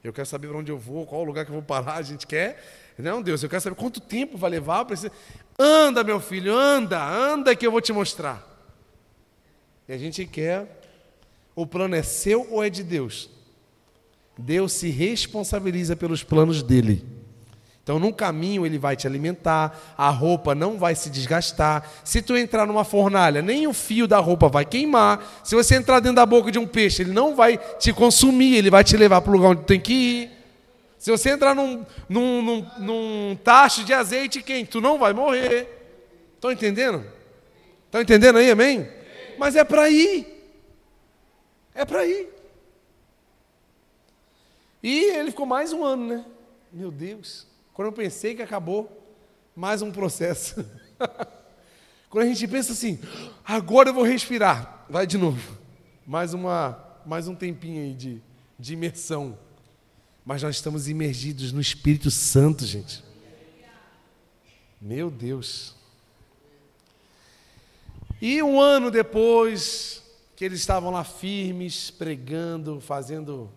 Eu 0.03 0.13
quero 0.13 0.27
saber 0.27 0.47
para 0.49 0.57
onde 0.59 0.71
eu 0.71 0.77
vou, 0.77 1.03
qual 1.07 1.21
o 1.21 1.23
lugar 1.23 1.45
que 1.45 1.49
eu 1.49 1.55
vou 1.55 1.63
parar. 1.63 1.95
A 1.95 2.03
gente 2.03 2.27
quer. 2.27 2.93
Não, 2.95 3.23
Deus, 3.23 3.41
eu 3.41 3.49
quero 3.49 3.61
saber 3.61 3.75
quanto 3.75 3.99
tempo 3.99 4.37
vai 4.37 4.51
levar. 4.51 4.85
Preciso... 4.85 5.11
Anda, 5.57 6.03
meu 6.03 6.19
filho, 6.19 6.55
anda, 6.55 7.03
anda 7.03 7.55
que 7.55 7.65
eu 7.65 7.71
vou 7.71 7.81
te 7.81 7.91
mostrar. 7.91 8.47
E 9.87 9.93
a 9.93 9.97
gente 9.97 10.27
quer 10.27 10.79
O 11.55 11.65
plano 11.65 11.95
é 11.95 12.03
seu 12.03 12.47
ou 12.51 12.63
é 12.63 12.69
de 12.69 12.83
Deus? 12.83 13.31
Deus 14.37 14.73
se 14.73 14.89
responsabiliza 14.89 15.95
pelos 15.95 16.23
planos 16.23 16.61
dele. 16.61 17.18
Então, 17.89 17.97
no 17.97 18.13
caminho, 18.13 18.67
ele 18.67 18.77
vai 18.77 18.95
te 18.95 19.07
alimentar, 19.07 19.95
a 19.97 20.11
roupa 20.11 20.53
não 20.53 20.77
vai 20.77 20.93
se 20.93 21.09
desgastar. 21.09 21.89
Se 22.03 22.21
tu 22.21 22.37
entrar 22.37 22.67
numa 22.67 22.83
fornalha, 22.83 23.41
nem 23.41 23.65
o 23.65 23.73
fio 23.73 24.07
da 24.07 24.19
roupa 24.19 24.47
vai 24.47 24.63
queimar. 24.63 25.41
Se 25.43 25.55
você 25.55 25.73
entrar 25.73 25.99
dentro 25.99 26.17
da 26.17 26.25
boca 26.27 26.51
de 26.51 26.59
um 26.59 26.67
peixe, 26.67 27.01
ele 27.01 27.11
não 27.11 27.35
vai 27.35 27.57
te 27.79 27.91
consumir, 27.91 28.57
ele 28.57 28.69
vai 28.69 28.83
te 28.83 28.95
levar 28.95 29.21
para 29.21 29.31
o 29.31 29.33
lugar 29.33 29.49
onde 29.49 29.63
tem 29.63 29.79
que 29.79 29.91
ir. 29.91 30.31
Se 30.99 31.09
você 31.09 31.31
entrar 31.31 31.55
num, 31.55 31.83
num, 32.07 32.43
num, 32.43 32.67
num 32.77 33.35
tacho 33.43 33.83
de 33.83 33.91
azeite 33.91 34.43
quente, 34.43 34.69
tu 34.69 34.79
não 34.79 34.99
vai 34.99 35.11
morrer. 35.11 35.67
Estão 36.35 36.51
entendendo? 36.51 37.03
Estão 37.87 38.01
entendendo 38.01 38.37
aí, 38.37 38.51
amém? 38.51 38.87
Mas 39.39 39.55
é 39.55 39.63
para 39.63 39.89
ir. 39.89 40.27
É 41.73 41.83
para 41.83 42.05
ir. 42.05 42.29
E 44.83 45.05
ele 45.05 45.31
ficou 45.31 45.47
mais 45.47 45.73
um 45.73 45.83
ano, 45.83 46.05
né? 46.05 46.25
Meu 46.71 46.91
Deus. 46.91 47.48
Quando 47.73 47.87
eu 47.87 47.93
pensei 47.93 48.35
que 48.35 48.41
acabou, 48.41 48.99
mais 49.55 49.81
um 49.81 49.91
processo. 49.91 50.65
Quando 52.09 52.25
a 52.25 52.27
gente 52.27 52.47
pensa 52.47 52.71
assim, 52.71 52.99
agora 53.45 53.89
eu 53.89 53.93
vou 53.93 54.03
respirar, 54.03 54.85
vai 54.89 55.05
de 55.05 55.17
novo. 55.17 55.57
Mais, 56.05 56.33
uma, 56.33 56.83
mais 57.05 57.27
um 57.27 57.35
tempinho 57.35 57.83
aí 57.83 57.93
de, 57.93 58.21
de 58.57 58.73
imersão. 58.73 59.37
Mas 60.25 60.41
nós 60.41 60.55
estamos 60.55 60.87
imergidos 60.87 61.51
no 61.51 61.61
Espírito 61.61 62.09
Santo, 62.09 62.65
gente. 62.65 63.03
Meu 64.81 65.11
Deus. 65.11 65.75
E 68.21 68.41
um 68.41 68.59
ano 68.59 68.89
depois, 68.89 70.03
que 70.35 70.43
eles 70.43 70.59
estavam 70.59 70.89
lá 70.89 71.03
firmes, 71.03 71.91
pregando, 71.91 72.81
fazendo 72.81 73.51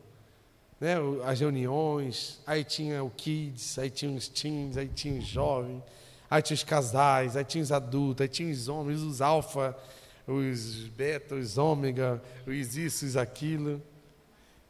né, 0.82 0.96
as 1.24 1.38
reuniões, 1.38 2.40
aí 2.44 2.64
tinha 2.64 3.04
o 3.04 3.10
kids, 3.10 3.78
aí 3.78 3.88
tinha 3.88 4.10
os 4.10 4.26
teens, 4.26 4.76
aí 4.76 4.88
tinha 4.88 5.16
os 5.16 5.24
jovens, 5.24 5.80
aí 6.28 6.42
tinha 6.42 6.56
os 6.56 6.64
casais, 6.64 7.36
aí 7.36 7.44
tinha 7.44 7.62
os 7.62 7.70
adultos, 7.70 8.22
aí 8.22 8.28
tinha 8.28 8.50
os 8.50 8.66
homens, 8.66 9.00
os 9.00 9.20
alfa, 9.20 9.78
os 10.26 10.88
beta, 10.88 11.36
os 11.36 11.56
ômega, 11.56 12.20
os 12.44 12.76
isso, 12.76 13.06
os 13.06 13.16
aquilo. 13.16 13.80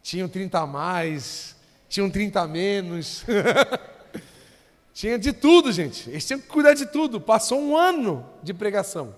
Tinham 0.03 0.29
30 0.29 0.59
a 0.59 0.67
mais, 0.67 1.57
tinham 1.89 2.11
30 2.11 2.43
a 2.43 2.47
menos. 2.47 3.25
tinha 4.93 5.19
de 5.19 5.33
tudo, 5.33 5.73
gente. 5.73 6.11
Eles 6.11 6.27
tinham 6.27 6.41
que 6.41 6.47
cuidar 6.47 6.75
de 6.75 6.85
tudo. 6.85 7.23
Passou 7.23 7.59
um 7.59 7.75
ano 7.75 8.23
de 8.43 8.53
pregação. 8.53 9.15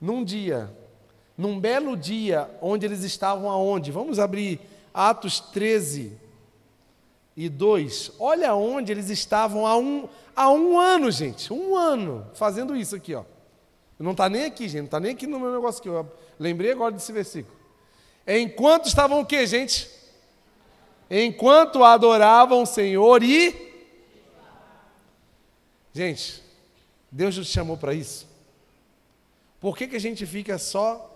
Num 0.00 0.24
dia, 0.24 0.74
num 1.38 1.60
belo 1.60 1.96
dia, 1.96 2.50
onde 2.60 2.84
eles 2.84 3.04
estavam 3.04 3.48
aonde? 3.48 3.92
Vamos 3.92 4.18
abrir 4.18 4.60
Atos 4.92 5.40
13 5.40 6.18
e 7.36 7.48
2. 7.48 8.12
Olha 8.18 8.54
onde 8.54 8.92
eles 8.92 9.08
estavam 9.10 9.66
há 9.66 9.76
um, 9.76 10.08
há 10.34 10.50
um 10.50 10.78
ano, 10.78 11.10
gente. 11.10 11.52
Um 11.52 11.76
ano 11.76 12.26
fazendo 12.34 12.76
isso 12.76 12.96
aqui, 12.96 13.14
ó. 13.14 13.24
Não 13.98 14.12
está 14.12 14.28
nem 14.28 14.44
aqui, 14.44 14.68
gente. 14.68 14.80
Não 14.80 14.84
está 14.86 15.00
nem 15.00 15.12
aqui 15.12 15.26
no 15.26 15.38
meu 15.38 15.52
negócio 15.52 15.80
aqui. 15.80 15.88
Eu 15.88 16.10
lembrei 16.38 16.72
agora 16.72 16.92
desse 16.92 17.12
versículo. 17.12 17.56
Enquanto 18.26 18.86
estavam 18.86 19.20
o 19.20 19.26
quê, 19.26 19.46
gente? 19.46 19.90
Enquanto 21.10 21.82
adoravam 21.82 22.62
o 22.62 22.66
Senhor 22.66 23.22
e. 23.22 23.70
Gente, 25.92 26.42
Deus 27.10 27.36
nos 27.36 27.48
chamou 27.48 27.76
para 27.76 27.92
isso. 27.92 28.26
Por 29.60 29.76
que, 29.76 29.88
que 29.88 29.96
a 29.96 30.00
gente 30.00 30.24
fica 30.24 30.56
só 30.56 31.06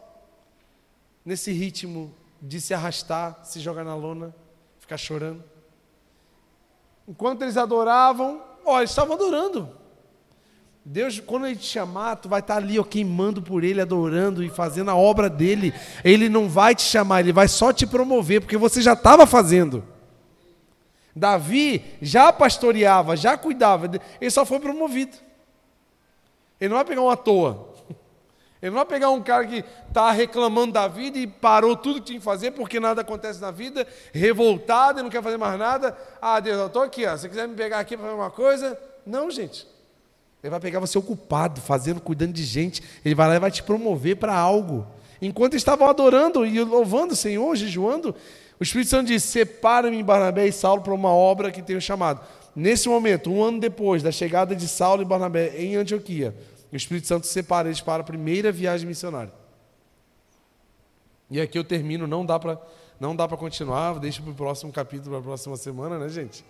nesse 1.25 1.53
ritmo 1.53 2.15
de 2.47 2.61
se 2.61 2.75
arrastar, 2.75 3.41
se 3.43 3.59
jogar 3.59 3.85
na 3.85 3.95
lona, 3.95 4.35
ficar 4.79 4.99
chorando. 4.99 5.43
Enquanto 7.09 7.41
eles 7.41 7.57
adoravam, 7.57 8.43
ó, 8.67 8.79
eles 8.81 8.91
estavam 8.91 9.15
adorando. 9.15 9.69
Deus, 10.85 11.19
quando 11.21 11.47
ele 11.47 11.57
te 11.57 11.65
chamar, 11.65 12.17
tu 12.17 12.29
vai 12.29 12.41
estar 12.41 12.57
ali 12.57 12.79
ó, 12.79 12.85
queimando 12.85 13.41
por 13.41 13.65
ele, 13.65 13.81
adorando 13.81 14.45
e 14.45 14.51
fazendo 14.51 14.91
a 14.91 14.95
obra 14.95 15.31
dele. 15.31 15.73
Ele 16.05 16.29
não 16.29 16.47
vai 16.47 16.75
te 16.75 16.83
chamar, 16.83 17.21
ele 17.21 17.33
vai 17.33 17.49
só 17.49 17.73
te 17.73 17.87
promover, 17.87 18.43
porque 18.43 18.59
você 18.59 18.83
já 18.83 18.93
estava 18.93 19.27
fazendo. 19.27 19.83
Davi 21.17 21.83
já 22.03 22.31
pastoreava, 22.31 23.17
já 23.17 23.39
cuidava, 23.39 23.91
ele 24.21 24.31
só 24.31 24.45
foi 24.45 24.61
promovido. 24.61 25.17
Ele 26.61 26.69
não 26.69 26.77
vai 26.77 26.85
pegar 26.85 27.01
uma 27.01 27.17
toa. 27.17 27.74
Ele 28.65 28.71
não 28.71 28.79
vai 28.79 28.87
pegar 28.87 29.11
um 29.11 29.21
cara 29.21 29.47
que 29.47 29.63
está 29.89 30.11
reclamando 30.11 30.73
da 30.73 30.89
vida 30.89 31.19
e 31.19 31.27
parou 31.27 31.77
tudo 31.77 32.01
que 32.01 32.07
tinha 32.07 32.19
que 32.19 32.25
fazer 32.25 32.53
porque 32.53 32.81
nada 32.81 33.03
acontece 33.03 33.39
na 33.39 33.51
vida, 33.51 33.87
revoltado 34.11 35.01
e 35.01 35.03
não 35.03 35.11
quer 35.11 35.23
fazer 35.23 35.37
mais 35.37 35.59
nada. 35.59 35.95
Ah, 36.19 36.41
Deus, 36.41 36.59
eu 36.59 36.69
estou 36.69 36.81
aqui, 36.81 37.05
ó. 37.05 37.15
se 37.15 37.29
quiser 37.29 37.47
me 37.47 37.55
pegar 37.55 37.79
aqui 37.79 37.95
para 37.95 38.07
fazer 38.07 38.19
uma 38.19 38.31
coisa. 38.31 38.81
Não, 39.05 39.31
gente. 39.31 39.67
Ele 40.43 40.49
vai 40.51 40.59
pegar 40.61 40.81
você 40.81 40.97
ocupado, 40.97 41.61
fazendo, 41.61 42.01
cuidando 42.01 42.33
de 42.33 42.43
gente. 42.43 42.83
Ele 43.05 43.15
vai 43.15 43.29
lá 43.29 43.37
e 43.37 43.39
vai 43.39 43.51
te 43.51 43.63
promover 43.63 44.17
para 44.17 44.35
algo. 44.35 44.87
Enquanto 45.21 45.57
estavam 45.57 45.87
adorando 45.87 46.47
e 46.47 46.59
louvando 46.65 47.13
o 47.13 47.17
Senhor, 47.17 47.55
jejuando, 47.55 48.17
o 48.59 48.63
Espírito 48.63 48.89
Santo 48.89 49.09
disse: 49.09 49.27
Separa-me 49.27 50.03
Barnabé 50.03 50.47
e 50.47 50.53
Saulo 50.53 50.81
para 50.81 50.95
uma 50.95 51.13
obra 51.13 51.53
que 51.53 51.61
tenho 51.61 51.83
chamado. 51.83 52.23
Nesse 52.57 52.89
momento, 52.89 53.31
um 53.31 53.43
ano 53.43 53.61
depois 53.61 54.03
da 54.03 54.11
chegada 54.11 54.57
de 54.57 54.67
Saulo 54.67 55.03
e 55.03 55.05
Barnabé 55.05 55.55
em 55.55 55.77
Antioquia, 55.77 56.35
o 56.75 56.79
Espírito 56.79 57.07
Santo 57.07 57.27
separa 57.27 57.69
eles 57.69 57.81
para 57.81 58.03
a 58.03 58.05
primeira 58.05 58.51
viagem 58.51 58.87
missionária. 58.87 59.33
E 61.31 61.41
aqui 61.41 61.59
eu 61.59 61.65
termino, 61.65 62.07
não 62.07 62.25
dá 62.25 62.39
para 62.39 62.59
não 62.99 63.15
dá 63.15 63.27
para 63.27 63.37
continuar, 63.37 63.99
deixa 63.99 64.23
para 64.23 64.31
o 64.31 64.35
próximo 64.35 64.73
capítulo, 64.73 65.11
para 65.11 65.19
a 65.19 65.23
próxima 65.23 65.57
semana, 65.57 65.99
né, 65.99 66.09
gente? 66.09 66.45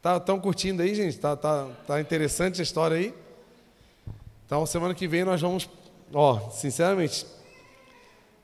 Tá 0.00 0.18
tão 0.18 0.40
curtindo 0.40 0.82
aí, 0.82 0.94
gente? 0.94 1.18
Tá, 1.18 1.36
tá, 1.36 1.68
tá 1.86 2.00
interessante 2.00 2.60
a 2.60 2.62
história 2.62 2.96
aí? 2.96 3.14
Então, 4.46 4.64
semana 4.64 4.94
que 4.94 5.06
vem 5.06 5.24
nós 5.24 5.40
vamos, 5.40 5.68
ó, 6.12 6.48
sinceramente, 6.50 7.26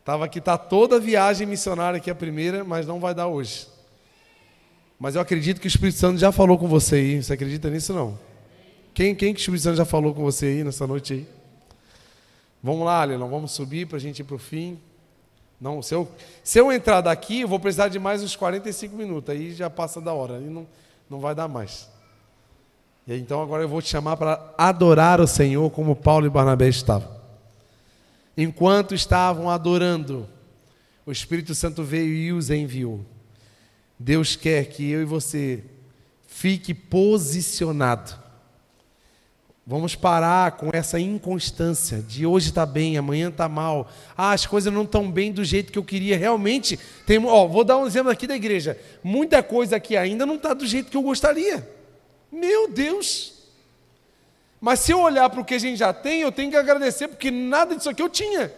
tava 0.05 0.27
aqui 0.27 0.41
tá 0.41 0.59
toda 0.59 0.97
a 0.97 1.01
viagem 1.01 1.47
missionária 1.47 1.97
aqui 1.97 2.11
a 2.11 2.15
primeira, 2.15 2.63
mas 2.63 2.87
não 2.87 3.01
vai 3.01 3.15
dar 3.15 3.27
hoje. 3.27 3.67
Mas 4.99 5.15
eu 5.15 5.21
acredito 5.21 5.61
que 5.61 5.67
o 5.67 5.69
Espírito 5.69 5.99
Santo 5.99 6.19
já 6.19 6.31
falou 6.31 6.59
com 6.59 6.69
você 6.69 6.97
aí. 6.97 7.23
Você 7.23 7.33
acredita 7.33 7.69
nisso 7.71 7.93
não? 7.93 8.19
Quem, 8.95 9.13
quem 9.13 9.35
que 9.35 9.41
o 9.41 9.43
Espírito 9.43 9.65
Santo 9.65 9.77
já 9.77 9.85
falou 9.85 10.15
com 10.15 10.23
você 10.23 10.47
aí 10.47 10.65
nessa 10.65 10.87
noite 10.87 11.15
aí? 11.15 11.27
Vamos 12.63 12.87
lá, 12.87 13.03
Leilão, 13.03 13.29
vamos 13.29 13.51
subir 13.51 13.89
para 13.89 13.97
a 13.97 14.01
gente 14.01 14.21
ir 14.21 14.25
para 14.25 14.37
o 14.37 14.39
fim. 14.39 14.79
Não, 15.61 15.83
se 15.83 15.93
eu, 15.93 16.09
se 16.45 16.61
eu 16.61 16.73
entrar 16.73 17.01
daqui, 17.01 17.41
eu 17.41 17.49
vou 17.49 17.59
precisar 17.59 17.89
de 17.89 17.99
mais 17.99 18.23
uns 18.23 18.37
45 18.37 18.95
minutos, 18.95 19.31
aí 19.31 19.53
já 19.53 19.69
passa 19.69 20.01
da 20.01 20.13
hora, 20.13 20.37
aí 20.37 20.45
não, 20.45 20.65
não 21.11 21.19
vai 21.19 21.35
dar 21.35 21.49
mais. 21.49 21.91
E 23.05 23.13
aí, 23.13 23.21
então 23.21 23.43
agora 23.43 23.65
eu 23.65 23.69
vou 23.69 23.83
te 23.83 23.89
chamar 23.89 24.17
para 24.17 24.55
adorar 24.57 25.21
o 25.21 25.27
Senhor 25.27 25.69
como 25.71 25.97
Paulo 25.97 26.27
e 26.27 26.31
Barnabé 26.31 26.69
estavam. 26.69 27.13
Enquanto 28.37 28.95
estavam 28.95 29.51
adorando, 29.51 30.29
o 31.05 31.11
Espírito 31.11 31.53
Santo 31.53 31.83
veio 31.83 32.15
e 32.15 32.33
os 32.33 32.49
enviou. 32.49 33.05
Deus 33.99 34.37
quer 34.37 34.65
que 34.67 34.89
eu 34.89 35.03
e 35.03 35.05
você 35.05 35.65
fique 36.29 36.73
posicionado 36.73 38.24
Vamos 39.67 39.95
parar 39.95 40.53
com 40.53 40.69
essa 40.75 41.01
inconstância 41.01 42.03
de 42.03 42.27
hoje 42.27 42.49
está 42.51 42.67
bem, 42.67 42.99
amanhã 42.99 43.31
está 43.31 43.49
mal. 43.49 43.91
Ah, 44.15 44.33
as 44.33 44.45
coisas 44.45 44.71
não 44.71 44.83
estão 44.83 45.11
bem 45.11 45.33
do 45.33 45.43
jeito 45.43 45.73
que 45.73 45.79
eu 45.79 45.85
queria. 45.85 46.19
Realmente, 46.19 46.79
tem, 47.07 47.25
ó, 47.25 47.47
vou 47.47 47.65
dar 47.65 47.79
um 47.79 47.87
exemplo 47.87 48.11
aqui 48.11 48.27
da 48.27 48.37
igreja. 48.37 48.79
Muita 49.03 49.43
coisa 49.43 49.77
aqui 49.77 49.97
ainda 49.97 50.27
não 50.27 50.35
está 50.35 50.53
do 50.53 50.67
jeito 50.67 50.91
que 50.91 50.97
eu 50.97 51.03
gostaria. 51.03 51.67
Meu 52.31 52.69
Deus! 52.69 53.33
Mas 54.61 54.81
se 54.81 54.93
eu 54.93 55.01
olhar 55.01 55.31
para 55.31 55.41
o 55.41 55.45
que 55.45 55.55
a 55.55 55.59
gente 55.59 55.79
já 55.79 55.95
tem, 55.95 56.21
eu 56.21 56.33
tenho 56.33 56.51
que 56.51 56.57
agradecer, 56.57 57.09
porque 57.09 57.31
nada 57.31 57.75
disso 57.75 57.89
aqui 57.89 58.03
eu 58.03 58.09
tinha. 58.11 58.53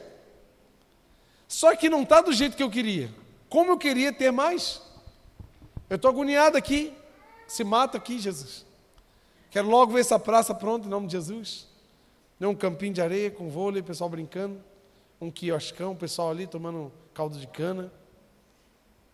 Só 1.47 1.75
que 1.77 1.89
não 1.89 2.03
está 2.03 2.21
do 2.21 2.33
jeito 2.33 2.57
que 2.57 2.63
eu 2.63 2.71
queria. 2.71 3.11
Como 3.49 3.71
eu 3.71 3.79
queria 3.79 4.13
ter 4.13 4.33
mais? 4.33 4.83
Eu 5.89 5.95
estou 5.97 6.11
agoniado 6.11 6.57
aqui. 6.57 6.93
Se 7.47 7.63
mata 7.63 7.97
aqui, 7.97 8.19
Jesus. 8.19 8.67
Quero 9.57 9.71
logo 9.71 9.95
ver 9.95 10.01
essa 10.01 10.19
praça 10.19 10.55
pronta 10.55 10.87
em 10.87 10.91
nome 10.91 11.07
de 11.07 11.13
Jesus. 11.15 11.67
Um 12.39 12.55
campinho 12.55 12.93
de 12.93 13.01
areia 13.01 13.31
com 13.31 13.49
vôlei, 13.49 13.83
pessoal 13.83 14.11
brincando. 14.11 14.61
Um 15.19 15.31
quioscão, 15.31 15.97
pessoal 15.97 16.29
ali 16.29 16.47
tomando 16.47 16.93
caldo 17.15 17.39
de 17.39 17.47
cana. 17.47 17.91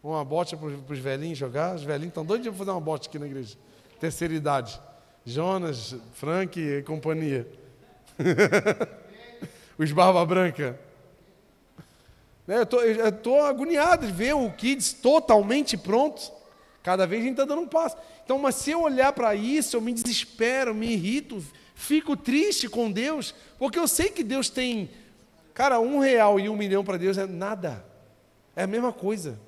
Uma 0.03 0.24
bote 0.24 0.57
para 0.57 0.66
os 0.66 0.99
velhinhos 0.99 1.38
jogar. 1.38 1.76
Os 1.76 1.84
velhinhos 1.84 2.09
estão 2.09 2.24
doidos 2.24 2.51
de 2.51 2.59
fazer 2.59 2.72
uma 2.72 2.80
bote 2.80 3.09
aqui 3.09 3.20
na 3.20 3.26
igreja. 3.26 3.57
Terceira 4.01 4.34
idade. 4.34 4.80
Jonas, 5.24 5.95
Frank 6.14 6.59
e 6.59 6.82
companhia. 6.82 7.47
os 9.78 9.93
Barba 9.93 10.26
Branca. 10.26 10.76
Né, 12.49 12.57
eu 12.57 13.09
estou 13.11 13.43
agoniado 13.43 14.09
de 14.09 14.12
ver 14.12 14.34
o 14.34 14.51
Kids 14.51 14.93
totalmente 14.93 15.76
pronto. 15.76 16.32
Cada 16.83 17.07
vez 17.07 17.22
a 17.22 17.24
gente 17.24 17.35
está 17.35 17.45
dando 17.45 17.62
um 17.62 17.68
passo. 17.68 17.97
Então, 18.24 18.39
mas 18.39 18.57
se 18.57 18.72
eu 18.72 18.83
olhar 18.83 19.12
para 19.12 19.35
isso, 19.35 19.76
eu 19.76 19.80
me 19.80 19.93
desespero, 19.93 20.74
me 20.74 20.93
irrito, 20.93 21.43
fico 21.74 22.16
triste 22.16 22.68
com 22.68 22.91
Deus, 22.91 23.35
porque 23.59 23.78
eu 23.78 23.87
sei 23.87 24.11
que 24.11 24.24
Deus 24.24 24.51
tem, 24.51 24.91
cara, 25.55 25.78
um 25.78 26.01
real 26.01 26.41
e 26.41 26.49
um 26.49 26.57
milhão 26.57 26.85
para 26.85 26.97
Deus 26.97 27.16
é 27.16 27.26
nada. 27.26 27.85
É 28.57 28.64
a 28.64 28.66
mesma 28.66 28.93
coisa. 28.93 29.39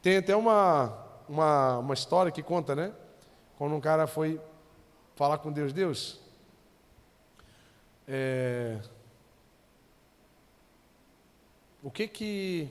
Tem 0.00 0.16
até 0.16 0.34
uma, 0.34 0.96
uma, 1.28 1.78
uma 1.78 1.94
história 1.94 2.32
que 2.32 2.42
conta, 2.42 2.74
né? 2.74 2.92
Quando 3.56 3.74
um 3.74 3.80
cara 3.80 4.06
foi 4.06 4.40
falar 5.14 5.38
com 5.38 5.52
Deus, 5.52 5.72
Deus, 5.72 6.20
é, 8.06 8.78
o 11.82 11.90
que 11.90 12.08
que 12.08 12.68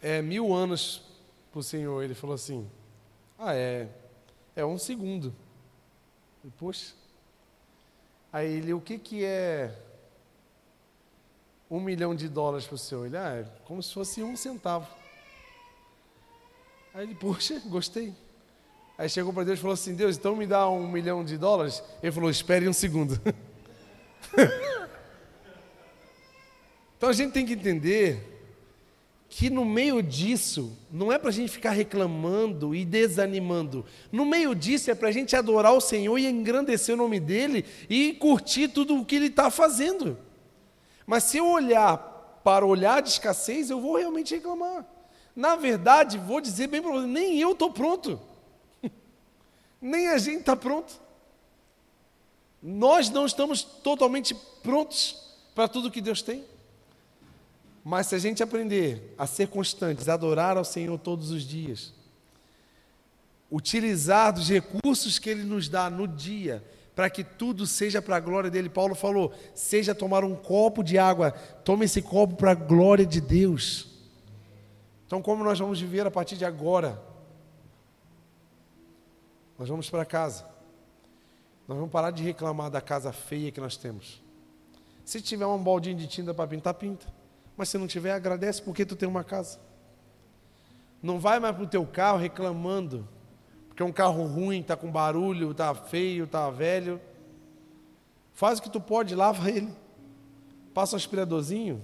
é 0.00 0.22
mil 0.22 0.52
anos 0.52 1.02
para 1.50 1.60
o 1.60 1.62
Senhor? 1.62 2.02
Ele 2.02 2.14
falou 2.14 2.34
assim, 2.34 2.68
ah, 3.38 3.54
é, 3.54 3.88
é 4.54 4.64
um 4.64 4.78
segundo. 4.78 5.34
E, 6.44 6.50
Poxa. 6.50 6.94
Aí 8.32 8.58
ele, 8.58 8.72
o 8.72 8.80
que 8.80 8.96
que 8.98 9.24
é 9.24 9.76
um 11.68 11.80
milhão 11.80 12.14
de 12.14 12.28
dólares 12.28 12.66
para 12.66 12.76
o 12.76 12.78
Senhor? 12.78 13.06
Ele, 13.06 13.16
ah, 13.16 13.34
é 13.40 13.46
como 13.64 13.82
se 13.82 13.92
fosse 13.92 14.22
um 14.22 14.36
centavo. 14.36 14.86
Aí 16.94 17.04
ele, 17.04 17.14
poxa, 17.14 17.60
gostei. 17.66 18.14
Aí 18.96 19.08
chegou 19.08 19.32
para 19.32 19.44
Deus 19.44 19.58
e 19.58 19.62
falou 19.62 19.74
assim: 19.74 19.94
Deus, 19.94 20.18
então 20.18 20.36
me 20.36 20.46
dá 20.46 20.68
um 20.68 20.86
milhão 20.86 21.24
de 21.24 21.38
dólares? 21.38 21.82
Ele 22.02 22.12
falou: 22.12 22.28
espere 22.30 22.68
um 22.68 22.72
segundo. 22.72 23.18
então 26.96 27.08
a 27.08 27.12
gente 27.12 27.32
tem 27.32 27.46
que 27.46 27.54
entender 27.54 28.29
que 29.32 29.48
no 29.48 29.64
meio 29.64 30.02
disso, 30.02 30.76
não 30.90 31.12
é 31.12 31.16
para 31.16 31.28
a 31.28 31.32
gente 31.32 31.52
ficar 31.52 31.70
reclamando 31.70 32.74
e 32.74 32.84
desanimando. 32.84 33.86
No 34.10 34.26
meio 34.26 34.56
disso 34.56 34.90
é 34.90 34.94
para 34.94 35.08
a 35.08 35.12
gente 35.12 35.36
adorar 35.36 35.72
o 35.72 35.80
Senhor 35.80 36.18
e 36.18 36.26
engrandecer 36.26 36.96
o 36.96 36.98
nome 36.98 37.20
dEle 37.20 37.64
e 37.88 38.12
curtir 38.14 38.66
tudo 38.66 38.96
o 38.96 39.04
que 39.04 39.14
Ele 39.14 39.26
está 39.26 39.48
fazendo. 39.48 40.18
Mas 41.06 41.24
se 41.24 41.38
eu 41.38 41.46
olhar 41.46 42.40
para 42.42 42.66
olhar 42.66 43.00
de 43.00 43.10
escassez, 43.10 43.70
eu 43.70 43.80
vou 43.80 43.96
realmente 43.96 44.34
reclamar. 44.34 44.84
Na 45.34 45.54
verdade, 45.54 46.18
vou 46.18 46.40
dizer 46.40 46.66
bem 46.66 46.82
para 46.82 46.90
você, 46.90 47.06
nem 47.06 47.38
eu 47.38 47.52
estou 47.52 47.70
pronto. 47.70 48.20
nem 49.80 50.08
a 50.08 50.18
gente 50.18 50.40
está 50.40 50.56
pronto. 50.56 51.00
Nós 52.60 53.08
não 53.08 53.26
estamos 53.26 53.62
totalmente 53.62 54.34
prontos 54.60 55.16
para 55.54 55.68
tudo 55.68 55.88
que 55.88 56.00
Deus 56.00 56.20
tem. 56.20 56.44
Mas 57.90 58.06
se 58.06 58.14
a 58.14 58.18
gente 58.20 58.40
aprender 58.40 59.16
a 59.18 59.26
ser 59.26 59.48
constantes, 59.48 60.08
adorar 60.08 60.56
ao 60.56 60.64
Senhor 60.64 60.96
todos 60.96 61.32
os 61.32 61.42
dias, 61.42 61.92
utilizar 63.50 64.32
dos 64.32 64.48
recursos 64.48 65.18
que 65.18 65.28
Ele 65.28 65.42
nos 65.42 65.68
dá 65.68 65.90
no 65.90 66.06
dia, 66.06 66.64
para 66.94 67.10
que 67.10 67.24
tudo 67.24 67.66
seja 67.66 68.00
para 68.00 68.14
a 68.14 68.20
glória 68.20 68.48
dele. 68.48 68.68
Paulo 68.68 68.94
falou: 68.94 69.34
seja 69.56 69.92
tomar 69.92 70.22
um 70.22 70.36
copo 70.36 70.84
de 70.84 70.98
água, 70.98 71.32
tome 71.64 71.84
esse 71.84 72.00
copo 72.00 72.36
para 72.36 72.52
a 72.52 72.54
glória 72.54 73.04
de 73.04 73.20
Deus. 73.20 73.88
Então, 75.04 75.20
como 75.20 75.42
nós 75.42 75.58
vamos 75.58 75.80
viver 75.80 76.06
a 76.06 76.12
partir 76.12 76.36
de 76.36 76.44
agora? 76.44 77.02
Nós 79.58 79.68
vamos 79.68 79.90
para 79.90 80.04
casa. 80.04 80.44
Nós 81.66 81.76
vamos 81.76 81.90
parar 81.90 82.12
de 82.12 82.22
reclamar 82.22 82.70
da 82.70 82.80
casa 82.80 83.12
feia 83.12 83.50
que 83.50 83.60
nós 83.60 83.76
temos. 83.76 84.22
Se 85.04 85.20
tiver 85.20 85.46
um 85.46 85.58
baldinho 85.58 85.96
de 85.96 86.06
tinta 86.06 86.32
para 86.32 86.46
pintar, 86.46 86.74
pinta. 86.74 87.18
Mas 87.60 87.68
se 87.68 87.76
não 87.76 87.86
tiver, 87.86 88.12
agradece 88.12 88.62
porque 88.62 88.86
tu 88.86 88.96
tem 88.96 89.06
uma 89.06 89.22
casa. 89.22 89.58
Não 91.02 91.18
vai 91.18 91.38
mais 91.38 91.54
para 91.54 91.64
o 91.64 91.66
teu 91.66 91.84
carro 91.84 92.16
reclamando, 92.16 93.06
porque 93.68 93.82
é 93.82 93.84
um 93.84 93.92
carro 93.92 94.24
ruim, 94.24 94.60
está 94.62 94.78
com 94.78 94.90
barulho, 94.90 95.50
está 95.50 95.74
feio, 95.74 96.24
está 96.24 96.48
velho. 96.48 96.98
Faz 98.32 98.58
o 98.58 98.62
que 98.62 98.70
tu 98.70 98.80
pode, 98.80 99.14
lava 99.14 99.50
ele. 99.50 99.68
Passa 100.72 100.96
um 100.96 100.96
aspiradorzinho, 100.96 101.82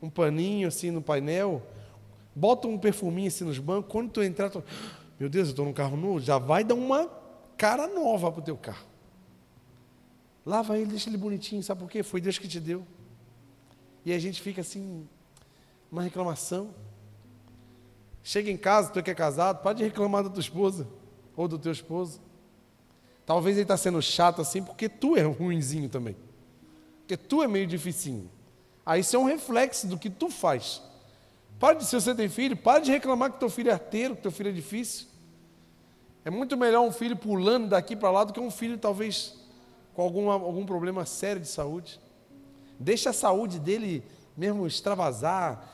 um 0.00 0.08
paninho 0.08 0.68
assim 0.68 0.90
no 0.90 1.02
painel, 1.02 1.62
bota 2.34 2.66
um 2.66 2.78
perfuminho 2.78 3.28
assim 3.28 3.44
nos 3.44 3.58
bancos. 3.58 3.92
Quando 3.92 4.10
tu 4.10 4.22
entrar, 4.22 4.48
tu... 4.48 4.64
meu 5.18 5.28
Deus, 5.28 5.48
eu 5.48 5.50
estou 5.50 5.66
num 5.66 5.74
carro 5.74 5.98
novo, 5.98 6.18
já 6.18 6.38
vai 6.38 6.64
dar 6.64 6.76
uma 6.76 7.10
cara 7.58 7.86
nova 7.86 8.32
para 8.32 8.40
o 8.40 8.42
teu 8.42 8.56
carro. 8.56 8.86
Lava 10.46 10.78
ele, 10.78 10.86
deixa 10.86 11.10
ele 11.10 11.18
bonitinho, 11.18 11.62
sabe 11.62 11.82
por 11.82 11.90
quê? 11.90 12.02
Foi 12.02 12.22
Deus 12.22 12.38
que 12.38 12.48
te 12.48 12.58
deu. 12.58 12.86
E 14.04 14.12
a 14.12 14.18
gente 14.18 14.40
fica 14.40 14.60
assim, 14.60 15.06
uma 15.90 16.02
reclamação. 16.02 16.74
Chega 18.22 18.50
em 18.50 18.56
casa, 18.56 18.90
tu 18.90 19.02
que 19.02 19.10
é 19.10 19.14
casado, 19.14 19.62
pode 19.62 19.82
reclamar 19.82 20.22
da 20.22 20.30
tua 20.30 20.40
esposa 20.40 20.86
ou 21.36 21.48
do 21.48 21.58
teu 21.58 21.72
esposo. 21.72 22.20
Talvez 23.24 23.56
ele 23.56 23.62
está 23.62 23.76
sendo 23.76 24.00
chato 24.02 24.40
assim 24.40 24.62
porque 24.62 24.88
tu 24.88 25.16
é 25.16 25.22
ruinzinho 25.22 25.88
também. 25.88 26.16
Porque 27.00 27.16
tu 27.16 27.42
é 27.42 27.48
meio 27.48 27.66
dificinho. 27.66 28.30
Aí 28.84 29.00
isso 29.00 29.14
é 29.14 29.18
um 29.18 29.24
reflexo 29.24 29.86
do 29.86 29.98
que 29.98 30.10
tu 30.10 30.28
faz. 30.28 30.82
Para 31.58 31.74
de, 31.74 31.84
se 31.84 31.94
você 31.94 32.14
tem 32.14 32.28
filho, 32.28 32.56
para 32.56 32.80
de 32.80 32.90
reclamar 32.90 33.32
que 33.32 33.38
teu 33.38 33.50
filho 33.50 33.70
é 33.70 33.72
arteiro, 33.72 34.16
que 34.16 34.22
teu 34.22 34.32
filho 34.32 34.48
é 34.48 34.52
difícil. 34.52 35.06
É 36.24 36.30
muito 36.30 36.56
melhor 36.56 36.82
um 36.82 36.92
filho 36.92 37.16
pulando 37.16 37.68
daqui 37.68 37.94
para 37.94 38.10
lá 38.10 38.24
do 38.24 38.32
que 38.32 38.40
um 38.40 38.50
filho 38.50 38.78
talvez 38.78 39.34
com 39.94 40.02
algum, 40.02 40.30
algum 40.30 40.64
problema 40.64 41.04
sério 41.04 41.40
de 41.40 41.48
saúde. 41.48 42.00
Deixa 42.80 43.10
a 43.10 43.12
saúde 43.12 43.60
dele 43.60 44.02
mesmo 44.34 44.66
extravasar. 44.66 45.70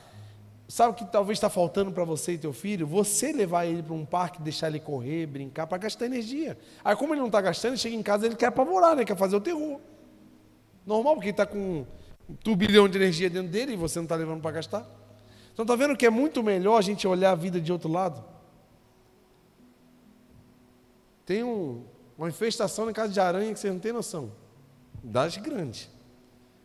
Sabe 0.67 0.91
o 0.91 0.93
que 0.93 1.05
talvez 1.05 1.37
está 1.37 1.49
faltando 1.49 1.89
para 1.89 2.03
você 2.03 2.33
e 2.33 2.37
teu 2.37 2.51
filho? 2.51 2.85
Você 2.85 3.31
levar 3.31 3.65
ele 3.65 3.81
para 3.81 3.93
um 3.93 4.05
parque, 4.05 4.41
deixar 4.41 4.67
ele 4.67 4.81
correr, 4.81 5.25
brincar, 5.25 5.65
para 5.67 5.77
gastar 5.77 6.05
energia. 6.05 6.57
Aí, 6.83 6.93
como 6.97 7.13
ele 7.13 7.21
não 7.21 7.27
está 7.27 7.39
gastando, 7.39 7.71
ele 7.71 7.77
chega 7.77 7.95
em 7.95 8.03
casa 8.03 8.25
ele 8.25 8.35
quer 8.35 8.47
apavorar, 8.47 8.93
né? 8.93 9.05
quer 9.05 9.15
fazer 9.15 9.37
o 9.37 9.39
terror. 9.39 9.79
Normal, 10.85 11.13
porque 11.13 11.27
ele 11.27 11.31
está 11.31 11.45
com 11.45 11.85
um 12.29 12.35
turbilhão 12.43 12.89
de 12.89 12.97
energia 12.97 13.29
dentro 13.29 13.49
dele 13.49 13.73
e 13.73 13.75
você 13.77 13.99
não 13.99 14.03
está 14.03 14.17
levando 14.17 14.41
para 14.41 14.51
gastar. 14.51 14.85
Então, 15.53 15.63
está 15.63 15.77
vendo 15.77 15.95
que 15.95 16.05
é 16.05 16.09
muito 16.09 16.43
melhor 16.43 16.77
a 16.77 16.81
gente 16.81 17.07
olhar 17.07 17.31
a 17.31 17.35
vida 17.35 17.61
de 17.61 17.71
outro 17.71 17.89
lado? 17.89 18.21
Tem 21.25 21.41
um, 21.41 21.85
uma 22.17 22.27
infestação 22.27 22.85
na 22.85 22.91
casa 22.91 23.13
de 23.13 23.19
aranha 23.21 23.53
que 23.53 23.59
você 23.61 23.71
não 23.71 23.79
tem 23.79 23.93
noção. 23.93 24.33
Das 25.01 25.37
grandes. 25.37 25.89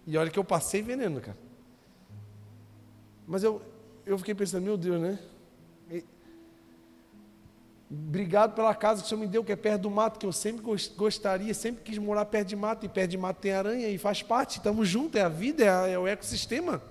E 0.07 0.17
olha 0.17 0.31
que 0.31 0.39
eu 0.39 0.45
passei 0.45 0.83
veneno, 0.83 1.21
cara. 1.21 1.39
Mas 3.27 3.43
eu, 3.43 3.63
eu 4.05 4.19
fiquei 4.19 4.35
pensando, 4.35 4.65
meu 4.65 4.77
Deus, 4.77 5.01
né? 5.01 5.19
E, 5.91 6.05
obrigado 7.91 8.55
pela 8.55 8.75
casa 8.75 9.01
que 9.01 9.07
o 9.07 9.09
Senhor 9.09 9.21
me 9.21 9.27
deu, 9.27 9.45
que 9.45 9.53
é 9.53 9.57
perto 9.57 9.83
do 9.83 9.91
mato, 9.91 10.19
que 10.19 10.27
eu 10.27 10.33
sempre 10.33 10.63
gostaria, 10.97 11.55
sempre 11.55 11.83
quis 11.85 11.99
morar 11.99 12.25
perto 12.25 12.49
de 12.49 12.57
mato, 12.57 12.85
e 12.85 12.89
perto 12.89 13.11
de 13.11 13.19
mato 13.19 13.41
tem 13.41 13.53
aranha, 13.53 13.89
e 13.89 13.99
faz 13.99 14.23
parte, 14.23 14.59
estamos 14.59 14.89
juntos, 14.89 15.21
é 15.21 15.25
a 15.25 15.29
vida, 15.29 15.65
é, 15.65 15.69
a, 15.69 15.87
é 15.89 15.99
o 15.99 16.07
ecossistema. 16.07 16.83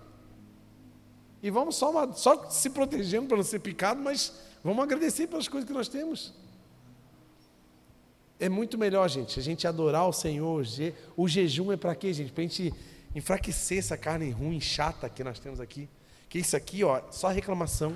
E 1.43 1.49
vamos 1.49 1.76
só, 1.76 2.12
só 2.14 2.49
se 2.49 2.70
protegendo 2.70 3.28
para 3.28 3.38
não 3.38 3.43
ser 3.43 3.59
picado, 3.59 3.99
mas 3.99 4.34
vamos 4.64 4.84
agradecer 4.84 5.28
pelas 5.28 5.47
coisas 5.47 5.68
que 5.68 5.74
nós 5.74 5.88
temos. 5.88 6.34
É 8.39 8.47
muito 8.47 8.78
melhor, 8.78 9.07
gente, 9.09 9.39
a 9.39 9.43
gente 9.43 9.68
adorar 9.68 10.07
o 10.07 10.14
Senhor. 10.14 10.64
O 11.16 11.28
jejum 11.28 11.72
é 11.72 11.78
para 11.78 11.93
quê, 11.93 12.12
gente? 12.12 12.32
Para 12.32 12.43
a 12.43 12.47
gente 12.47 12.74
enfraquecer 13.16 13.80
essa 13.80 13.97
carne 13.97 14.30
ruim, 14.32 14.59
chata 14.59 15.09
que 15.09 15.24
nós 15.24 15.39
temos 15.39 15.59
aqui. 15.59 15.89
Que 16.30 16.39
isso 16.39 16.55
aqui, 16.55 16.84
ó, 16.84 17.01
só 17.12 17.28
reclamação. 17.28 17.95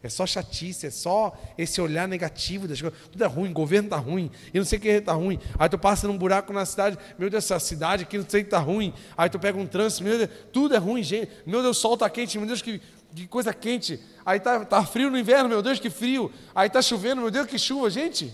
É 0.00 0.08
só 0.08 0.24
chatice, 0.24 0.86
é 0.86 0.90
só 0.90 1.36
esse 1.56 1.80
olhar 1.80 2.06
negativo 2.06 2.68
das 2.68 2.80
coisas. 2.80 2.98
Tudo 3.10 3.24
é 3.24 3.26
ruim, 3.26 3.50
o 3.50 3.52
governo 3.52 3.88
está 3.88 3.96
ruim, 3.96 4.30
e 4.54 4.58
não 4.58 4.64
sei 4.64 4.78
o 4.78 4.80
que 4.82 4.88
está 4.88 5.12
ruim. 5.12 5.40
Aí 5.58 5.68
tu 5.68 5.76
passa 5.76 6.06
num 6.06 6.16
buraco 6.16 6.52
na 6.52 6.64
cidade, 6.64 6.96
meu 7.18 7.28
Deus, 7.28 7.44
essa 7.44 7.58
cidade 7.58 8.04
aqui 8.04 8.16
não 8.16 8.28
sei 8.28 8.42
o 8.42 8.44
que 8.44 8.46
está 8.46 8.60
ruim. 8.60 8.94
Aí 9.16 9.28
tu 9.28 9.40
pega 9.40 9.58
um 9.58 9.66
trânsito, 9.66 10.04
meu 10.04 10.16
Deus, 10.16 10.30
tudo 10.52 10.76
é 10.76 10.78
ruim, 10.78 11.02
gente. 11.02 11.32
Meu 11.44 11.62
Deus, 11.62 11.76
o 11.76 11.80
sol 11.80 11.94
está 11.94 12.08
quente, 12.08 12.38
meu 12.38 12.46
Deus, 12.46 12.62
que, 12.62 12.80
que 13.12 13.26
coisa 13.26 13.52
quente. 13.52 14.00
Aí 14.24 14.38
tá, 14.38 14.64
tá 14.64 14.86
frio 14.86 15.10
no 15.10 15.18
inverno, 15.18 15.48
meu 15.48 15.60
Deus, 15.60 15.80
que 15.80 15.90
frio. 15.90 16.32
Aí 16.54 16.70
tá 16.70 16.80
chovendo, 16.80 17.20
meu 17.20 17.30
Deus, 17.30 17.48
que 17.48 17.58
chuva, 17.58 17.90
gente. 17.90 18.32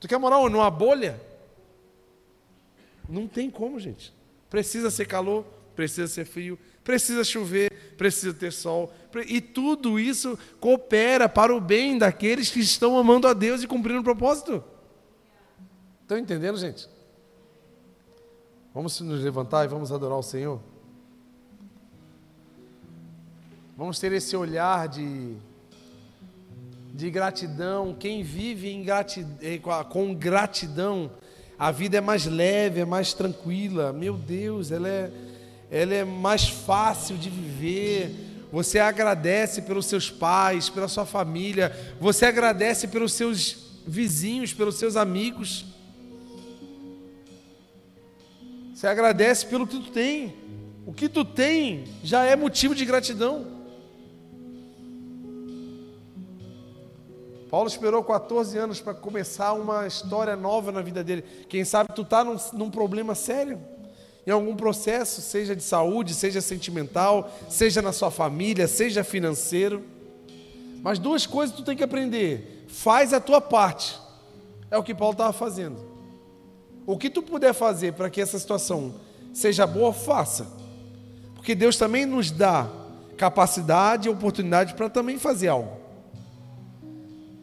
Tu 0.00 0.08
quer 0.08 0.18
morar 0.18 0.40
numa 0.50 0.70
bolha? 0.70 1.20
Não 3.08 3.28
tem 3.28 3.48
como, 3.48 3.78
gente. 3.78 4.15
Precisa 4.56 4.90
ser 4.90 5.04
calor, 5.04 5.44
precisa 5.74 6.08
ser 6.08 6.24
frio, 6.24 6.58
precisa 6.82 7.22
chover, 7.22 7.70
precisa 7.98 8.32
ter 8.32 8.50
sol, 8.50 8.90
e 9.26 9.38
tudo 9.38 10.00
isso 10.00 10.38
coopera 10.58 11.28
para 11.28 11.54
o 11.54 11.60
bem 11.60 11.98
daqueles 11.98 12.48
que 12.48 12.60
estão 12.60 12.96
amando 12.96 13.28
a 13.28 13.34
Deus 13.34 13.62
e 13.62 13.66
cumprindo 13.66 14.00
o 14.00 14.02
propósito. 14.02 14.64
Estão 16.00 16.16
entendendo, 16.16 16.56
gente? 16.56 16.88
Vamos 18.72 18.98
nos 19.02 19.22
levantar 19.22 19.66
e 19.66 19.68
vamos 19.68 19.92
adorar 19.92 20.16
o 20.16 20.22
Senhor? 20.22 20.58
Vamos 23.76 23.98
ter 23.98 24.10
esse 24.12 24.34
olhar 24.34 24.88
de, 24.88 25.36
de 26.94 27.10
gratidão. 27.10 27.94
Quem 27.94 28.22
vive 28.22 28.82
gratidão, 28.82 29.84
com 29.90 30.14
gratidão, 30.14 31.10
a 31.58 31.70
vida 31.70 31.98
é 31.98 32.00
mais 32.00 32.26
leve, 32.26 32.80
é 32.80 32.84
mais 32.84 33.12
tranquila. 33.12 33.92
Meu 33.92 34.14
Deus, 34.14 34.70
ela 34.70 34.88
é 34.88 35.10
ela 35.70 35.94
é 35.94 36.04
mais 36.04 36.48
fácil 36.48 37.16
de 37.16 37.28
viver. 37.28 38.14
Você 38.52 38.78
agradece 38.78 39.62
pelos 39.62 39.86
seus 39.86 40.10
pais, 40.10 40.68
pela 40.68 40.88
sua 40.88 41.04
família, 41.04 41.74
você 42.00 42.26
agradece 42.26 42.86
pelos 42.88 43.12
seus 43.12 43.56
vizinhos, 43.86 44.52
pelos 44.52 44.76
seus 44.76 44.96
amigos. 44.96 45.64
Você 48.74 48.86
agradece 48.86 49.46
pelo 49.46 49.66
que 49.66 49.78
tu 49.78 49.90
tem. 49.90 50.34
que 50.96 51.08
tu 51.08 51.24
tem 51.24 51.84
já 52.04 52.24
é 52.24 52.36
motivo 52.36 52.74
de 52.74 52.84
gratidão. 52.84 53.55
Paulo 57.50 57.68
esperou 57.68 58.02
14 58.02 58.58
anos 58.58 58.80
para 58.80 58.92
começar 58.92 59.52
uma 59.52 59.86
história 59.86 60.34
nova 60.34 60.72
na 60.72 60.82
vida 60.82 61.04
dele. 61.04 61.22
Quem 61.48 61.64
sabe 61.64 61.92
tu 61.94 62.02
está 62.02 62.24
num, 62.24 62.36
num, 62.52 62.70
problema 62.70 63.14
sério, 63.14 63.60
em 64.26 64.30
algum 64.32 64.56
processo, 64.56 65.20
seja 65.20 65.54
de 65.54 65.62
saúde, 65.62 66.12
seja 66.12 66.40
sentimental, 66.40 67.30
seja 67.48 67.80
na 67.80 67.92
sua 67.92 68.10
família, 68.10 68.66
seja 68.66 69.04
financeiro. 69.04 69.84
Mas 70.82 70.98
duas 70.98 71.24
coisas 71.24 71.54
tu 71.54 71.62
tem 71.62 71.76
que 71.76 71.84
aprender: 71.84 72.66
faz 72.68 73.12
a 73.12 73.20
tua 73.20 73.40
parte. 73.40 73.96
É 74.68 74.76
o 74.76 74.82
que 74.82 74.94
Paulo 74.94 75.12
estava 75.12 75.32
fazendo. 75.32 75.78
O 76.84 76.98
que 76.98 77.08
tu 77.08 77.22
puder 77.22 77.54
fazer 77.54 77.92
para 77.92 78.10
que 78.10 78.20
essa 78.20 78.38
situação 78.38 78.94
seja 79.32 79.66
boa, 79.66 79.92
faça. 79.92 80.48
Porque 81.36 81.54
Deus 81.54 81.76
também 81.76 82.04
nos 82.04 82.32
dá 82.32 82.68
capacidade 83.16 84.08
e 84.08 84.10
oportunidade 84.10 84.74
para 84.74 84.90
também 84.90 85.16
fazer 85.16 85.48
algo. 85.48 85.85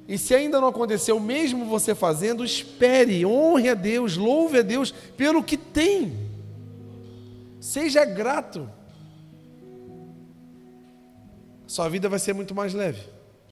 E 0.07 0.17
se 0.17 0.35
ainda 0.35 0.59
não 0.59 0.67
aconteceu, 0.67 1.19
mesmo 1.19 1.65
você 1.65 1.95
fazendo, 1.95 2.43
espere, 2.43 3.25
honre 3.25 3.69
a 3.69 3.73
Deus, 3.73 4.17
louve 4.17 4.59
a 4.59 4.61
Deus 4.61 4.91
pelo 4.91 5.43
que 5.43 5.55
tem. 5.55 6.17
Seja 7.59 8.03
grato. 8.03 8.69
Sua 11.65 11.87
vida 11.87 12.09
vai 12.09 12.19
ser 12.19 12.33
muito 12.33 12.53
mais 12.53 12.73
leve. 12.73 13.12